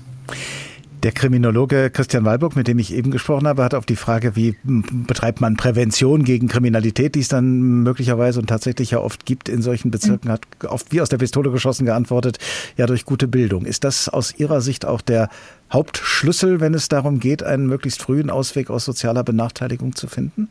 Der 1.03 1.12
Kriminologe 1.12 1.90
Christian 1.90 2.24
Walburg, 2.24 2.57
mit 2.57 2.66
dem 2.66 2.78
ich 2.78 2.92
eben 2.92 3.11
gesprochen 3.11 3.47
habe, 3.47 3.62
hat 3.62 3.74
auf 3.74 3.84
die 3.84 3.97
Frage, 3.97 4.34
wie 4.34 4.57
betreibt 4.64 5.40
man 5.40 5.57
Prävention 5.57 6.24
gegen 6.24 6.49
Kriminalität, 6.49 7.14
die 7.14 7.20
es 7.20 7.28
dann 7.28 7.82
möglicherweise 7.82 8.40
und 8.40 8.49
tatsächlich 8.49 8.92
ja 8.92 8.99
oft 8.99 9.26
gibt 9.26 9.49
in 9.49 9.62
solchen 9.62 9.90
Bezirken, 9.90 10.30
hat 10.32 10.40
oft 10.66 10.92
wie 10.92 11.01
aus 11.01 11.09
der 11.09 11.18
Pistole 11.18 11.51
geschossen 11.51 11.84
geantwortet, 11.84 12.38
ja 12.76 12.86
durch 12.86 13.05
gute 13.05 13.28
Bildung. 13.28 13.66
Ist 13.66 13.84
das 13.84 14.09
aus 14.09 14.34
Ihrer 14.36 14.61
Sicht 14.61 14.86
auch 14.86 15.01
der 15.01 15.28
Hauptschlüssel, 15.72 16.61
wenn 16.61 16.74
es 16.74 16.88
darum 16.88 17.20
geht, 17.20 17.42
einen 17.42 17.66
möglichst 17.66 18.03
frühen 18.03 18.30
Ausweg 18.30 18.70
aus 18.70 18.84
sozialer 18.84 19.22
Benachteiligung 19.22 19.94
zu 19.94 20.09
finden? 20.09 20.49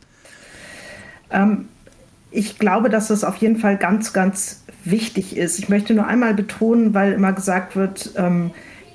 Ähm, 1.30 1.66
ich 2.36 2.58
glaube, 2.58 2.90
dass 2.90 3.08
das 3.08 3.24
auf 3.24 3.36
jeden 3.36 3.56
Fall 3.56 3.76
ganz, 3.76 4.12
ganz 4.12 4.62
wichtig 4.84 5.36
ist. 5.36 5.58
Ich 5.58 5.68
möchte 5.68 5.94
nur 5.94 6.06
einmal 6.06 6.34
betonen, 6.34 6.94
weil 6.94 7.12
immer 7.12 7.32
gesagt 7.32 7.76
wird, 7.76 8.12
ähm, 8.16 8.50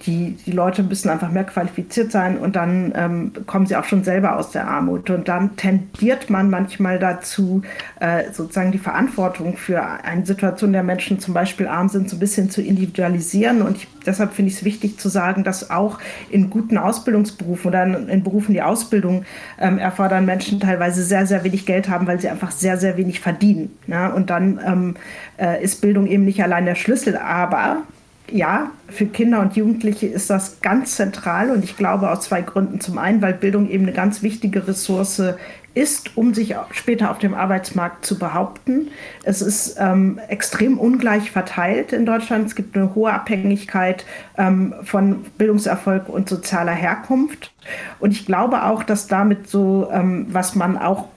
die, 0.06 0.38
die 0.46 0.52
Leute 0.52 0.84
müssen 0.84 1.10
einfach 1.10 1.32
mehr 1.32 1.44
qualifiziert 1.44 2.12
sein 2.12 2.38
und 2.38 2.56
dann 2.56 2.94
ähm, 2.96 3.32
kommen 3.46 3.66
sie 3.68 3.76
auch 3.76 3.84
schon 3.84 4.04
selber 4.04 4.38
aus 4.38 4.52
der 4.52 4.68
Armut. 4.68 5.10
Und 5.10 5.28
dann 5.28 5.56
tendiert 5.56 6.30
man 6.30 6.50
manchmal 6.50 6.98
dazu, 6.98 7.62
äh, 8.00 8.32
sozusagen 8.32 8.72
die 8.72 8.80
Verantwortung 8.80 9.58
für 9.58 9.82
eine 9.82 10.26
Situation 10.26 10.74
der 10.74 10.84
Menschen, 10.84 11.20
zum 11.20 11.34
Beispiel 11.34 11.68
arm 11.68 11.90
sind, 11.90 12.10
so 12.10 12.16
ein 12.16 12.20
bisschen 12.20 12.50
zu 12.50 12.62
individualisieren. 12.62 13.62
Und 13.62 13.78
ich, 13.78 13.88
deshalb 14.06 14.34
finde 14.34 14.52
ich 14.52 14.58
es 14.58 14.64
wichtig 14.64 15.00
zu 15.00 15.10
sagen, 15.10 15.44
dass 15.44 15.70
auch 15.70 16.00
in 16.30 16.50
guten 16.50 16.78
Ausbildungsberufen 16.78 17.70
oder 17.70 17.84
in, 17.84 18.10
in 18.10 18.24
Berufen, 18.24 18.54
die 18.54 18.62
Ausbildung 18.62 19.26
ähm, 19.60 19.78
erfordern, 19.78 20.26
Menschen 20.26 20.60
teilweise 20.60 21.04
sehr, 21.04 21.28
sehr 21.28 21.44
wenig 21.44 21.66
Geld 21.66 21.90
haben, 21.90 22.08
weil 22.08 22.20
sie 22.20 22.30
einfach 22.30 22.52
sehr, 22.52 22.78
sehr 22.78 22.98
wenig 22.98 23.20
verdienen. 23.20 23.78
Ja? 23.88 24.08
Und 24.08 24.32
dann 24.32 24.60
ähm, 24.66 24.96
äh, 25.38 25.64
ist 25.64 25.82
Bildung 25.82 26.08
eben 26.08 26.26
nicht 26.26 26.42
allein 26.42 26.66
der 26.66 26.76
Schlüssel, 26.76 27.18
aber 27.18 27.84
ja, 28.32 28.72
für 28.88 29.06
Kinder 29.06 29.42
und 29.42 29.56
Jugendliche 29.56 30.08
ist 30.08 30.30
das 30.30 30.62
ganz 30.62 30.96
zentral 30.96 31.52
und 31.52 31.64
ich 31.64 31.78
glaube 31.78 32.10
aus 32.10 32.22
zwei 32.22 32.42
Gründen. 32.42 32.80
Zum 32.80 32.98
einen, 32.98 33.22
weil 33.22 33.34
Bildung 33.34 33.70
eben 33.70 33.84
eine 33.84 33.94
ganz 33.94 34.22
wichtige 34.22 34.68
Ressource 34.68 35.22
ist, 35.74 36.18
um 36.18 36.34
sich 36.34 36.56
später 36.72 37.12
auf 37.12 37.20
dem 37.20 37.34
Arbeitsmarkt 37.34 38.06
zu 38.06 38.20
behaupten. 38.20 38.90
Es 39.24 39.42
ist 39.42 39.78
ähm, 39.80 40.20
extrem 40.28 40.78
ungleich 40.78 41.32
verteilt 41.32 41.94
in 41.94 42.06
Deutschland. 42.06 42.48
Es 42.48 42.56
gibt 42.56 42.76
eine 42.76 42.94
hohe 42.94 43.14
Abhängigkeit 43.14 44.06
ähm, 44.38 44.74
von 44.84 45.24
Bildungserfolg 45.38 46.10
und 46.10 46.28
sozialer 46.28 46.74
Herkunft. 46.74 47.54
Und 48.00 48.12
ich 48.12 48.26
glaube 48.26 48.64
auch, 48.64 48.84
dass 48.84 49.08
damit 49.08 49.50
so, 49.50 49.90
ähm, 49.92 50.28
was 50.30 50.56
man 50.56 50.78
auch 50.78 51.08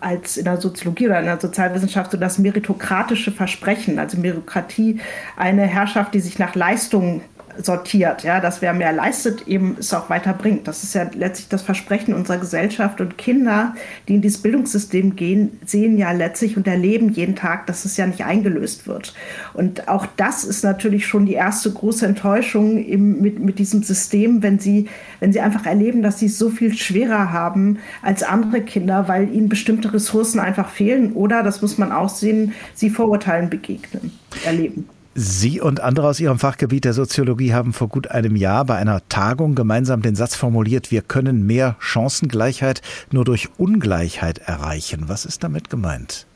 als 0.00 0.36
in 0.36 0.44
der 0.44 0.60
Soziologie 0.60 1.06
oder 1.06 1.20
in 1.20 1.26
der 1.26 1.40
Sozialwissenschaft 1.40 2.12
so 2.12 2.16
das 2.16 2.38
meritokratische 2.38 3.32
Versprechen, 3.32 3.98
also 3.98 4.18
Meritokratie, 4.18 5.00
eine 5.36 5.62
Herrschaft, 5.62 6.14
die 6.14 6.20
sich 6.20 6.38
nach 6.38 6.54
Leistung 6.54 7.22
sortiert, 7.60 8.22
ja, 8.22 8.40
dass 8.40 8.62
wer 8.62 8.72
mehr 8.72 8.92
leistet, 8.92 9.46
eben 9.46 9.76
es 9.78 9.92
auch 9.92 10.08
weiterbringt. 10.10 10.66
Das 10.66 10.82
ist 10.82 10.94
ja 10.94 11.08
letztlich 11.14 11.48
das 11.48 11.62
Versprechen 11.62 12.14
unserer 12.14 12.38
Gesellschaft 12.38 13.00
und 13.00 13.18
Kinder, 13.18 13.74
die 14.08 14.14
in 14.14 14.22
dieses 14.22 14.42
Bildungssystem 14.42 15.16
gehen, 15.16 15.58
sehen 15.66 15.98
ja 15.98 16.12
letztlich 16.12 16.56
und 16.56 16.66
erleben 16.66 17.10
jeden 17.12 17.36
Tag, 17.36 17.66
dass 17.66 17.84
es 17.84 17.96
ja 17.96 18.06
nicht 18.06 18.24
eingelöst 18.24 18.86
wird. 18.86 19.14
Und 19.54 19.88
auch 19.88 20.06
das 20.16 20.44
ist 20.44 20.64
natürlich 20.64 21.06
schon 21.06 21.26
die 21.26 21.34
erste 21.34 21.70
große 21.70 22.06
Enttäuschung 22.06 22.78
im, 22.78 23.20
mit, 23.20 23.38
mit 23.38 23.58
diesem 23.58 23.82
System, 23.82 24.42
wenn 24.42 24.58
sie, 24.58 24.88
wenn 25.20 25.32
sie 25.32 25.40
einfach 25.40 25.66
erleben, 25.66 26.02
dass 26.02 26.18
sie 26.18 26.26
es 26.26 26.38
so 26.38 26.50
viel 26.50 26.74
schwerer 26.74 27.32
haben 27.32 27.78
als 28.02 28.22
andere 28.22 28.62
Kinder, 28.62 29.08
weil 29.08 29.32
ihnen 29.32 29.48
bestimmte 29.48 29.92
Ressourcen 29.92 30.40
einfach 30.40 30.70
fehlen 30.70 31.12
oder, 31.12 31.42
das 31.42 31.60
muss 31.60 31.78
man 31.78 31.92
auch 31.92 32.08
sehen, 32.08 32.52
sie 32.74 32.90
Vorurteilen 32.90 33.50
begegnen, 33.50 34.12
erleben. 34.44 34.88
Sie 35.14 35.60
und 35.60 35.80
andere 35.80 36.08
aus 36.08 36.20
Ihrem 36.20 36.38
Fachgebiet 36.38 36.86
der 36.86 36.94
Soziologie 36.94 37.52
haben 37.52 37.74
vor 37.74 37.88
gut 37.88 38.10
einem 38.10 38.34
Jahr 38.34 38.64
bei 38.64 38.76
einer 38.76 39.06
Tagung 39.08 39.54
gemeinsam 39.54 40.00
den 40.00 40.14
Satz 40.14 40.34
formuliert, 40.34 40.90
wir 40.90 41.02
können 41.02 41.46
mehr 41.46 41.76
Chancengleichheit 41.80 42.80
nur 43.10 43.24
durch 43.26 43.50
Ungleichheit 43.58 44.38
erreichen. 44.38 45.04
Was 45.08 45.26
ist 45.26 45.44
damit 45.44 45.68
gemeint? 45.68 46.26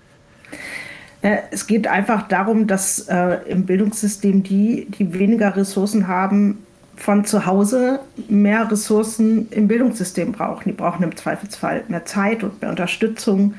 Äh, 1.22 1.38
es 1.50 1.66
geht 1.66 1.86
einfach 1.86 2.28
darum, 2.28 2.66
dass 2.66 3.08
äh, 3.08 3.38
im 3.48 3.64
Bildungssystem 3.64 4.42
die, 4.42 4.88
die 4.90 5.14
weniger 5.14 5.56
Ressourcen 5.56 6.06
haben, 6.06 6.58
von 6.96 7.24
zu 7.24 7.46
Hause 7.46 8.00
mehr 8.28 8.70
Ressourcen 8.70 9.48
im 9.50 9.68
Bildungssystem 9.68 10.32
brauchen. 10.32 10.64
Die 10.66 10.72
brauchen 10.72 11.02
im 11.02 11.14
Zweifelsfall 11.14 11.84
mehr 11.88 12.04
Zeit 12.04 12.42
und 12.42 12.60
mehr 12.60 12.70
Unterstützung. 12.70 13.54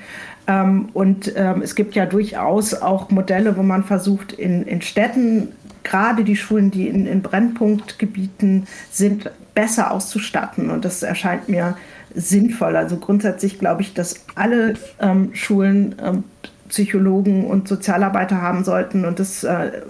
Ähm, 0.48 0.90
und 0.94 1.34
ähm, 1.36 1.62
es 1.62 1.76
gibt 1.76 1.96
ja 1.96 2.06
durchaus 2.06 2.74
auch 2.74 3.10
Modelle, 3.10 3.58
wo 3.58 3.64
man 3.64 3.84
versucht, 3.84 4.32
in, 4.34 4.64
in 4.64 4.82
Städten, 4.82 5.50
gerade 5.84 6.24
die 6.24 6.36
Schulen, 6.36 6.72
die 6.72 6.88
in, 6.88 7.06
in 7.06 7.22
Brennpunktgebieten 7.22 8.68
sind, 8.92 9.30
besser 9.54 9.92
auszustatten. 9.92 10.70
Und 10.70 10.86
das 10.86 11.04
erscheint 11.04 11.50
mir 11.50 11.78
sinnvoll. 12.14 12.76
Also 12.76 12.98
grundsätzlich 12.98 13.60
glaube 13.60 13.82
ich, 13.82 13.94
dass 13.94 14.26
alle 14.36 14.76
ähm, 15.00 15.32
Schulen 15.34 15.96
ähm, 16.04 16.24
Psychologen 16.70 17.46
und 17.46 17.68
Sozialarbeiter 17.68 18.42
haben 18.42 18.64
sollten 18.64 19.06
und 19.06 19.20
das 19.20 19.44
äh, 19.44 19.82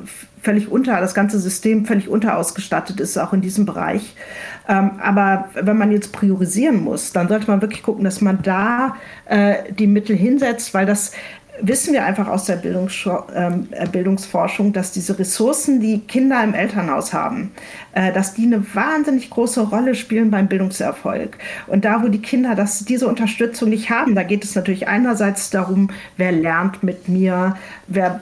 völlig 0.41 0.71
unter, 0.71 0.99
das 1.01 1.13
ganze 1.13 1.39
System 1.39 1.85
völlig 1.85 2.07
unterausgestattet 2.07 2.99
ist, 2.99 3.17
auch 3.17 3.33
in 3.33 3.41
diesem 3.41 3.65
Bereich. 3.65 4.15
Ähm, 4.67 4.91
aber 5.01 5.49
wenn 5.55 5.77
man 5.77 5.91
jetzt 5.91 6.13
priorisieren 6.13 6.83
muss, 6.83 7.11
dann 7.11 7.27
sollte 7.27 7.49
man 7.49 7.61
wirklich 7.61 7.83
gucken, 7.83 8.03
dass 8.03 8.21
man 8.21 8.41
da 8.43 8.95
äh, 9.25 9.73
die 9.73 9.87
Mittel 9.87 10.15
hinsetzt, 10.15 10.73
weil 10.73 10.85
das 10.85 11.11
wissen 11.61 11.93
wir 11.93 12.05
einfach 12.05 12.27
aus 12.27 12.45
der 12.45 12.55
Bildungs 12.55 13.07
ähm, 13.35 13.67
äh, 13.71 13.87
Bildungsforschung, 13.87 14.73
dass 14.73 14.91
diese 14.91 15.17
Ressourcen, 15.17 15.79
die 15.79 15.99
Kinder 15.99 16.43
im 16.43 16.53
Elternhaus 16.53 17.13
haben, 17.13 17.51
äh, 17.93 18.11
dass 18.13 18.33
die 18.33 18.45
eine 18.45 18.63
wahnsinnig 18.75 19.29
große 19.29 19.61
Rolle 19.61 19.95
spielen 19.95 20.31
beim 20.31 20.47
Bildungserfolg. 20.47 21.37
Und 21.67 21.85
da, 21.85 22.03
wo 22.03 22.07
die 22.07 22.21
Kinder 22.21 22.55
das, 22.55 22.85
diese 22.85 23.07
Unterstützung 23.07 23.69
nicht 23.69 23.89
haben, 23.89 24.15
da 24.15 24.23
geht 24.23 24.43
es 24.43 24.55
natürlich 24.55 24.87
einerseits 24.87 25.49
darum, 25.49 25.89
wer 26.17 26.31
lernt 26.31 26.83
mit 26.83 27.07
mir, 27.07 27.55
wer 27.87 28.21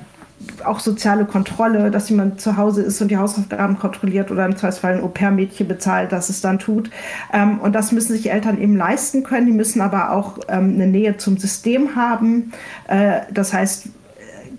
auch 0.64 0.80
soziale 0.80 1.26
Kontrolle, 1.26 1.92
dass 1.92 2.10
jemand 2.10 2.42
zu 2.42 2.58
Hause 2.58 2.82
ist 2.82 3.02
und 3.02 3.10
die 3.10 3.18
Hausaufgaben 3.18 3.80
kontrolliert 3.80 4.32
oder 4.32 4.46
im 4.46 4.56
Zweifelsfall 4.56 4.96
ein 4.96 5.04
Au-pair-Mädchen 5.04 5.68
bezahlt, 5.68 6.12
dass 6.12 6.30
es 6.30 6.42
dann 6.42 6.60
tut. 6.60 6.90
Ähm, 7.34 7.60
und 7.60 7.74
das 7.74 7.92
müssen 7.92 8.14
sich 8.14 8.32
Eltern 8.32 8.62
eben 8.62 8.76
leisten 8.76 9.24
können. 9.24 9.46
Die 9.46 9.54
müssen 9.54 9.82
aber 9.82 10.12
auch 10.12 10.40
ähm, 10.48 10.74
eine 10.74 10.88
Nähe 10.88 11.18
zum 11.18 11.38
System 11.38 11.96
haben. 11.96 12.52
Äh, 12.88 13.22
das 13.32 13.54
heißt, 13.54 13.88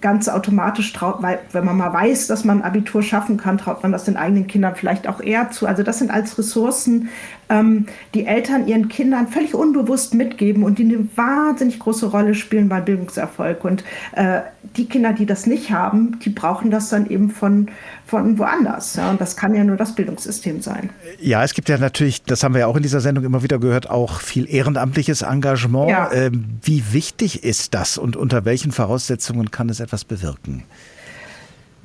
ganz 0.01 0.29
automatisch 0.29 0.93
traut, 0.93 1.23
weil 1.23 1.39
wenn 1.53 1.65
man 1.65 1.77
mal 1.77 1.93
weiß, 1.93 2.27
dass 2.27 2.45
man 2.45 2.63
Abitur 2.63 3.03
schaffen 3.03 3.37
kann, 3.37 3.59
traut 3.59 3.83
man 3.83 3.93
das 3.93 4.05
den 4.05 4.17
eigenen 4.17 4.47
Kindern 4.47 4.75
vielleicht 4.75 5.09
auch 5.09 5.21
eher 5.21 5.51
zu. 5.51 5.67
Also 5.67 5.83
das 5.83 5.99
sind 5.99 6.11
als 6.11 6.39
Ressourcen, 6.39 7.09
ähm, 7.49 7.87
die 8.15 8.27
Eltern 8.27 8.67
ihren 8.67 8.89
Kindern 8.89 9.29
völlig 9.29 9.55
unbewusst 9.55 10.15
mitgeben 10.15 10.63
und 10.63 10.79
die 10.79 10.85
eine 10.85 11.07
wahnsinnig 11.17 11.79
große 11.79 12.07
Rolle 12.07 12.35
spielen 12.35 12.69
beim 12.69 12.85
Bildungserfolg. 12.85 13.65
Und 13.65 13.85
äh, 14.13 14.41
die 14.77 14.87
Kinder, 14.87 15.13
die 15.13 15.27
das 15.27 15.47
nicht 15.47 15.71
haben, 15.71 16.19
die 16.21 16.31
brauchen 16.31 16.71
das 16.71 16.89
dann 16.89 17.09
eben 17.09 17.31
von, 17.31 17.69
von 18.07 18.39
woanders. 18.39 18.97
Ja? 18.97 19.11
Und 19.11 19.21
das 19.21 19.37
kann 19.37 19.55
ja 19.55 19.65
nur 19.65 19.77
das 19.77 19.95
Bildungssystem 19.95 20.61
sein. 20.61 20.91
Ja, 21.21 21.45
es 21.45 21.55
gibt 21.55 21.69
ja 21.69 21.79
natürlich, 21.79 22.23
das 22.23 22.43
haben 22.43 22.55
wir 22.55 22.61
ja 22.61 22.67
auch 22.67 22.77
in 22.77 22.83
dieser 22.83 23.01
Sendung 23.01 23.25
immer 23.25 23.43
wieder 23.43 23.59
gehört, 23.59 23.89
auch 23.89 24.21
viel 24.21 24.49
ehrenamtliches 24.53 25.23
Engagement. 25.23 25.91
Ja. 25.91 26.11
Ähm, 26.13 26.59
wie 26.63 26.93
wichtig 26.93 27.45
ist 27.45 27.75
das 27.75 27.99
und 27.99 28.17
unter 28.17 28.45
welchen 28.45 28.73
Voraussetzungen 28.73 29.51
kann 29.51 29.69
es 29.69 29.81
etwas 29.81 30.05
bewirken? 30.05 30.65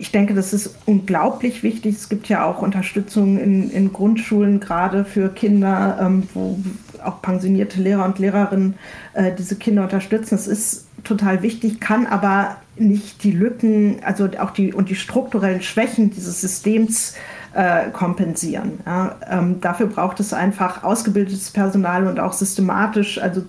Ich 0.02 0.12
denke, 0.12 0.34
das 0.34 0.52
ist 0.52 0.78
unglaublich 0.88 1.62
wichtig. 1.62 1.95
Es 1.95 2.10
gibt 2.10 2.28
ja 2.28 2.43
auch 2.43 2.64
Unterstützung 2.64 3.38
in, 3.38 3.70
in 3.70 3.93
Grundschulen, 3.93 4.60
gerade 4.60 5.06
für 5.06 5.30
Kinder, 5.30 5.99
ähm, 6.02 6.24
wo 6.34 6.58
auch 7.06 7.22
pensionierte 7.22 7.80
Lehrer 7.80 8.06
und 8.06 8.18
Lehrerinnen 8.18 8.74
äh, 9.14 9.32
diese 9.38 9.58
Kinder 9.58 9.84
unterstützen. 9.84 10.32
Das 10.32 10.47
ist 10.47 10.88
total 11.04 11.43
wichtig, 11.43 11.80
kann 11.80 12.08
aber 12.08 12.58
nicht 12.78 13.24
die 13.24 13.32
Lücken, 13.32 13.97
also 14.04 14.28
auch 14.39 14.49
die 14.49 14.74
und 14.74 14.89
die 14.89 14.95
strukturellen 14.95 15.62
Schwächen 15.62 16.10
dieses 16.10 16.41
Systems 16.41 17.14
äh, 17.54 17.91
kompensieren. 17.91 18.80
Ja, 18.88 19.18
ähm, 19.30 19.62
dafür 19.62 19.86
braucht 19.86 20.20
es 20.20 20.34
einfach 20.34 20.84
ausgebildetes 20.84 21.52
Personal 21.52 22.08
und 22.08 22.20
auch 22.20 22.34
systematisch, 22.34 23.22
also 23.22 23.43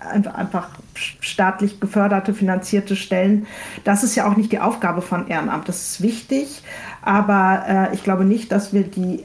einfach, 0.00 0.70
staatlich 1.20 1.80
geförderte, 1.80 2.34
finanzierte 2.34 2.96
Stellen. 2.96 3.46
Das 3.84 4.04
ist 4.04 4.14
ja 4.14 4.28
auch 4.28 4.36
nicht 4.36 4.52
die 4.52 4.60
Aufgabe 4.60 5.02
von 5.02 5.28
Ehrenamt. 5.28 5.68
Das 5.68 5.82
ist 5.82 6.02
wichtig, 6.02 6.62
aber 7.02 7.64
äh, 7.68 7.94
ich 7.94 8.04
glaube 8.04 8.24
nicht, 8.24 8.52
dass 8.52 8.72
wir 8.72 8.84
die, 8.84 9.24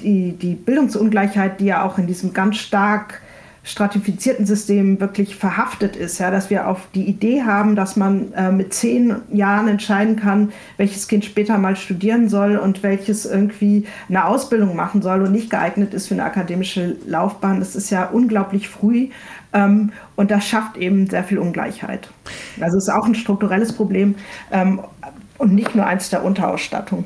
die, 0.00 0.32
die 0.32 0.54
Bildungsungleichheit, 0.54 1.60
die 1.60 1.66
ja 1.66 1.82
auch 1.82 1.98
in 1.98 2.06
diesem 2.06 2.32
ganz 2.32 2.56
stark 2.56 3.22
stratifizierten 3.62 4.46
System 4.46 5.00
wirklich 5.00 5.36
verhaftet 5.36 5.94
ist, 5.94 6.18
ja, 6.18 6.30
dass 6.30 6.48
wir 6.48 6.66
auf 6.66 6.88
die 6.94 7.04
Idee 7.04 7.42
haben, 7.42 7.76
dass 7.76 7.94
man 7.96 8.32
äh, 8.32 8.50
mit 8.50 8.72
zehn 8.72 9.16
Jahren 9.32 9.68
entscheiden 9.68 10.16
kann, 10.16 10.52
welches 10.78 11.08
Kind 11.08 11.24
später 11.24 11.58
mal 11.58 11.76
studieren 11.76 12.28
soll 12.28 12.56
und 12.56 12.82
welches 12.82 13.26
irgendwie 13.26 13.86
eine 14.08 14.24
Ausbildung 14.24 14.74
machen 14.74 15.02
soll 15.02 15.22
und 15.22 15.32
nicht 15.32 15.50
geeignet 15.50 15.92
ist 15.92 16.08
für 16.08 16.14
eine 16.14 16.24
akademische 16.24 16.96
Laufbahn. 17.06 17.60
Das 17.60 17.76
ist 17.76 17.90
ja 17.90 18.06
unglaublich 18.06 18.68
früh 18.68 19.08
ähm, 19.52 19.92
und 20.16 20.30
das 20.30 20.46
schafft 20.46 20.78
eben 20.78 21.08
sehr 21.08 21.24
viel 21.24 21.38
Ungleichheit. 21.38 22.08
Also 22.60 22.78
es 22.78 22.84
ist 22.84 22.94
auch 22.94 23.06
ein 23.06 23.14
strukturelles 23.14 23.74
Problem 23.74 24.14
ähm, 24.52 24.80
und 25.36 25.54
nicht 25.54 25.74
nur 25.74 25.86
eins 25.86 26.08
der 26.08 26.24
Unterausstattung. 26.24 27.04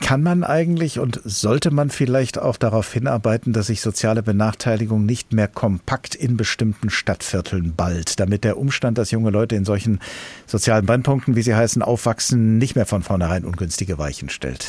Kann 0.00 0.22
man 0.22 0.44
eigentlich 0.44 0.98
und 0.98 1.20
sollte 1.24 1.70
man 1.70 1.90
vielleicht 1.90 2.38
auch 2.38 2.56
darauf 2.56 2.92
hinarbeiten, 2.92 3.52
dass 3.52 3.66
sich 3.66 3.82
soziale 3.82 4.22
Benachteiligung 4.22 5.04
nicht 5.04 5.32
mehr 5.32 5.46
kompakt 5.46 6.14
in 6.14 6.36
bestimmten 6.36 6.90
Stadtvierteln 6.90 7.74
ballt, 7.74 8.18
damit 8.18 8.44
der 8.44 8.56
Umstand, 8.56 8.98
dass 8.98 9.10
junge 9.10 9.30
Leute 9.30 9.56
in 9.56 9.64
solchen 9.64 10.00
sozialen 10.46 10.86
Brennpunkten, 10.86 11.36
wie 11.36 11.42
sie 11.42 11.54
heißen, 11.54 11.82
aufwachsen, 11.82 12.58
nicht 12.58 12.76
mehr 12.76 12.86
von 12.86 13.02
vornherein 13.02 13.44
ungünstige 13.44 13.98
Weichen 13.98 14.30
stellt? 14.30 14.66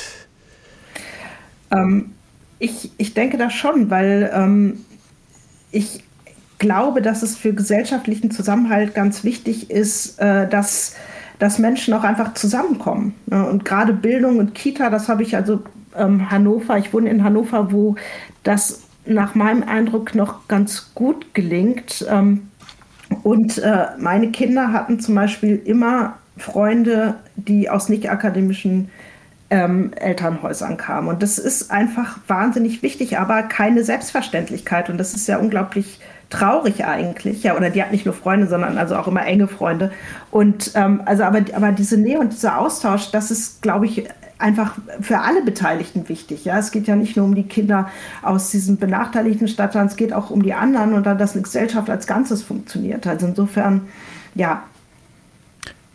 Ähm, 1.72 2.12
ich, 2.60 2.92
ich 2.98 3.14
denke 3.14 3.38
das 3.38 3.54
schon, 3.54 3.90
weil 3.90 4.30
ähm, 4.34 4.86
ich 5.72 6.04
glaube, 6.60 7.02
dass 7.02 7.24
es 7.24 7.36
für 7.36 7.54
gesellschaftlichen 7.54 8.30
Zusammenhalt 8.30 8.94
ganz 8.94 9.24
wichtig 9.24 9.72
ist, 9.72 10.20
äh, 10.20 10.48
dass, 10.48 10.96
dass 11.42 11.58
Menschen 11.58 11.96
auch 11.96 12.04
einfach 12.04 12.36
zusammenkommen. 12.36 13.16
Und 13.26 13.66
gerade 13.66 13.94
Bildung 13.94 14.38
und 14.38 14.54
Kita, 14.54 14.92
das 14.92 15.10
habe 15.10 15.24
ich 15.24 15.36
also 15.36 15.64
ähm, 15.98 16.30
Hannover, 16.30 16.78
ich 16.78 16.94
wohne 16.94 17.10
in 17.10 17.24
Hannover, 17.24 17.72
wo 17.72 17.96
das 18.44 18.84
nach 19.08 19.34
meinem 19.34 19.64
Eindruck 19.64 20.14
noch 20.14 20.48
ganz 20.48 20.94
gut 20.94 21.34
gelingt. 21.34 22.06
Ähm, 22.08 22.52
und 23.24 23.58
äh, 23.58 23.88
meine 23.98 24.30
Kinder 24.30 24.72
hatten 24.72 25.00
zum 25.00 25.16
Beispiel 25.16 25.60
immer 25.66 26.20
Freunde, 26.38 27.16
die 27.38 27.72
aus 27.72 27.90
nicht 27.90 28.12
akademischen 28.12 28.92
ähm, 29.50 29.94
Elternhäusern 29.94 30.78
kamen. 30.78 31.08
Und 31.08 31.24
das 31.24 31.40
ist 31.40 31.72
einfach 31.72 32.20
wahnsinnig 32.28 32.84
wichtig, 32.84 33.18
aber 33.18 33.42
keine 33.42 33.84
Selbstverständlichkeit. 33.84 34.92
Und 34.92 35.00
das 35.00 35.16
ist 35.16 35.28
ja 35.28 35.40
unglaublich 35.40 36.02
traurig 36.32 36.84
eigentlich, 36.84 37.44
ja, 37.44 37.56
oder 37.56 37.70
die 37.70 37.84
hat 37.84 37.92
nicht 37.92 38.06
nur 38.06 38.16
Freunde, 38.16 38.48
sondern 38.48 38.78
also 38.78 38.96
auch 38.96 39.08
immer 39.08 39.26
enge 39.26 39.48
Freunde. 39.48 39.92
Und 40.32 40.72
ähm, 40.76 41.02
also 41.06 41.24
aber, 41.24 41.42
aber 41.54 41.72
diese 41.72 41.98
Nähe 41.98 42.20
und 42.20 42.34
dieser 42.34 42.58
Austausch, 42.58 43.12
das 43.12 43.30
ist, 43.30 43.62
glaube 43.62 43.86
ich, 43.86 44.08
einfach 44.40 44.76
für 45.02 45.20
alle 45.20 45.44
Beteiligten 45.44 46.10
wichtig. 46.10 46.46
Ja, 46.46 46.58
es 46.58 46.72
geht 46.72 46.88
ja 46.88 46.96
nicht 46.96 47.16
nur 47.16 47.26
um 47.26 47.36
die 47.36 47.44
Kinder 47.44 47.90
aus 48.24 48.50
diesem 48.50 48.78
benachteiligten 48.78 49.48
Stadtteil, 49.48 49.86
es 49.86 49.96
geht 49.96 50.14
auch 50.14 50.32
um 50.32 50.42
die 50.42 50.54
anderen 50.54 50.94
und 50.94 51.06
dann, 51.06 51.18
dass 51.18 51.34
eine 51.34 51.44
Gesellschaft 51.44 51.90
als 51.90 52.08
Ganzes 52.08 52.42
funktioniert. 52.42 53.06
Also 53.06 53.28
insofern, 53.28 53.88
ja, 54.34 54.64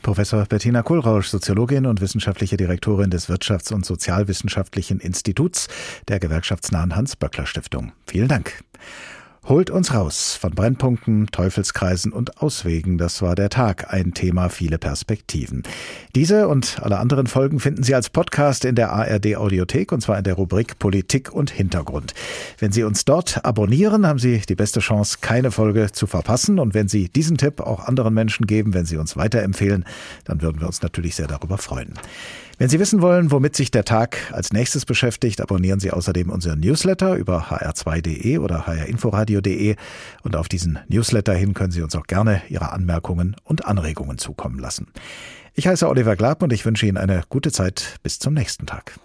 Professor 0.03 0.45
Bettina 0.45 0.83
Kohlrausch, 0.83 1.27
Soziologin 1.27 1.85
und 1.85 2.01
wissenschaftliche 2.01 2.57
Direktorin 2.57 3.11
des 3.11 3.29
Wirtschafts- 3.29 3.75
und 3.75 3.85
Sozialwissenschaftlichen 3.85 5.01
Instituts 5.01 5.67
der 6.07 6.21
gewerkschaftsnahen 6.21 6.95
Hans-Böckler-Stiftung. 6.95 7.91
Vielen 8.07 8.29
Dank. 8.29 8.63
Holt 9.49 9.71
uns 9.71 9.95
raus 9.95 10.35
von 10.35 10.51
Brennpunkten, 10.51 11.29
Teufelskreisen 11.29 12.13
und 12.13 12.43
Auswegen. 12.43 12.99
Das 12.99 13.23
war 13.23 13.37
der 13.37 13.49
Tag. 13.49 13.93
Ein 13.95 14.13
Thema, 14.13 14.49
viele 14.49 14.77
Perspektiven. 14.77 15.63
Diese 16.17 16.49
und 16.49 16.83
alle 16.83 16.99
anderen 16.99 17.29
Folgen 17.29 17.61
finden 17.61 17.85
Sie 17.85 17.95
als 17.95 18.11
Podcast 18.11 18.65
in 18.65 18.75
der 18.75 18.91
ARD 18.91 19.37
Audiothek 19.37 19.93
und 19.93 20.01
zwar 20.01 20.19
in 20.19 20.25
der 20.25 20.35
Rubrik 20.35 20.81
Politik 20.81 21.33
und 21.33 21.53
Hintergrund. 21.53 22.13
Wenn 22.59 22.73
Sie 22.73 22.83
uns 22.83 23.05
dort 23.05 23.45
abonnieren, 23.45 24.05
haben 24.05 24.19
Sie 24.19 24.43
die 24.49 24.57
beste 24.57 24.81
Chance, 24.81 25.19
keine 25.21 25.53
Folge 25.53 25.93
zu 25.93 26.09
verpassen. 26.09 26.59
Und 26.59 26.75
wenn 26.75 26.89
Sie 26.89 27.09
diesen 27.09 27.39
Tipp 27.39 27.61
auch 27.61 27.87
anderen 27.87 28.15
Menschen 28.15 28.49
geben, 28.49 28.75
wenn 28.75 28.85
Sie 28.85 28.97
uns 28.97 29.17
weiterempfehlen, 29.17 29.85
dann 30.25 30.43
würden 30.43 30.61
wir 30.61 30.67
uns 30.67 30.83
natürlich 30.83 31.15
sehr 31.15 31.29
darüber 31.29 31.57
freuen. 31.57 31.95
Wenn 32.59 32.71
Sie 32.71 32.81
wissen 32.81 33.03
wollen, 33.03 33.31
womit 33.31 33.55
sich 33.55 33.71
der 33.71 33.85
Tag 33.85 34.17
als 34.33 34.51
nächstes 34.51 34.87
beschäftigt, 34.87 35.43
abonnieren 35.43 35.79
Sie 35.79 35.91
außerdem 35.91 36.31
unseren 36.31 36.61
Newsletter 36.61 37.15
über 37.15 37.51
hr2.de 37.51 38.39
oder 38.39 38.67
hrinforadio.de 38.67 39.77
und 40.23 40.37
auf 40.37 40.49
diesen 40.49 40.79
Newsletter 40.89 41.35
hin 41.35 41.53
können 41.53 41.71
Sie 41.71 41.83
uns 41.83 41.95
auch 41.95 42.07
gerne 42.07 42.41
Ihre 42.49 42.73
Anmerkungen 42.73 43.37
und 43.45 43.67
Anregungen 43.67 44.17
zukommen 44.17 44.59
lassen. 44.59 44.87
Ich 45.53 45.67
heiße 45.67 45.87
Oliver 45.87 46.17
Glab 46.17 46.43
und 46.43 46.51
ich 46.51 46.65
wünsche 46.65 46.87
Ihnen 46.87 46.97
eine 46.97 47.25
gute 47.29 47.53
Zeit 47.53 47.97
bis 48.03 48.19
zum 48.19 48.33
nächsten 48.33 48.65
Tag. 48.65 48.99